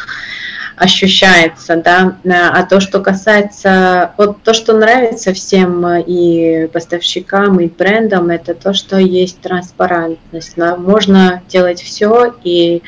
ощущается, 0.75 1.77
да, 1.77 2.17
а 2.25 2.63
то, 2.63 2.79
что 2.79 2.99
касается, 2.99 4.11
вот 4.17 4.41
то, 4.43 4.53
что 4.53 4.73
нравится 4.73 5.33
всем 5.33 5.85
и 5.99 6.67
поставщикам, 6.73 7.59
и 7.59 7.67
брендам, 7.67 8.29
это 8.29 8.55
то, 8.55 8.73
что 8.73 8.97
есть 8.97 9.39
транспарентность, 9.39 10.53
да? 10.57 10.75
можно 10.75 11.43
делать 11.47 11.81
все, 11.81 12.35
и 12.43 12.81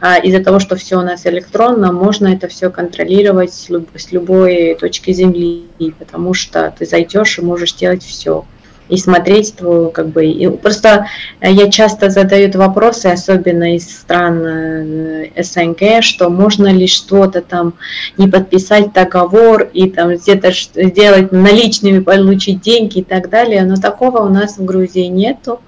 а, 0.00 0.16
из-за 0.18 0.42
того, 0.42 0.58
что 0.58 0.74
все 0.74 0.96
у 0.96 1.02
нас 1.02 1.24
электронно, 1.26 1.92
можно 1.92 2.28
это 2.28 2.48
все 2.48 2.70
контролировать 2.70 3.52
с, 3.52 3.68
люб, 3.68 3.90
с 3.94 4.10
любой 4.10 4.76
точки 4.80 5.12
земли, 5.12 5.66
потому 5.98 6.34
что 6.34 6.74
ты 6.76 6.84
зайдешь 6.84 7.38
и 7.38 7.42
можешь 7.42 7.74
делать 7.74 8.02
все 8.02 8.44
и 8.90 8.96
смотреть 8.96 9.54
твою, 9.56 9.90
как 9.90 10.08
бы, 10.08 10.26
и 10.26 10.48
просто 10.48 11.06
э, 11.40 11.52
я 11.52 11.70
часто 11.70 12.10
задаю 12.10 12.50
вопросы, 12.54 13.06
особенно 13.06 13.76
из 13.76 13.88
стран 13.88 14.42
э, 14.44 15.42
СНГ, 15.42 16.02
что 16.02 16.28
можно 16.28 16.66
ли 16.66 16.86
что-то 16.86 17.40
там 17.40 17.74
не 18.18 18.28
подписать 18.28 18.92
договор 18.92 19.68
и 19.72 19.88
там 19.88 20.14
где-то 20.16 20.52
сделать 20.52 21.32
наличными, 21.32 22.00
получить 22.00 22.60
деньги 22.60 22.98
и 22.98 23.04
так 23.04 23.30
далее, 23.30 23.64
но 23.64 23.76
такого 23.76 24.18
у 24.18 24.28
нас 24.28 24.58
в 24.58 24.64
Грузии 24.64 25.06
нету. 25.06 25.60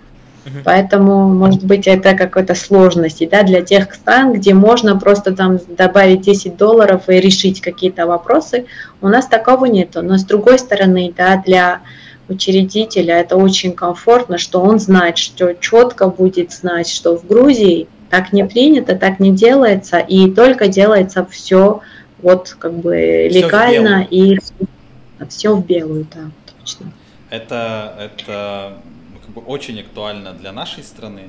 Поэтому, 0.64 1.28
может 1.28 1.64
быть, 1.64 1.86
это 1.86 2.14
какой-то 2.14 2.54
сложности 2.56 3.28
да, 3.30 3.44
для 3.44 3.62
тех 3.62 3.94
стран, 3.94 4.32
где 4.32 4.54
можно 4.54 4.98
просто 4.98 5.34
там 5.34 5.58
добавить 5.68 6.22
10 6.22 6.56
долларов 6.56 7.08
и 7.08 7.20
решить 7.20 7.60
какие-то 7.60 8.06
вопросы. 8.06 8.66
У 9.00 9.08
нас 9.08 9.26
такого 9.26 9.66
нету. 9.66 10.02
Но 10.02 10.18
с 10.18 10.24
другой 10.24 10.58
стороны, 10.58 11.14
да, 11.16 11.40
для 11.46 11.82
учредителя 12.32 13.18
это 13.20 13.36
очень 13.36 13.72
комфортно, 13.72 14.38
что 14.38 14.60
он 14.60 14.78
знает, 14.78 15.18
что 15.18 15.54
четко 15.54 16.08
будет 16.08 16.52
знать, 16.52 16.88
что 16.88 17.16
в 17.16 17.26
Грузии 17.26 17.86
так 18.10 18.32
не 18.32 18.44
принято, 18.44 18.96
так 18.96 19.20
не 19.20 19.30
делается, 19.32 19.98
и 19.98 20.30
только 20.30 20.68
делается 20.68 21.24
все 21.24 21.80
вот 22.18 22.56
как 22.58 22.74
бы 22.74 23.28
легально 23.30 24.06
и 24.10 24.38
все 25.28 25.54
в 25.54 25.64
белую, 25.64 26.06
да, 26.14 26.30
точно. 26.58 26.92
Это, 27.30 27.96
это 27.98 28.78
как 29.24 29.30
бы 29.34 29.40
очень 29.40 29.80
актуально 29.80 30.32
для 30.32 30.52
нашей 30.52 30.82
страны. 30.82 31.28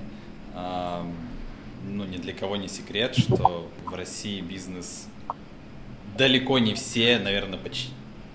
Ну, 1.86 2.06
ни 2.06 2.18
для 2.18 2.34
кого 2.34 2.56
не 2.56 2.68
секрет, 2.68 3.16
что 3.16 3.68
в 3.86 3.94
России 3.94 4.42
бизнес 4.42 5.08
далеко 6.18 6.60
не 6.60 6.74
все, 6.76 7.20
наверное, 7.20 7.60
почти, 7.60 7.90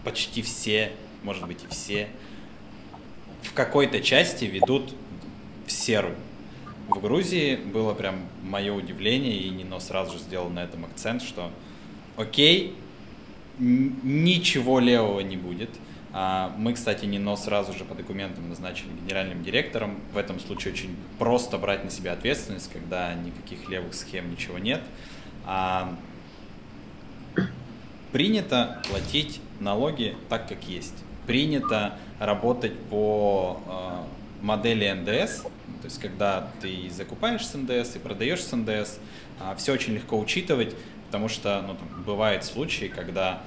почти 0.04 0.42
все, 0.42 0.92
может 1.22 1.46
быть 1.46 1.64
и 1.64 1.66
все, 1.72 2.08
в 3.42 3.52
какой-то 3.52 4.00
части 4.00 4.44
ведут 4.44 4.94
в 5.66 5.72
серую. 5.72 6.16
В 6.88 7.00
Грузии 7.00 7.56
было 7.56 7.92
прям 7.94 8.20
мое 8.42 8.72
удивление, 8.72 9.36
и 9.36 9.50
Нино 9.50 9.78
сразу 9.78 10.14
же 10.16 10.18
сделал 10.20 10.48
на 10.48 10.64
этом 10.64 10.84
акцент, 10.86 11.22
что 11.22 11.50
окей, 12.16 12.74
ничего 13.58 14.80
левого 14.80 15.20
не 15.20 15.36
будет. 15.36 15.70
А 16.12 16.54
мы, 16.56 16.72
кстати, 16.72 17.04
Нино 17.04 17.36
сразу 17.36 17.74
же 17.74 17.84
по 17.84 17.94
документам 17.94 18.48
назначили 18.48 18.88
генеральным 19.04 19.42
директором. 19.42 20.00
В 20.12 20.16
этом 20.16 20.40
случае 20.40 20.72
очень 20.72 20.96
просто 21.18 21.58
брать 21.58 21.84
на 21.84 21.90
себя 21.90 22.12
ответственность, 22.12 22.72
когда 22.72 23.12
никаких 23.14 23.68
левых 23.68 23.94
схем, 23.94 24.30
ничего 24.30 24.58
нет. 24.58 24.80
А 25.44 25.94
принято 28.12 28.82
платить 28.88 29.40
налоги 29.60 30.16
так, 30.30 30.48
как 30.48 30.64
есть. 30.64 30.94
Принято 31.26 31.98
работать 32.18 32.78
по 32.90 33.60
э, 33.66 34.44
модели 34.44 34.90
НДС, 34.90 35.42
то 35.42 35.84
есть 35.84 36.00
когда 36.00 36.48
ты 36.60 36.90
закупаешь 36.90 37.46
с 37.46 37.54
НДС 37.54 37.96
и 37.96 37.98
продаешь 37.98 38.42
с 38.42 38.54
НДС, 38.54 38.98
э, 39.40 39.54
все 39.56 39.72
очень 39.72 39.94
легко 39.94 40.18
учитывать, 40.18 40.74
потому 41.06 41.28
что 41.28 41.62
ну, 41.66 41.74
там, 41.74 42.02
бывают 42.04 42.44
случаи, 42.44 42.86
когда 42.86 43.40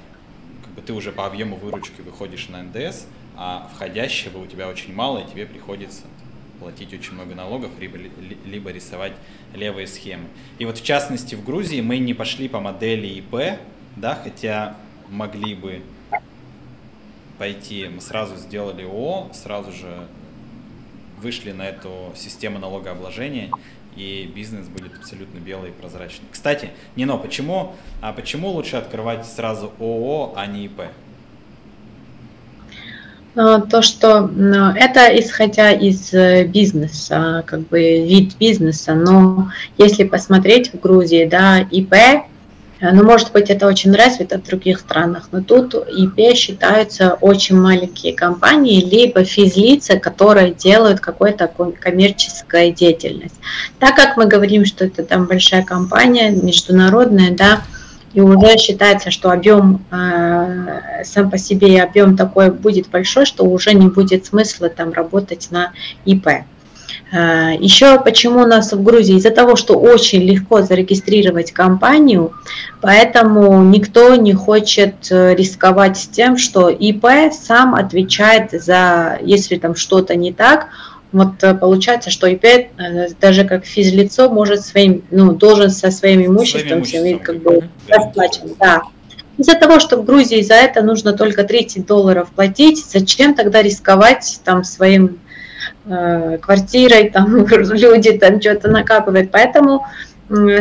как 0.63 0.73
бы, 0.73 0.81
ты 0.81 0.93
уже 0.93 1.11
по 1.11 1.25
объему 1.25 1.55
выручки 1.55 2.01
выходишь 2.01 2.49
на 2.49 2.63
НДС, 2.63 3.05
а 3.35 3.69
входящего 3.73 4.37
у 4.37 4.45
тебя 4.45 4.67
очень 4.67 4.93
мало, 4.93 5.19
и 5.19 5.29
тебе 5.29 5.45
приходится 5.45 6.03
платить 6.59 6.93
очень 6.93 7.13
много 7.13 7.33
налогов, 7.33 7.71
либо, 7.79 7.97
либо 8.45 8.71
рисовать 8.71 9.13
левые 9.55 9.87
схемы. 9.87 10.25
И 10.59 10.65
вот 10.65 10.77
в 10.77 10.83
частности 10.83 11.33
в 11.33 11.43
Грузии 11.43 11.81
мы 11.81 11.97
не 11.97 12.13
пошли 12.13 12.47
по 12.47 12.59
модели 12.59 13.07
ИП, 13.07 13.59
да, 13.95 14.15
хотя 14.23 14.77
могли 15.09 15.55
бы 15.55 15.81
пойти, 17.41 17.89
мы 17.91 18.01
сразу 18.01 18.35
сделали 18.35 18.83
ООО, 18.83 19.31
сразу 19.33 19.71
же 19.71 19.87
вышли 21.23 21.51
на 21.51 21.63
эту 21.63 21.89
систему 22.15 22.59
налогообложения, 22.59 23.49
и 23.95 24.31
бизнес 24.35 24.67
будет 24.67 24.95
абсолютно 24.95 25.39
белый 25.39 25.71
и 25.71 25.73
прозрачный. 25.73 26.27
Кстати, 26.31 26.69
Нино, 26.95 27.17
почему, 27.17 27.73
а 27.99 28.13
почему 28.13 28.49
лучше 28.49 28.75
открывать 28.75 29.25
сразу 29.25 29.71
ООО, 29.79 30.33
а 30.35 30.45
не 30.45 30.65
ИП? 30.65 30.81
А, 33.35 33.61
то, 33.61 33.81
что 33.81 34.29
это 34.75 35.19
исходя 35.19 35.71
из 35.71 36.13
э, 36.13 36.45
бизнеса, 36.45 37.43
как 37.47 37.61
бы 37.69 38.05
вид 38.05 38.37
бизнеса, 38.37 38.93
но 38.93 39.49
если 39.79 40.03
посмотреть 40.03 40.71
в 40.71 40.79
Грузии, 40.79 41.25
да, 41.25 41.61
ИП 41.71 41.95
Э, 42.81 42.91
ну, 42.91 43.03
может 43.03 43.31
быть, 43.31 43.49
это 43.49 43.67
очень 43.67 43.93
развито 43.93 44.39
в 44.39 44.43
других 44.43 44.79
странах, 44.79 45.29
но 45.31 45.41
тут 45.41 45.75
ИП 45.75 46.35
считаются 46.35 47.13
очень 47.21 47.59
маленькие 47.59 48.13
компании, 48.13 48.83
либо 48.83 49.23
физлицы, 49.23 49.99
которые 49.99 50.53
делают 50.53 50.99
какую-то 50.99 51.49
коммерческую 51.79 52.73
деятельность. 52.73 53.35
Так 53.79 53.95
как 53.95 54.17
мы 54.17 54.25
говорим, 54.25 54.65
что 54.65 54.85
это 54.85 55.03
там 55.03 55.27
большая 55.27 55.63
компания, 55.63 56.31
международная, 56.31 57.31
да, 57.31 57.61
и 58.13 58.19
уже 58.19 58.57
считается, 58.57 59.09
что 59.09 59.31
объем 59.31 59.85
э, 59.89 61.03
сам 61.05 61.31
по 61.31 61.37
себе 61.37 61.81
объем 61.81 62.17
такой 62.17 62.51
будет 62.51 62.89
большой, 62.89 63.25
что 63.25 63.45
уже 63.45 63.73
не 63.73 63.87
будет 63.87 64.25
смысла 64.25 64.67
там 64.69 64.91
работать 64.91 65.47
на 65.51 65.71
ИП. 66.03 66.27
А, 67.11 67.51
Еще 67.51 67.99
почему 67.99 68.41
у 68.41 68.47
нас 68.47 68.71
в 68.71 68.81
Грузии? 68.81 69.17
Из-за 69.17 69.31
того, 69.31 69.55
что 69.55 69.77
очень 69.77 70.21
легко 70.21 70.61
зарегистрировать 70.61 71.51
компанию, 71.51 72.33
поэтому 72.79 73.63
никто 73.63 74.15
не 74.15 74.33
хочет 74.33 75.11
э, 75.11 75.35
рисковать 75.35 75.97
с 75.97 76.07
тем, 76.07 76.37
что 76.37 76.69
ИП 76.69 77.05
сам 77.33 77.75
отвечает 77.75 78.51
за, 78.51 79.19
если 79.21 79.57
там 79.57 79.75
что-то 79.75 80.15
не 80.15 80.31
так, 80.31 80.67
вот 81.11 81.43
э, 81.43 81.53
получается, 81.53 82.11
что 82.11 82.27
ИП 82.27 82.45
э, 82.45 82.69
даже 83.19 83.43
как 83.43 83.65
физлицо 83.65 84.29
может 84.29 84.61
своим, 84.61 85.03
ну, 85.11 85.33
должен 85.33 85.69
со 85.69 85.91
своим 85.91 86.25
имуществом, 86.25 86.85
своим 86.85 87.03
имуществом. 87.03 87.25
как 87.25 87.43
бы 87.43 87.69
расплачивать. 87.89 88.57
Да. 88.57 88.83
Из-за 89.37 89.55
того, 89.55 89.79
что 89.79 89.97
в 89.97 90.05
Грузии 90.05 90.41
за 90.41 90.53
это 90.53 90.81
нужно 90.81 91.11
только 91.11 91.43
30 91.43 91.85
долларов 91.85 92.29
платить, 92.33 92.85
зачем 92.85 93.33
тогда 93.33 93.61
рисковать 93.61 94.39
там 94.45 94.63
своим 94.63 95.19
Э, 95.85 96.37
квартирой, 96.37 97.09
там 97.09 97.45
люди 97.47 98.11
там 98.17 98.39
что-то 98.39 98.69
накапывают. 98.69 99.31
Поэтому 99.31 99.85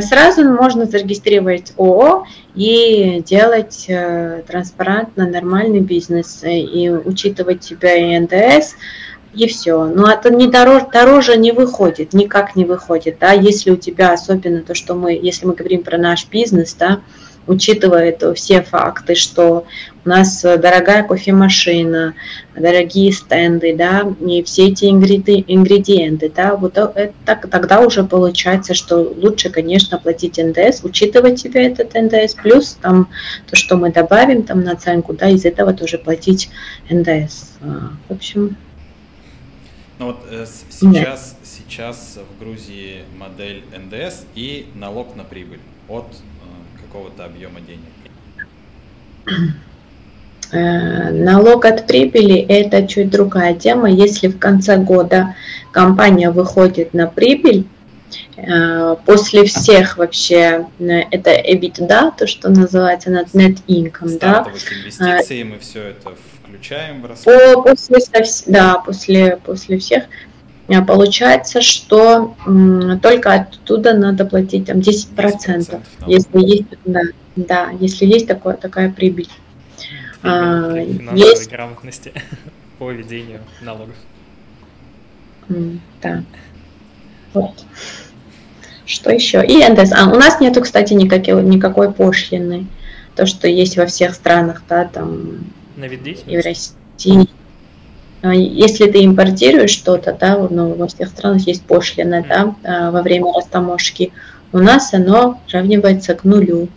сразу 0.01 0.45
можно 0.45 0.87
зарегистрировать 0.87 1.75
ООО 1.77 2.27
и 2.55 3.23
делать 3.25 3.85
э, 3.89 4.43
транспарантно 4.47 5.29
нормальный 5.29 5.81
бизнес 5.81 6.41
и 6.43 6.89
учитывать 6.91 7.63
себя 7.63 7.95
и 7.95 8.19
НДС, 8.19 8.77
и 9.35 9.47
все. 9.47 9.85
Но 9.85 10.11
это 10.11 10.31
не 10.31 10.49
дороже, 10.49 10.87
дороже 10.91 11.37
не 11.37 11.53
выходит, 11.53 12.15
никак 12.15 12.57
не 12.57 12.65
выходит, 12.65 13.19
да, 13.21 13.33
если 13.33 13.71
у 13.71 13.77
тебя 13.77 14.13
особенно 14.13 14.63
то, 14.63 14.75
что 14.75 14.95
мы, 14.95 15.13
если 15.13 15.47
мы 15.47 15.53
говорим 15.55 15.85
про 15.85 15.99
наш 15.99 16.27
бизнес, 16.29 16.75
да, 16.75 17.01
учитывает 17.47 18.23
все 18.37 18.63
факты, 18.63 19.15
что 19.15 19.67
у 20.05 20.09
нас 20.09 20.43
дорогая 20.43 21.03
кофемашина, 21.03 22.15
дорогие 22.55 23.13
стенды, 23.13 23.77
да, 23.77 24.07
и 24.21 24.43
все 24.43 24.69
эти 24.69 24.87
ингредиенты, 24.87 26.33
да, 26.35 26.57
вот 26.57 26.79
это, 26.79 27.49
тогда 27.49 27.81
уже 27.81 28.05
получается, 28.05 28.75
что 28.75 28.97
лучше, 28.97 29.51
конечно, 29.51 29.99
платить 29.99 30.39
НДС, 30.39 30.83
учитывать 30.85 31.41
себе 31.41 31.67
этот 31.67 31.95
НДС, 31.95 32.35
плюс 32.35 32.79
там 32.81 33.09
то, 33.49 33.57
что 33.57 33.77
мы 33.77 33.93
добавим 33.93 34.43
там 34.43 34.63
наценку, 34.63 35.13
да, 35.13 35.29
из 35.29 35.45
этого 35.45 35.73
тоже 35.75 35.99
платить 35.99 36.51
НДС. 36.89 37.59
А, 37.61 37.93
в 38.09 38.13
общем. 38.13 38.57
Ну 39.99 40.07
вот 40.07 40.25
э, 40.31 40.47
сейчас, 40.71 41.37
сейчас 41.45 42.19
в 42.19 42.43
Грузии 42.43 43.05
модель 43.19 43.63
НДС 43.77 44.25
и 44.35 44.67
налог 44.75 45.15
на 45.15 45.25
прибыль 45.25 45.61
от 45.89 46.07
какого-то 46.81 47.27
объема 47.27 47.61
денег? 47.61 47.85
Э, 50.53 51.11
налог 51.11 51.65
от 51.65 51.87
прибыли– 51.87 52.39
это 52.49 52.87
чуть 52.87 53.11
другая 53.11 53.55
тема. 53.55 53.89
Если 53.91 54.29
в 54.29 54.39
конце 54.39 54.77
года 54.77 55.37
компания 55.71 56.31
выходит 56.31 56.93
на 56.93 57.07
прибыль, 57.07 57.67
э, 58.37 58.97
после 59.07 59.45
всех 59.45 59.97
вообще, 59.99 60.67
э, 60.79 60.85
это 61.11 61.31
EBITDA, 61.31 62.13
то, 62.19 62.27
что 62.27 62.49
называется 62.49 63.11
net 63.11 63.59
income, 63.69 64.19
да? 64.19 64.47
инвестиции, 64.49 65.43
мы 65.45 65.59
все 65.61 65.89
это 65.89 66.15
включаем 66.43 67.03
в 67.03 67.07
расход. 67.07 67.65
После, 67.65 67.99
да, 68.47 68.75
после, 68.85 69.37
после 69.37 69.79
всех 69.79 70.05
получается, 70.87 71.63
что 71.63 72.37
только 73.03 73.33
оттуда 73.33 73.93
надо 73.93 74.25
платить 74.25 74.67
там 74.67 74.79
10%, 74.79 75.17
10% 75.17 75.81
если 76.07 76.39
есть, 76.39 76.67
да, 76.85 77.01
да, 77.35 77.71
если 77.81 78.07
есть 78.07 78.29
такое, 78.29 78.55
такая 78.55 78.89
прибыль. 78.89 79.29
А, 80.23 80.77
есть 81.15 81.51
грамотности 81.51 82.13
по 82.79 82.91
ведению 82.91 83.41
налогов. 83.63 83.97
Да. 86.03 86.23
Вот. 87.33 87.65
Что 88.87 89.11
еще? 89.11 89.45
И 89.45 89.65
НДС. 89.67 89.93
А, 89.93 90.09
у 90.11 90.17
нас 90.17 90.41
нету, 90.41 90.61
кстати, 90.63 90.95
никакой, 90.95 91.43
никакой 91.45 91.93
пошлины. 91.93 92.67
То, 93.17 93.27
что 93.27 93.49
есть 93.49 93.77
во 93.77 93.87
всех 93.87 94.15
странах, 94.15 94.63
да, 94.69 94.85
там. 94.85 95.45
На 95.77 95.87
вид 95.87 96.01
И 96.27 96.37
в 96.37 96.45
России. 96.45 97.29
А 98.23 98.35
если 98.35 98.91
ты 98.91 99.05
импортируешь 99.05 99.71
что-то, 99.71 100.13
да, 100.13 100.37
ну, 100.51 100.75
во 100.75 100.87
всех 100.89 101.09
странах 101.09 101.47
есть 101.47 101.63
пошлина, 101.63 102.25
да, 102.29 102.55
а, 102.65 102.91
во 102.91 103.03
время 103.03 103.33
растаможки, 103.33 104.13
у 104.53 104.59
нас 104.59 104.93
оно 104.93 105.41
равнивается 105.51 106.15
к 106.15 106.25
нулю. 106.25 106.69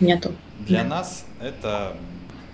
Нету. 0.00 0.32
Для 0.66 0.84
нас 0.84 1.24
это 1.40 1.96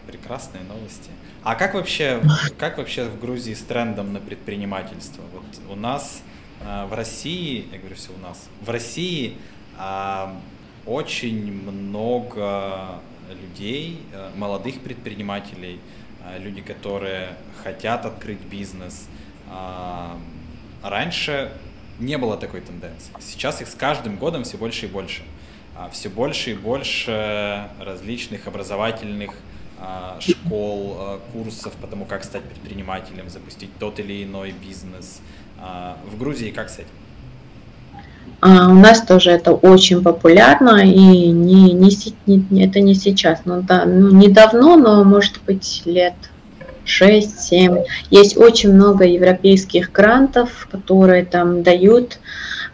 прекрасные 0.07 0.63
новости. 0.65 1.11
А 1.43 1.55
как 1.55 1.75
вообще, 1.75 2.23
как 2.59 2.79
вообще 2.79 3.05
в 3.05 3.19
Грузии 3.21 3.55
с 3.55 3.63
трендом 3.63 4.13
на 4.13 4.21
предпринимательство? 4.21 5.23
Вот 5.33 5.45
у 5.71 5.75
нас 5.75 6.23
э, 6.61 6.87
в 6.87 6.95
России, 6.95 7.67
я 7.73 7.79
говорю 7.79 7.97
все 7.97 8.11
у 8.13 8.19
нас, 8.19 8.49
в 8.61 8.69
России 8.69 9.37
э, 9.79 10.27
очень 10.87 11.53
много 11.53 13.01
людей, 13.31 14.03
э, 14.13 14.31
молодых 14.37 14.81
предпринимателей, 14.81 15.81
а, 16.25 16.39
люди, 16.39 16.61
которые 16.61 17.37
хотят 17.63 18.07
открыть 18.07 18.41
бизнес. 18.41 19.09
А, 19.49 20.19
раньше 20.83 21.53
не 21.99 22.17
было 22.17 22.37
такой 22.37 22.61
тенденции. 22.61 23.13
Сейчас 23.21 23.61
их 23.61 23.69
с 23.69 23.75
каждым 23.75 24.17
годом 24.17 24.45
все 24.45 24.57
больше 24.57 24.87
и 24.87 24.89
больше. 24.89 25.23
А, 25.23 25.27
все 25.93 26.09
больше 26.09 26.53
и 26.53 26.55
больше 26.55 27.69
различных 27.81 28.47
образовательных 28.47 29.33
а, 29.85 30.17
школ, 30.21 30.97
а, 30.97 31.21
курсов 31.33 31.73
по 31.73 31.89
тому, 31.89 32.05
как 32.05 32.23
стать 32.23 32.43
предпринимателем, 32.43 33.29
запустить 33.29 33.71
тот 33.81 33.99
или 33.99 34.23
иной 34.23 34.53
бизнес. 34.53 35.21
А, 35.61 35.97
в 36.07 36.17
Грузии 36.17 36.51
как 36.51 36.71
с 36.71 36.75
этим? 36.75 36.87
у 38.45 38.75
нас 38.75 39.03
тоже 39.03 39.31
это 39.31 39.53
очень 39.53 40.03
популярно, 40.03 40.85
и 40.85 41.29
не, 41.29 41.73
не, 41.73 41.97
не, 42.27 42.65
это 42.65 42.81
не 42.81 42.95
сейчас, 42.95 43.41
но 43.45 43.61
да, 43.61 43.85
ну, 43.85 44.11
не 44.11 44.29
но 44.29 45.05
может 45.05 45.41
быть 45.47 45.83
лет 45.85 46.15
6-7. 46.85 47.85
Есть 48.11 48.37
очень 48.37 48.73
много 48.73 49.05
европейских 49.05 49.93
грантов, 49.93 50.69
которые 50.71 51.25
там 51.25 51.63
дают 51.63 52.19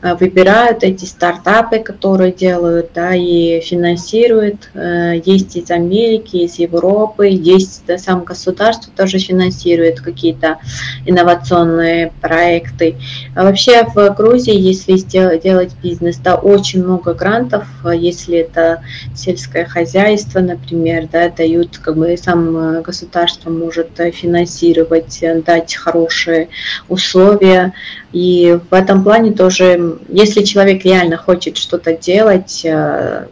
выбирают 0.01 0.85
эти 0.85 1.05
стартапы, 1.05 1.81
которые 1.81 2.33
делают, 2.33 2.91
да, 2.95 3.15
и 3.15 3.61
финансируют. 3.61 4.71
Э, 4.75 5.21
есть 5.25 5.57
из 5.57 5.71
Америки, 5.73 6.37
из 6.37 6.59
Европы, 6.59 7.27
есть 7.27 7.83
да, 7.87 7.99
сам 7.99 8.23
государство 8.23 8.93
тоже 8.97 9.19
финансирует 9.19 10.01
какие-то 10.01 10.59
инновационные 11.05 12.13
проекты. 12.21 12.97
А 13.35 13.43
вообще 13.43 13.85
в 13.93 14.11
Грузии, 14.11 14.57
если 14.57 14.97
сделать, 14.97 15.43
делать 15.43 15.73
бизнес, 15.83 16.17
да, 16.19 16.37
очень 16.37 16.85
много 16.85 17.15
грантов, 17.15 17.67
если 17.93 18.39
это 18.39 18.83
сельское 19.17 19.65
хозяйство, 19.65 20.39
например, 20.39 21.09
да, 21.11 21.29
дают, 21.29 21.79
как 21.79 21.97
бы 21.97 22.17
сам 22.17 22.83
государство 22.83 23.51
может 23.51 23.89
финансировать, 24.15 25.25
дать 25.45 25.75
хорошие 25.75 26.49
условия. 26.89 27.73
И 28.13 28.59
в 28.71 28.73
этом 28.73 29.05
плане 29.05 29.33
тоже 29.33 29.88
если 30.09 30.45
человек 30.45 30.85
реально 30.85 31.17
хочет 31.17 31.57
что-то 31.57 31.97
делать, 31.97 32.65
э, 32.65 33.27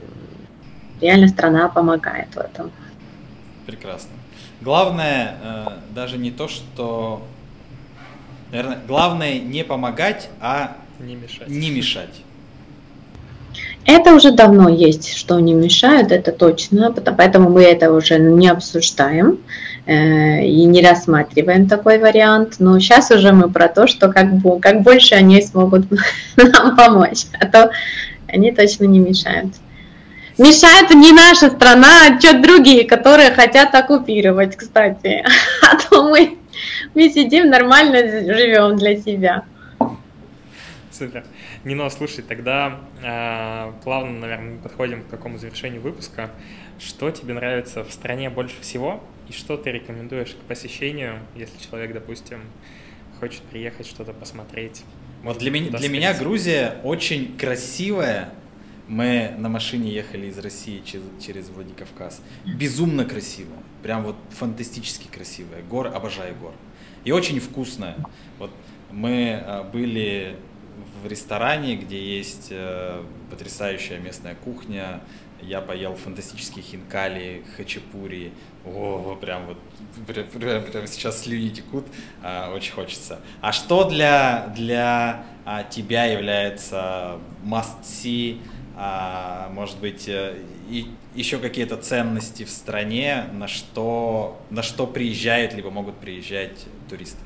реально 1.00 1.28
страна 1.28 1.68
помогает 1.68 2.28
в 2.34 2.38
этом. 2.38 2.70
Прекрасно. 3.66 4.10
Главное 4.60 5.36
э, 5.42 5.66
даже 5.94 6.18
не 6.18 6.30
то, 6.30 6.48
что... 6.48 7.22
Наверное, 8.50 8.78
главное 8.86 9.40
не 9.40 9.64
помогать, 9.64 10.28
а 10.40 10.76
не 11.00 11.16
мешать. 11.16 11.48
Не 11.48 11.70
мешать. 11.70 12.22
Это 13.84 14.14
уже 14.14 14.32
давно 14.32 14.68
есть, 14.68 15.14
что 15.14 15.38
не 15.38 15.54
мешают, 15.54 16.10
это 16.10 16.32
точно, 16.32 16.92
поэтому 16.92 17.50
мы 17.50 17.62
это 17.62 17.92
уже 17.92 18.18
не 18.18 18.48
обсуждаем. 18.48 19.38
Э, 19.86 20.44
и 20.44 20.64
не 20.64 20.82
рассматриваем 20.82 21.68
такой 21.68 21.98
вариант. 21.98 22.56
Но 22.58 22.78
сейчас 22.80 23.12
уже 23.12 23.32
мы 23.32 23.48
про 23.48 23.68
то, 23.68 23.86
что 23.86 24.12
как, 24.12 24.34
бы, 24.34 24.58
как 24.58 24.82
больше 24.82 25.14
они 25.14 25.40
смогут 25.40 25.86
нам 26.36 26.76
помочь, 26.76 27.26
а 27.38 27.46
то 27.46 27.70
они 28.26 28.50
точно 28.50 28.84
не 28.84 28.98
мешают. 28.98 29.54
Мешает 30.38 30.90
не 30.90 31.12
наша 31.12 31.50
страна, 31.50 32.08
а 32.08 32.20
что 32.20 32.36
другие, 32.42 32.84
которые 32.84 33.30
хотят 33.30 33.72
оккупировать, 33.74 34.56
кстати. 34.56 35.24
А 35.62 35.76
то 35.76 36.02
мы, 36.10 36.36
мы 36.94 37.08
сидим 37.08 37.48
нормально, 37.48 37.98
живем 38.08 38.76
для 38.76 38.96
себя. 38.96 39.44
Супер. 40.90 41.24
Нино, 41.62 41.88
слушай, 41.90 42.24
тогда 42.26 42.80
э, 43.02 43.72
плавно, 43.84 44.18
наверное, 44.18 44.56
подходим 44.58 45.04
к 45.04 45.06
такому 45.06 45.38
завершению 45.38 45.80
выпуска. 45.80 46.30
Что 46.80 47.10
тебе 47.10 47.34
нравится 47.34 47.84
в 47.84 47.92
стране 47.92 48.30
больше 48.30 48.60
всего 48.60 49.00
и 49.28 49.32
что 49.32 49.56
ты 49.56 49.72
рекомендуешь 49.72 50.30
к 50.30 50.48
посещению, 50.48 51.20
если 51.34 51.58
человек, 51.58 51.92
допустим, 51.92 52.40
хочет 53.18 53.42
приехать 53.42 53.86
что-то 53.86 54.12
посмотреть? 54.12 54.82
Вот 55.22 55.38
для, 55.38 55.50
меня, 55.50 55.76
для 55.76 55.88
меня 55.88 56.14
Грузия 56.14 56.76
очень 56.84 57.36
красивая. 57.36 58.32
Мы 58.86 59.34
на 59.38 59.48
машине 59.48 59.90
ехали 59.90 60.28
из 60.28 60.38
России 60.38 60.80
через, 60.84 61.02
через 61.20 61.48
Владикавказ. 61.48 62.22
Безумно 62.44 63.04
красивая. 63.04 63.58
Прям 63.82 64.04
вот 64.04 64.16
фантастически 64.30 65.08
красивая. 65.08 65.62
Гор, 65.62 65.88
обожаю 65.88 66.36
гор. 66.36 66.52
И 67.04 67.10
очень 67.10 67.40
вкусная. 67.40 67.96
Вот 68.38 68.52
мы 68.92 69.42
а, 69.44 69.64
были 69.64 70.36
в 71.02 71.06
ресторане, 71.06 71.76
где 71.76 72.00
есть 72.18 72.48
э, 72.50 73.02
потрясающая 73.30 73.98
местная 73.98 74.34
кухня, 74.34 75.00
я 75.46 75.60
поел 75.60 75.94
фантастические 75.94 76.64
хинкали, 76.64 77.44
хачапури. 77.56 78.32
О, 78.64 79.16
прям 79.20 79.46
вот 79.46 79.58
прям, 80.06 80.26
прям, 80.26 80.64
прям 80.64 80.86
сейчас 80.86 81.22
слюни 81.22 81.50
текут, 81.50 81.86
а, 82.22 82.52
очень 82.52 82.72
хочется. 82.72 83.20
А 83.40 83.52
что 83.52 83.88
для, 83.88 84.52
для 84.56 85.24
а, 85.44 85.62
тебя 85.62 86.04
является 86.06 87.18
must-see, 87.44 88.40
а, 88.76 89.48
может 89.52 89.78
быть, 89.78 90.08
э, 90.08 90.36
и 90.68 90.86
еще 91.14 91.38
какие-то 91.38 91.76
ценности 91.76 92.44
в 92.44 92.50
стране, 92.50 93.24
на 93.32 93.48
что, 93.48 94.38
на 94.50 94.62
что 94.62 94.86
приезжают, 94.86 95.54
либо 95.54 95.70
могут 95.70 95.96
приезжать 95.96 96.66
туристы? 96.90 97.25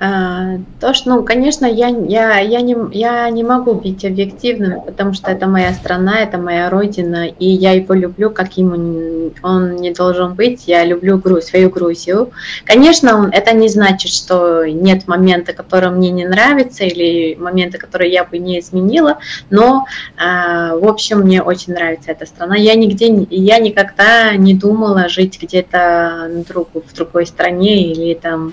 А, 0.00 0.58
то, 0.80 0.94
что, 0.94 1.10
ну, 1.10 1.24
конечно, 1.24 1.66
я, 1.66 1.88
я, 1.88 2.38
я, 2.38 2.60
не, 2.60 2.76
я 2.92 3.28
не 3.30 3.42
могу 3.42 3.74
быть 3.74 4.04
объективным, 4.04 4.80
потому 4.82 5.12
что 5.12 5.28
это 5.32 5.48
моя 5.48 5.72
страна, 5.72 6.20
это 6.20 6.38
моя 6.38 6.70
родина, 6.70 7.26
и 7.26 7.46
я 7.46 7.72
его 7.72 7.94
люблю, 7.94 8.30
каким 8.30 9.32
он, 9.42 9.76
не 9.76 9.90
должен 9.90 10.34
быть. 10.34 10.68
Я 10.68 10.84
люблю 10.84 11.18
Грузию, 11.18 11.42
свою 11.42 11.70
Грузию. 11.70 12.30
Конечно, 12.64 13.18
он, 13.18 13.30
это 13.30 13.52
не 13.56 13.68
значит, 13.68 14.12
что 14.12 14.64
нет 14.66 15.08
момента, 15.08 15.52
который 15.52 15.90
мне 15.90 16.10
не 16.10 16.26
нравится, 16.26 16.84
или 16.84 17.34
момента, 17.34 17.78
которые 17.78 18.12
я 18.12 18.22
бы 18.22 18.38
не 18.38 18.60
изменила, 18.60 19.18
но, 19.50 19.86
э, 20.16 20.78
в 20.78 20.86
общем, 20.86 21.20
мне 21.20 21.42
очень 21.42 21.72
нравится 21.72 22.12
эта 22.12 22.24
страна. 22.24 22.54
Я 22.54 22.76
нигде, 22.76 23.26
я 23.30 23.58
никогда 23.58 24.36
не 24.36 24.54
думала 24.54 25.08
жить 25.08 25.42
где-то 25.42 26.30
в 26.46 26.94
другой 26.94 27.26
стране, 27.26 27.90
или 27.92 28.14
там, 28.14 28.52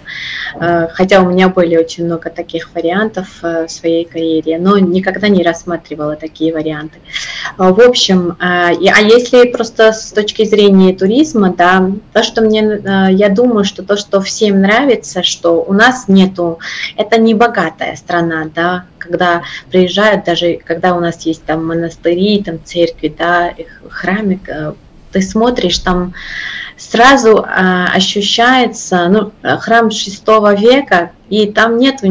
э, 0.59 0.87
хотя 0.91 1.21
у 1.21 1.29
меня 1.29 1.34
меня 1.35 1.49
были 1.49 1.75
очень 1.77 2.05
много 2.05 2.29
таких 2.29 2.73
вариантов 2.73 3.27
э, 3.43 3.67
в 3.67 3.71
своей 3.71 4.05
карьере, 4.05 4.57
но 4.57 4.77
никогда 4.77 5.27
не 5.27 5.43
рассматривала 5.43 6.15
такие 6.15 6.53
варианты. 6.53 6.99
А, 7.57 7.73
в 7.73 7.81
общем, 7.81 8.37
а, 8.39 8.69
а 8.69 9.01
если 9.01 9.49
просто 9.49 9.91
с 9.91 10.11
точки 10.11 10.45
зрения 10.45 10.95
туризма, 10.95 11.53
да, 11.55 11.91
то, 12.13 12.23
что 12.23 12.41
мне, 12.41 12.61
э, 12.61 13.07
я 13.11 13.29
думаю, 13.29 13.65
что 13.65 13.83
то, 13.83 13.97
что 13.97 14.21
всем 14.21 14.61
нравится, 14.61 15.23
что 15.23 15.61
у 15.61 15.73
нас 15.73 16.07
нету, 16.07 16.59
это 16.95 17.19
не 17.19 17.33
богатая 17.33 17.95
страна, 17.95 18.49
да, 18.55 18.85
когда 18.97 19.43
приезжают, 19.69 20.23
даже 20.23 20.59
когда 20.63 20.95
у 20.95 20.99
нас 20.99 21.25
есть 21.25 21.43
там 21.43 21.67
монастыри, 21.67 22.41
там 22.43 22.59
церкви, 22.63 23.13
да, 23.15 23.53
храмы, 23.89 24.39
э, 24.47 24.73
ты 25.15 25.21
смотришь 25.21 25.79
там 25.79 26.13
сразу 26.75 27.37
а, 27.47 27.87
ощущается 27.93 29.07
ну, 29.07 29.31
храм 29.59 29.89
шестого 29.91 30.53
века, 30.53 31.11
и 31.29 31.49
там 31.49 31.77
нет, 31.77 32.01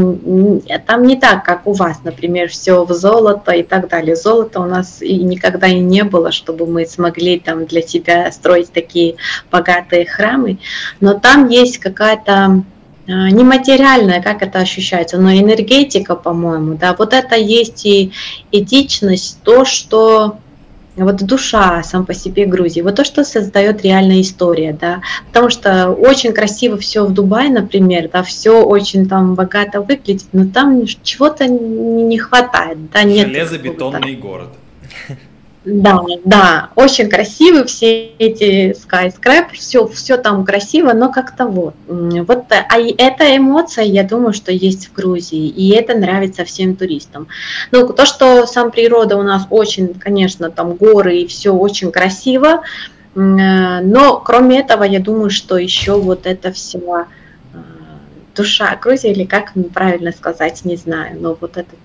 там 0.86 1.06
не 1.06 1.16
так, 1.16 1.44
как 1.44 1.66
у 1.66 1.74
вас, 1.74 2.00
например, 2.02 2.48
все 2.48 2.82
в 2.82 2.92
золото 2.94 3.52
и 3.52 3.62
так 3.62 3.88
далее. 3.88 4.16
Золото 4.16 4.60
у 4.60 4.64
нас 4.64 5.02
и 5.02 5.18
никогда 5.18 5.66
и 5.66 5.80
не 5.80 6.02
было, 6.02 6.32
чтобы 6.32 6.66
мы 6.66 6.86
смогли 6.86 7.38
там 7.38 7.66
для 7.66 7.82
себя 7.82 8.32
строить 8.32 8.72
такие 8.72 9.16
богатые 9.50 10.06
храмы. 10.06 10.56
Но 11.00 11.12
там 11.12 11.48
есть 11.48 11.76
какая-то 11.76 12.32
а, 12.34 12.62
нематериальная, 13.06 14.22
как 14.22 14.40
это 14.40 14.60
ощущается, 14.60 15.18
но 15.18 15.30
энергетика, 15.30 16.16
по-моему, 16.16 16.78
да, 16.78 16.96
вот 16.98 17.12
это 17.12 17.36
есть 17.36 17.84
и 17.84 18.12
этичность, 18.50 19.42
то, 19.42 19.66
что 19.66 20.38
вот 20.96 21.16
душа 21.16 21.82
сам 21.82 22.06
по 22.06 22.14
себе 22.14 22.46
Грузии, 22.46 22.80
вот 22.80 22.94
то, 22.96 23.04
что 23.04 23.24
создает 23.24 23.82
реальная 23.82 24.20
история, 24.20 24.76
да, 24.78 25.02
потому 25.28 25.50
что 25.50 25.90
очень 25.90 26.32
красиво 26.32 26.76
все 26.78 27.04
в 27.04 27.12
Дубае, 27.12 27.50
например, 27.50 28.08
да, 28.12 28.22
все 28.22 28.62
очень 28.62 29.08
там 29.08 29.34
богато 29.34 29.80
выглядит, 29.80 30.26
но 30.32 30.46
там 30.46 30.84
чего-то 31.02 31.46
не 31.46 32.18
хватает, 32.18 32.90
да, 32.92 33.02
нет. 33.02 33.28
Железобетонный 33.28 34.14
город. 34.14 34.50
Да, 35.64 36.02
да, 36.26 36.70
очень 36.74 37.08
красивы 37.08 37.64
все 37.64 38.08
эти 38.18 38.72
skyscraper, 38.72 39.54
все, 39.54 39.86
все 39.86 40.18
там 40.18 40.44
красиво, 40.44 40.92
но 40.92 41.10
как-то 41.10 41.46
вот. 41.46 41.74
Вот 41.86 42.44
а 42.50 42.78
эта 42.78 43.34
эмоция, 43.34 43.84
я 43.84 44.02
думаю, 44.04 44.34
что 44.34 44.52
есть 44.52 44.88
в 44.88 44.92
Грузии, 44.92 45.48
и 45.48 45.70
это 45.70 45.96
нравится 45.96 46.44
всем 46.44 46.76
туристам. 46.76 47.28
Ну, 47.72 47.88
то, 47.88 48.04
что 48.04 48.46
сам 48.46 48.70
природа 48.70 49.16
у 49.16 49.22
нас 49.22 49.46
очень, 49.48 49.94
конечно, 49.94 50.50
там 50.50 50.74
горы 50.74 51.20
и 51.20 51.26
все 51.26 51.54
очень 51.54 51.90
красиво, 51.90 52.60
но 53.14 54.20
кроме 54.22 54.60
этого, 54.60 54.84
я 54.84 55.00
думаю, 55.00 55.30
что 55.30 55.56
еще 55.56 55.98
вот 55.98 56.26
это 56.26 56.52
все 56.52 57.06
э, 57.54 57.58
душа 58.34 58.76
Грузии, 58.76 59.12
или 59.12 59.24
как 59.24 59.52
правильно 59.72 60.12
сказать, 60.12 60.64
не 60.64 60.76
знаю, 60.76 61.16
но 61.20 61.38
вот 61.40 61.56
этот, 61.56 61.78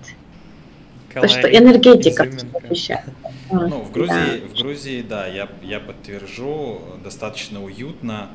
то, 1.14 1.28
что 1.28 1.48
энергетика 1.48 2.28
ощущается. 2.68 3.12
Ну, 3.52 3.82
в 3.82 3.90
Грузии, 3.92 4.40
да. 4.40 4.46
в 4.46 4.52
Грузии, 4.54 5.02
да, 5.02 5.26
я, 5.26 5.48
я 5.62 5.80
подтвержу, 5.80 6.80
достаточно 7.02 7.62
уютно, 7.62 8.28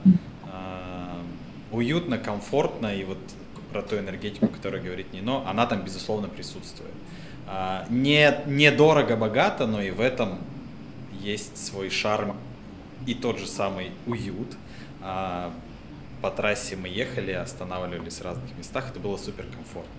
э, 0.52 1.22
уютно, 1.72 2.18
комфортно, 2.18 2.96
и 2.96 3.04
вот 3.04 3.18
про 3.72 3.82
ту 3.82 3.98
энергетику, 3.98 4.48
которую 4.48 4.84
говорит 4.84 5.14
Нино, 5.14 5.44
она 5.50 5.66
там, 5.66 5.84
безусловно, 5.84 6.28
присутствует. 6.28 6.94
Э, 7.48 7.86
не, 7.90 8.38
не 8.46 8.72
дорого, 8.72 9.16
богато, 9.16 9.68
но 9.68 9.82
и 9.82 9.92
в 9.92 10.02
этом 10.02 10.40
есть 11.22 11.58
свой 11.58 11.90
шарм. 11.90 12.36
и 13.06 13.14
тот 13.14 13.40
же 13.40 13.48
самый 13.48 13.92
уют. 14.06 14.56
А, 15.02 15.52
по 16.22 16.32
трассе 16.32 16.76
мы 16.76 16.88
ехали, 16.88 17.32
останавливались 17.32 18.20
в 18.20 18.24
разных 18.24 18.58
местах, 18.58 18.90
это 18.90 19.00
было 19.00 19.18
супер 19.18 19.46
комфортно. 19.46 19.92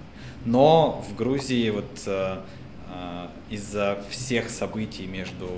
Но 0.45 1.05
в 1.09 1.15
Грузии 1.15 1.71
вот 1.71 1.85
э, 2.07 2.09
э, 2.09 2.39
из-за 3.51 4.03
всех 4.11 4.51
событий 4.51 5.07
между 5.07 5.49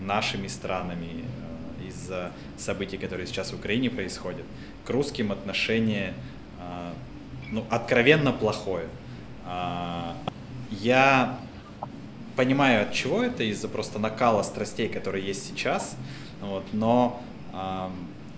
нашими 0.00 0.48
странами, 0.48 1.24
э, 1.80 1.88
из-за 1.88 2.32
событий, 2.58 2.96
которые 2.96 3.26
сейчас 3.26 3.52
в 3.52 3.56
Украине 3.56 3.90
происходят, 3.90 4.44
к 4.84 4.90
русским 4.90 5.32
отношение 5.32 6.14
ну, 7.50 7.64
откровенно 7.70 8.32
плохое. 8.32 8.86
Я 10.70 11.38
понимаю, 12.36 12.82
от 12.82 12.92
чего 12.92 13.22
это, 13.22 13.42
из-за 13.44 13.68
просто 13.68 13.98
накала 13.98 14.42
страстей, 14.42 14.88
которые 14.88 15.26
есть 15.26 15.46
сейчас, 15.46 15.96
вот, 16.40 16.64
но 16.72 17.22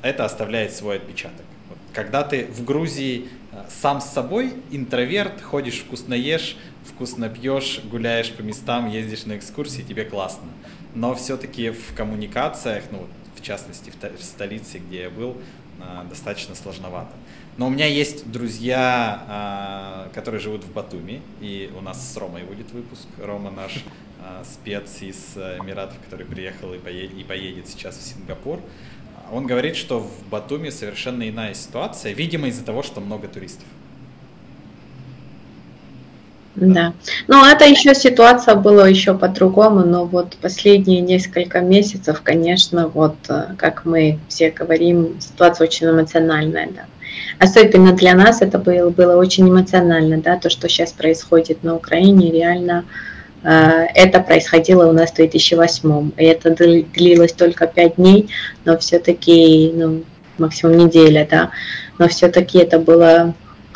это 0.04 0.26
оставляет 0.26 0.74
свой 0.74 0.96
отпечаток. 0.96 1.46
Когда 1.94 2.24
ты 2.24 2.46
в 2.46 2.62
Грузии 2.64 3.28
э, 3.52 3.64
сам 3.70 4.00
с 4.00 4.06
собой, 4.06 4.52
интроверт, 4.70 5.40
ходишь 5.40 5.78
вкусно 5.78 6.12
ешь, 6.12 6.56
вкусно 6.94 7.28
пьешь, 7.28 7.80
гуляешь 7.90 8.32
по 8.32 8.42
местам, 8.42 8.88
ездишь 8.88 9.26
на 9.26 9.36
экскурсии, 9.36 9.82
тебе 9.82 10.04
классно. 10.04 10.48
Но 10.94 11.14
все-таки 11.14 11.70
в 11.70 11.94
коммуникациях, 11.94 12.84
ну, 12.90 13.06
в 13.34 13.42
частности, 13.42 13.90
в, 13.90 14.22
столице, 14.22 14.78
где 14.78 15.02
я 15.02 15.10
был, 15.10 15.36
э, 15.80 16.04
достаточно 16.08 16.54
сложновато. 16.54 17.12
Но 17.56 17.66
у 17.66 17.70
меня 17.70 17.86
есть 17.86 18.30
друзья, 18.30 20.06
э, 20.08 20.14
которые 20.14 20.40
живут 20.40 20.64
в 20.64 20.72
Батуми, 20.72 21.20
и 21.40 21.70
у 21.76 21.80
нас 21.80 22.12
с 22.12 22.16
Ромой 22.16 22.44
будет 22.44 22.70
выпуск. 22.72 23.06
Рома 23.18 23.50
наш 23.50 23.84
спец 24.42 25.02
из 25.02 25.36
Эмиратов, 25.36 25.98
который 26.02 26.24
приехал 26.24 26.72
и 26.72 26.78
поедет, 26.78 27.18
и 27.18 27.24
поедет 27.24 27.68
сейчас 27.68 27.98
в 27.98 28.02
Сингапур. 28.02 28.58
Он 29.30 29.46
говорит, 29.46 29.76
что 29.76 30.00
в 30.00 30.28
Батуми 30.30 30.70
совершенно 30.70 31.28
иная 31.28 31.52
ситуация, 31.52 32.12
видимо, 32.12 32.48
из-за 32.48 32.64
того, 32.64 32.82
что 32.82 33.00
много 33.00 33.28
туристов. 33.28 33.66
Да. 36.56 36.92
Ну, 37.26 37.44
это 37.44 37.64
еще 37.64 37.94
ситуация 37.94 38.54
была 38.54 38.88
еще 38.88 39.14
по-другому, 39.14 39.80
но 39.80 40.04
вот 40.04 40.36
последние 40.40 41.00
несколько 41.00 41.60
месяцев, 41.60 42.20
конечно, 42.22 42.88
вот, 42.88 43.16
э, 43.28 43.54
как 43.58 43.84
мы 43.84 44.20
все 44.28 44.50
говорим, 44.50 45.20
ситуация 45.20 45.66
очень 45.66 45.88
эмоциональная, 45.88 46.68
да. 46.68 46.82
Особенно 47.40 47.92
для 47.92 48.14
нас 48.14 48.40
это 48.40 48.58
было, 48.58 48.90
было 48.90 49.16
очень 49.16 49.48
эмоционально, 49.48 50.18
да, 50.18 50.38
то, 50.38 50.48
что 50.48 50.68
сейчас 50.68 50.92
происходит 50.92 51.64
на 51.64 51.74
Украине, 51.74 52.30
реально 52.30 52.84
Э, 53.44 53.86
это 53.94 54.20
происходило 54.20 54.88
у 54.88 54.92
нас 54.92 55.12
в 55.12 55.16
2008. 55.16 56.12
И 56.16 56.24
это 56.24 56.50
длилось 56.50 57.32
только 57.32 57.66
пять 57.66 57.96
дней, 57.96 58.30
но 58.64 58.76
все-таки, 58.78 59.70
ну, 59.74 60.02
максимум 60.38 60.78
неделя, 60.78 61.28
да. 61.30 61.50
Но 61.98 62.08
все-таки 62.08 62.58
это 62.58 62.78
было 62.78 63.34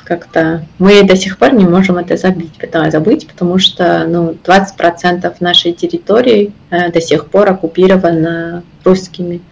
как-то... 0.08 0.66
Мы 0.78 1.02
до 1.04 1.16
сих 1.16 1.36
пор 1.36 1.52
не 1.52 1.66
можем 1.66 1.98
это 1.98 2.16
забыть, 2.16 2.54
потому, 2.58 2.90
забыть, 2.90 3.28
потому 3.28 3.58
что 3.58 4.06
ну, 4.08 4.30
20% 4.42 5.36
нашей 5.40 5.72
территории 5.74 6.52
э, 6.70 6.90
до 6.90 7.00
сих 7.02 7.26
пор 7.26 7.50
оккупировано 7.50 8.64
русскими. 8.84 9.42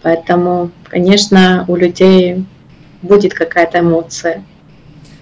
Поэтому, 0.00 0.70
конечно, 0.84 1.66
у 1.68 1.76
людей 1.76 2.46
будет 3.02 3.34
какая-то 3.34 3.80
эмоция. 3.80 4.42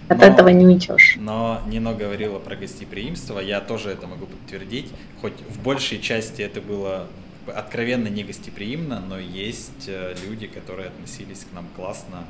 От 0.06 0.18
но, 0.18 0.24
этого 0.24 0.48
не 0.48 0.64
уйдешь. 0.64 1.16
Но 1.20 1.60
Нино 1.66 1.92
говорила 1.92 2.38
про 2.38 2.54
гостеприимство, 2.54 3.40
я 3.40 3.60
тоже 3.60 3.90
это 3.90 4.06
могу 4.06 4.26
подтвердить. 4.26 4.86
Хоть 5.20 5.34
в 5.50 5.60
большей 5.60 6.00
части 6.00 6.40
это 6.40 6.60
было 6.60 7.08
откровенно 7.46 8.08
не 8.08 8.22
гостеприимно, 8.22 9.00
но 9.00 9.18
есть 9.18 9.88
э, 9.88 10.14
люди, 10.24 10.46
которые 10.46 10.88
относились 10.88 11.46
к 11.50 11.52
нам 11.52 11.66
классно 11.76 12.26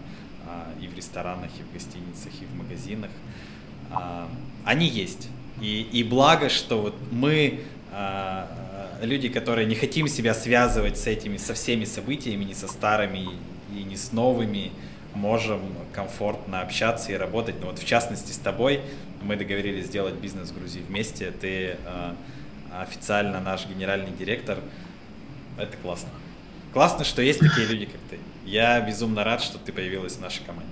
и 0.81 0.87
в 0.87 0.95
ресторанах, 0.95 1.51
и 1.59 1.63
в 1.63 1.73
гостиницах, 1.73 2.33
и 2.41 2.45
в 2.45 2.55
магазинах. 2.55 3.11
А, 3.91 4.29
они 4.65 4.87
есть. 4.87 5.29
И, 5.61 5.83
и 5.83 6.05
благо, 6.05 6.49
что 6.49 6.81
вот 6.81 6.95
мы 7.11 7.61
а, 7.93 8.49
люди, 9.03 9.29
которые 9.29 9.67
не 9.67 9.75
хотим 9.75 10.09
себя 10.09 10.35
связывать 10.35 10.99
с 10.99 11.07
этими, 11.07 11.37
со 11.37 11.55
всеми 11.55 11.85
событиями, 11.85 12.45
не 12.45 12.55
со 12.55 12.69
старыми 12.69 13.29
и 13.75 13.83
не 13.83 13.97
с 13.97 14.13
новыми, 14.13 14.73
можем 15.15 15.61
комфортно 15.93 16.61
общаться 16.61 17.13
и 17.13 17.17
работать. 17.17 17.57
Но 17.61 17.67
вот 17.67 17.79
в 17.79 17.85
частности 17.85 18.33
с 18.33 18.39
тобой 18.39 18.81
мы 19.23 19.37
договорились 19.37 19.87
сделать 19.87 20.15
бизнес 20.15 20.51
в 20.51 20.59
Грузии 20.59 20.81
вместе. 20.87 21.33
Ты 21.33 21.77
официально 22.73 23.41
наш 23.41 23.67
генеральный 23.67 24.13
директор. 24.13 24.59
Это 25.57 25.77
классно. 25.79 26.11
Классно, 26.73 27.05
что 27.05 27.23
есть 27.23 27.41
такие 27.41 27.67
люди, 27.67 27.87
как 27.87 28.01
ты. 28.11 28.19
Я 28.51 28.81
безумно 28.81 29.25
рад, 29.25 29.43
что 29.43 29.59
ты 29.59 29.73
появилась 29.73 30.15
в 30.15 30.21
нашей 30.21 30.43
команде. 30.43 30.71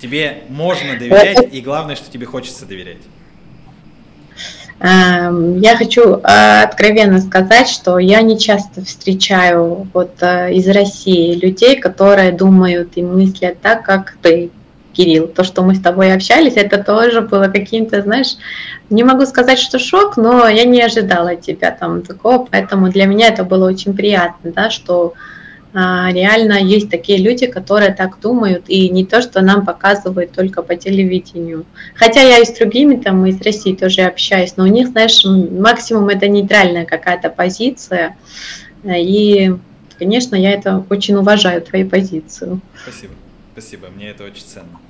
Тебе 0.00 0.42
можно 0.48 0.98
доверять, 0.98 1.48
и 1.52 1.60
главное, 1.60 1.94
что 1.94 2.10
тебе 2.10 2.26
хочется 2.26 2.66
доверять. 2.66 2.98
Эм, 4.80 5.60
я 5.60 5.76
хочу 5.76 6.16
э, 6.16 6.62
откровенно 6.62 7.20
сказать, 7.20 7.68
что 7.68 7.98
я 7.98 8.22
не 8.22 8.38
часто 8.38 8.84
встречаю 8.84 9.88
вот 9.92 10.14
э, 10.20 10.54
из 10.54 10.66
России 10.66 11.34
людей, 11.34 11.78
которые 11.78 12.32
думают 12.32 12.96
и 12.96 13.02
мыслят 13.02 13.60
так, 13.60 13.84
как 13.84 14.16
ты, 14.22 14.50
Кирилл. 14.92 15.28
То, 15.28 15.44
что 15.44 15.62
мы 15.62 15.76
с 15.76 15.80
тобой 15.80 16.12
общались, 16.12 16.54
это 16.56 16.82
тоже 16.82 17.20
было 17.20 17.44
каким-то, 17.44 18.02
знаешь, 18.02 18.36
не 18.88 19.04
могу 19.04 19.26
сказать, 19.26 19.60
что 19.60 19.78
шок, 19.78 20.16
но 20.16 20.48
я 20.48 20.64
не 20.64 20.82
ожидала 20.82 21.36
тебя 21.36 21.70
там 21.70 22.02
такого, 22.02 22.48
поэтому 22.50 22.88
для 22.88 23.04
меня 23.04 23.28
это 23.28 23.44
было 23.44 23.68
очень 23.68 23.94
приятно, 23.94 24.50
да, 24.50 24.70
что 24.70 25.14
реально 25.72 26.62
есть 26.62 26.90
такие 26.90 27.18
люди, 27.18 27.46
которые 27.46 27.94
так 27.94 28.20
думают, 28.20 28.64
и 28.68 28.88
не 28.88 29.04
то, 29.04 29.22
что 29.22 29.40
нам 29.40 29.64
показывают 29.64 30.32
только 30.32 30.62
по 30.62 30.76
телевидению. 30.76 31.64
Хотя 31.94 32.22
я 32.22 32.38
и 32.38 32.44
с 32.44 32.50
другими, 32.50 32.96
там, 32.96 33.24
из 33.26 33.40
России 33.42 33.74
тоже 33.74 34.02
общаюсь, 34.02 34.56
но 34.56 34.64
у 34.64 34.68
них, 34.68 34.88
знаешь, 34.88 35.24
максимум 35.24 36.08
это 36.08 36.28
нейтральная 36.28 36.84
какая-то 36.84 37.30
позиция, 37.30 38.16
и, 38.84 39.54
конечно, 39.98 40.34
я 40.34 40.52
это 40.52 40.84
очень 40.90 41.14
уважаю, 41.14 41.62
твою 41.62 41.88
позицию. 41.88 42.60
Спасибо, 42.82 43.12
спасибо, 43.52 43.88
мне 43.88 44.08
это 44.08 44.24
очень 44.24 44.44
ценно. 44.44 44.80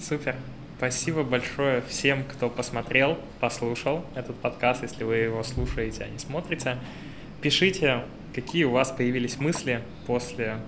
Супер. 0.00 0.34
Спасибо 0.76 1.22
большое 1.22 1.82
всем, 1.88 2.24
кто 2.24 2.50
посмотрел, 2.50 3.16
послушал 3.40 4.04
этот 4.16 4.34
подкаст, 4.36 4.82
если 4.82 5.04
вы 5.04 5.16
его 5.16 5.42
слушаете, 5.44 6.04
а 6.04 6.08
не 6.08 6.18
смотрите. 6.18 6.76
Пишите 7.40 8.02
какие 8.34 8.64
у 8.64 8.70
вас 8.70 8.90
появились 8.90 9.38
мысли 9.38 9.82
после 10.06 10.58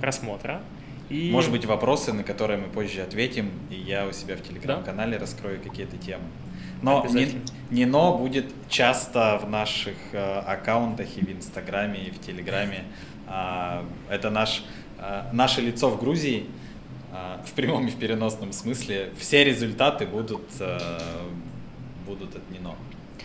просмотра. 0.00 0.62
И... 1.08 1.30
Может 1.30 1.50
быть, 1.50 1.64
вопросы, 1.64 2.12
на 2.12 2.22
которые 2.22 2.58
мы 2.58 2.68
позже 2.68 3.02
ответим, 3.02 3.50
и 3.70 3.74
я 3.74 4.06
у 4.06 4.12
себя 4.12 4.36
в 4.36 4.42
телеграм-канале 4.42 5.14
да? 5.14 5.20
раскрою 5.20 5.60
какие-то 5.60 5.96
темы. 5.96 6.24
Но 6.82 7.06
Нино 7.70 8.16
будет 8.16 8.46
часто 8.68 9.38
в 9.42 9.50
наших 9.50 9.96
э, 10.12 10.38
аккаунтах 10.40 11.08
и 11.16 11.20
в 11.20 11.30
Инстаграме, 11.30 12.06
и 12.06 12.10
в 12.10 12.20
Телеграме. 12.20 12.84
Э, 13.28 13.82
это 14.08 14.30
наш, 14.30 14.64
э, 14.98 15.24
наше 15.32 15.60
лицо 15.60 15.90
в 15.90 16.00
Грузии, 16.00 16.46
э, 17.12 17.38
в 17.44 17.52
прямом 17.52 17.86
и 17.86 17.90
в 17.90 17.96
переносном 17.96 18.52
смысле. 18.52 19.10
Все 19.18 19.44
результаты 19.44 20.06
будут, 20.06 20.48
э, 20.58 20.78
будут 22.06 22.36
от 22.36 22.50
Нино. 22.50 22.76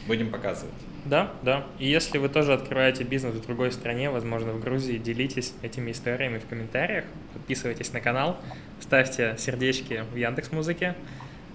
Будем 0.08 0.32
показывать. 0.32 0.74
Да, 1.06 1.32
да. 1.44 1.66
И 1.78 1.88
если 1.88 2.18
вы 2.18 2.30
тоже 2.30 2.54
открываете 2.54 3.04
бизнес 3.04 3.36
в 3.36 3.46
другой 3.46 3.72
стране, 3.72 4.10
возможно, 4.10 4.54
в 4.54 4.60
Грузии, 4.60 4.98
делитесь 4.98 5.54
этими 5.62 5.92
историями 5.92 6.40
в 6.40 6.48
комментариях, 6.48 7.06
подписывайтесь 7.34 7.94
на 7.94 8.02
канал, 8.02 8.40
ставьте 8.80 9.36
сердечки 9.38 10.04
в 10.12 10.16
Яндекс 10.16 10.52
Музыке, 10.52 10.96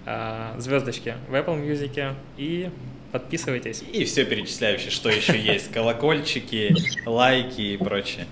а, 0.05 0.55
звездочки 0.57 1.15
в 1.27 1.35
Apple 1.35 1.61
Music 1.61 2.15
и 2.37 2.69
подписывайтесь. 3.11 3.83
И 3.91 4.05
все 4.05 4.25
перечисляющее, 4.25 4.89
что 4.89 5.09
еще 5.09 5.37
есть, 5.37 5.71
колокольчики, 5.71 6.73
лайки 7.05 7.61
и 7.61 7.77
прочее. 7.77 8.25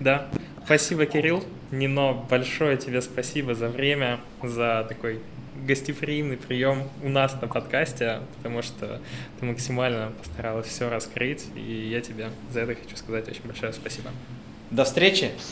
Да. 0.00 0.28
Спасибо, 0.64 1.06
Кирилл. 1.06 1.44
Нино, 1.70 2.12
большое 2.30 2.76
тебе 2.76 3.02
спасибо 3.02 3.54
за 3.54 3.68
время, 3.68 4.20
за 4.42 4.86
такой 4.88 5.20
гостеприимный 5.66 6.36
прием 6.36 6.88
у 7.02 7.08
нас 7.08 7.34
на 7.40 7.48
подкасте, 7.48 8.20
потому 8.36 8.62
что 8.62 9.00
ты 9.38 9.46
максимально 9.46 10.12
постаралась 10.18 10.66
все 10.66 10.88
раскрыть, 10.88 11.46
и 11.56 11.88
я 11.90 12.00
тебе 12.00 12.28
за 12.50 12.60
это 12.60 12.74
хочу 12.74 12.96
сказать 12.96 13.28
очень 13.28 13.42
большое 13.44 13.72
спасибо. 13.72 14.10
До 14.70 14.84
встречи! 14.84 15.32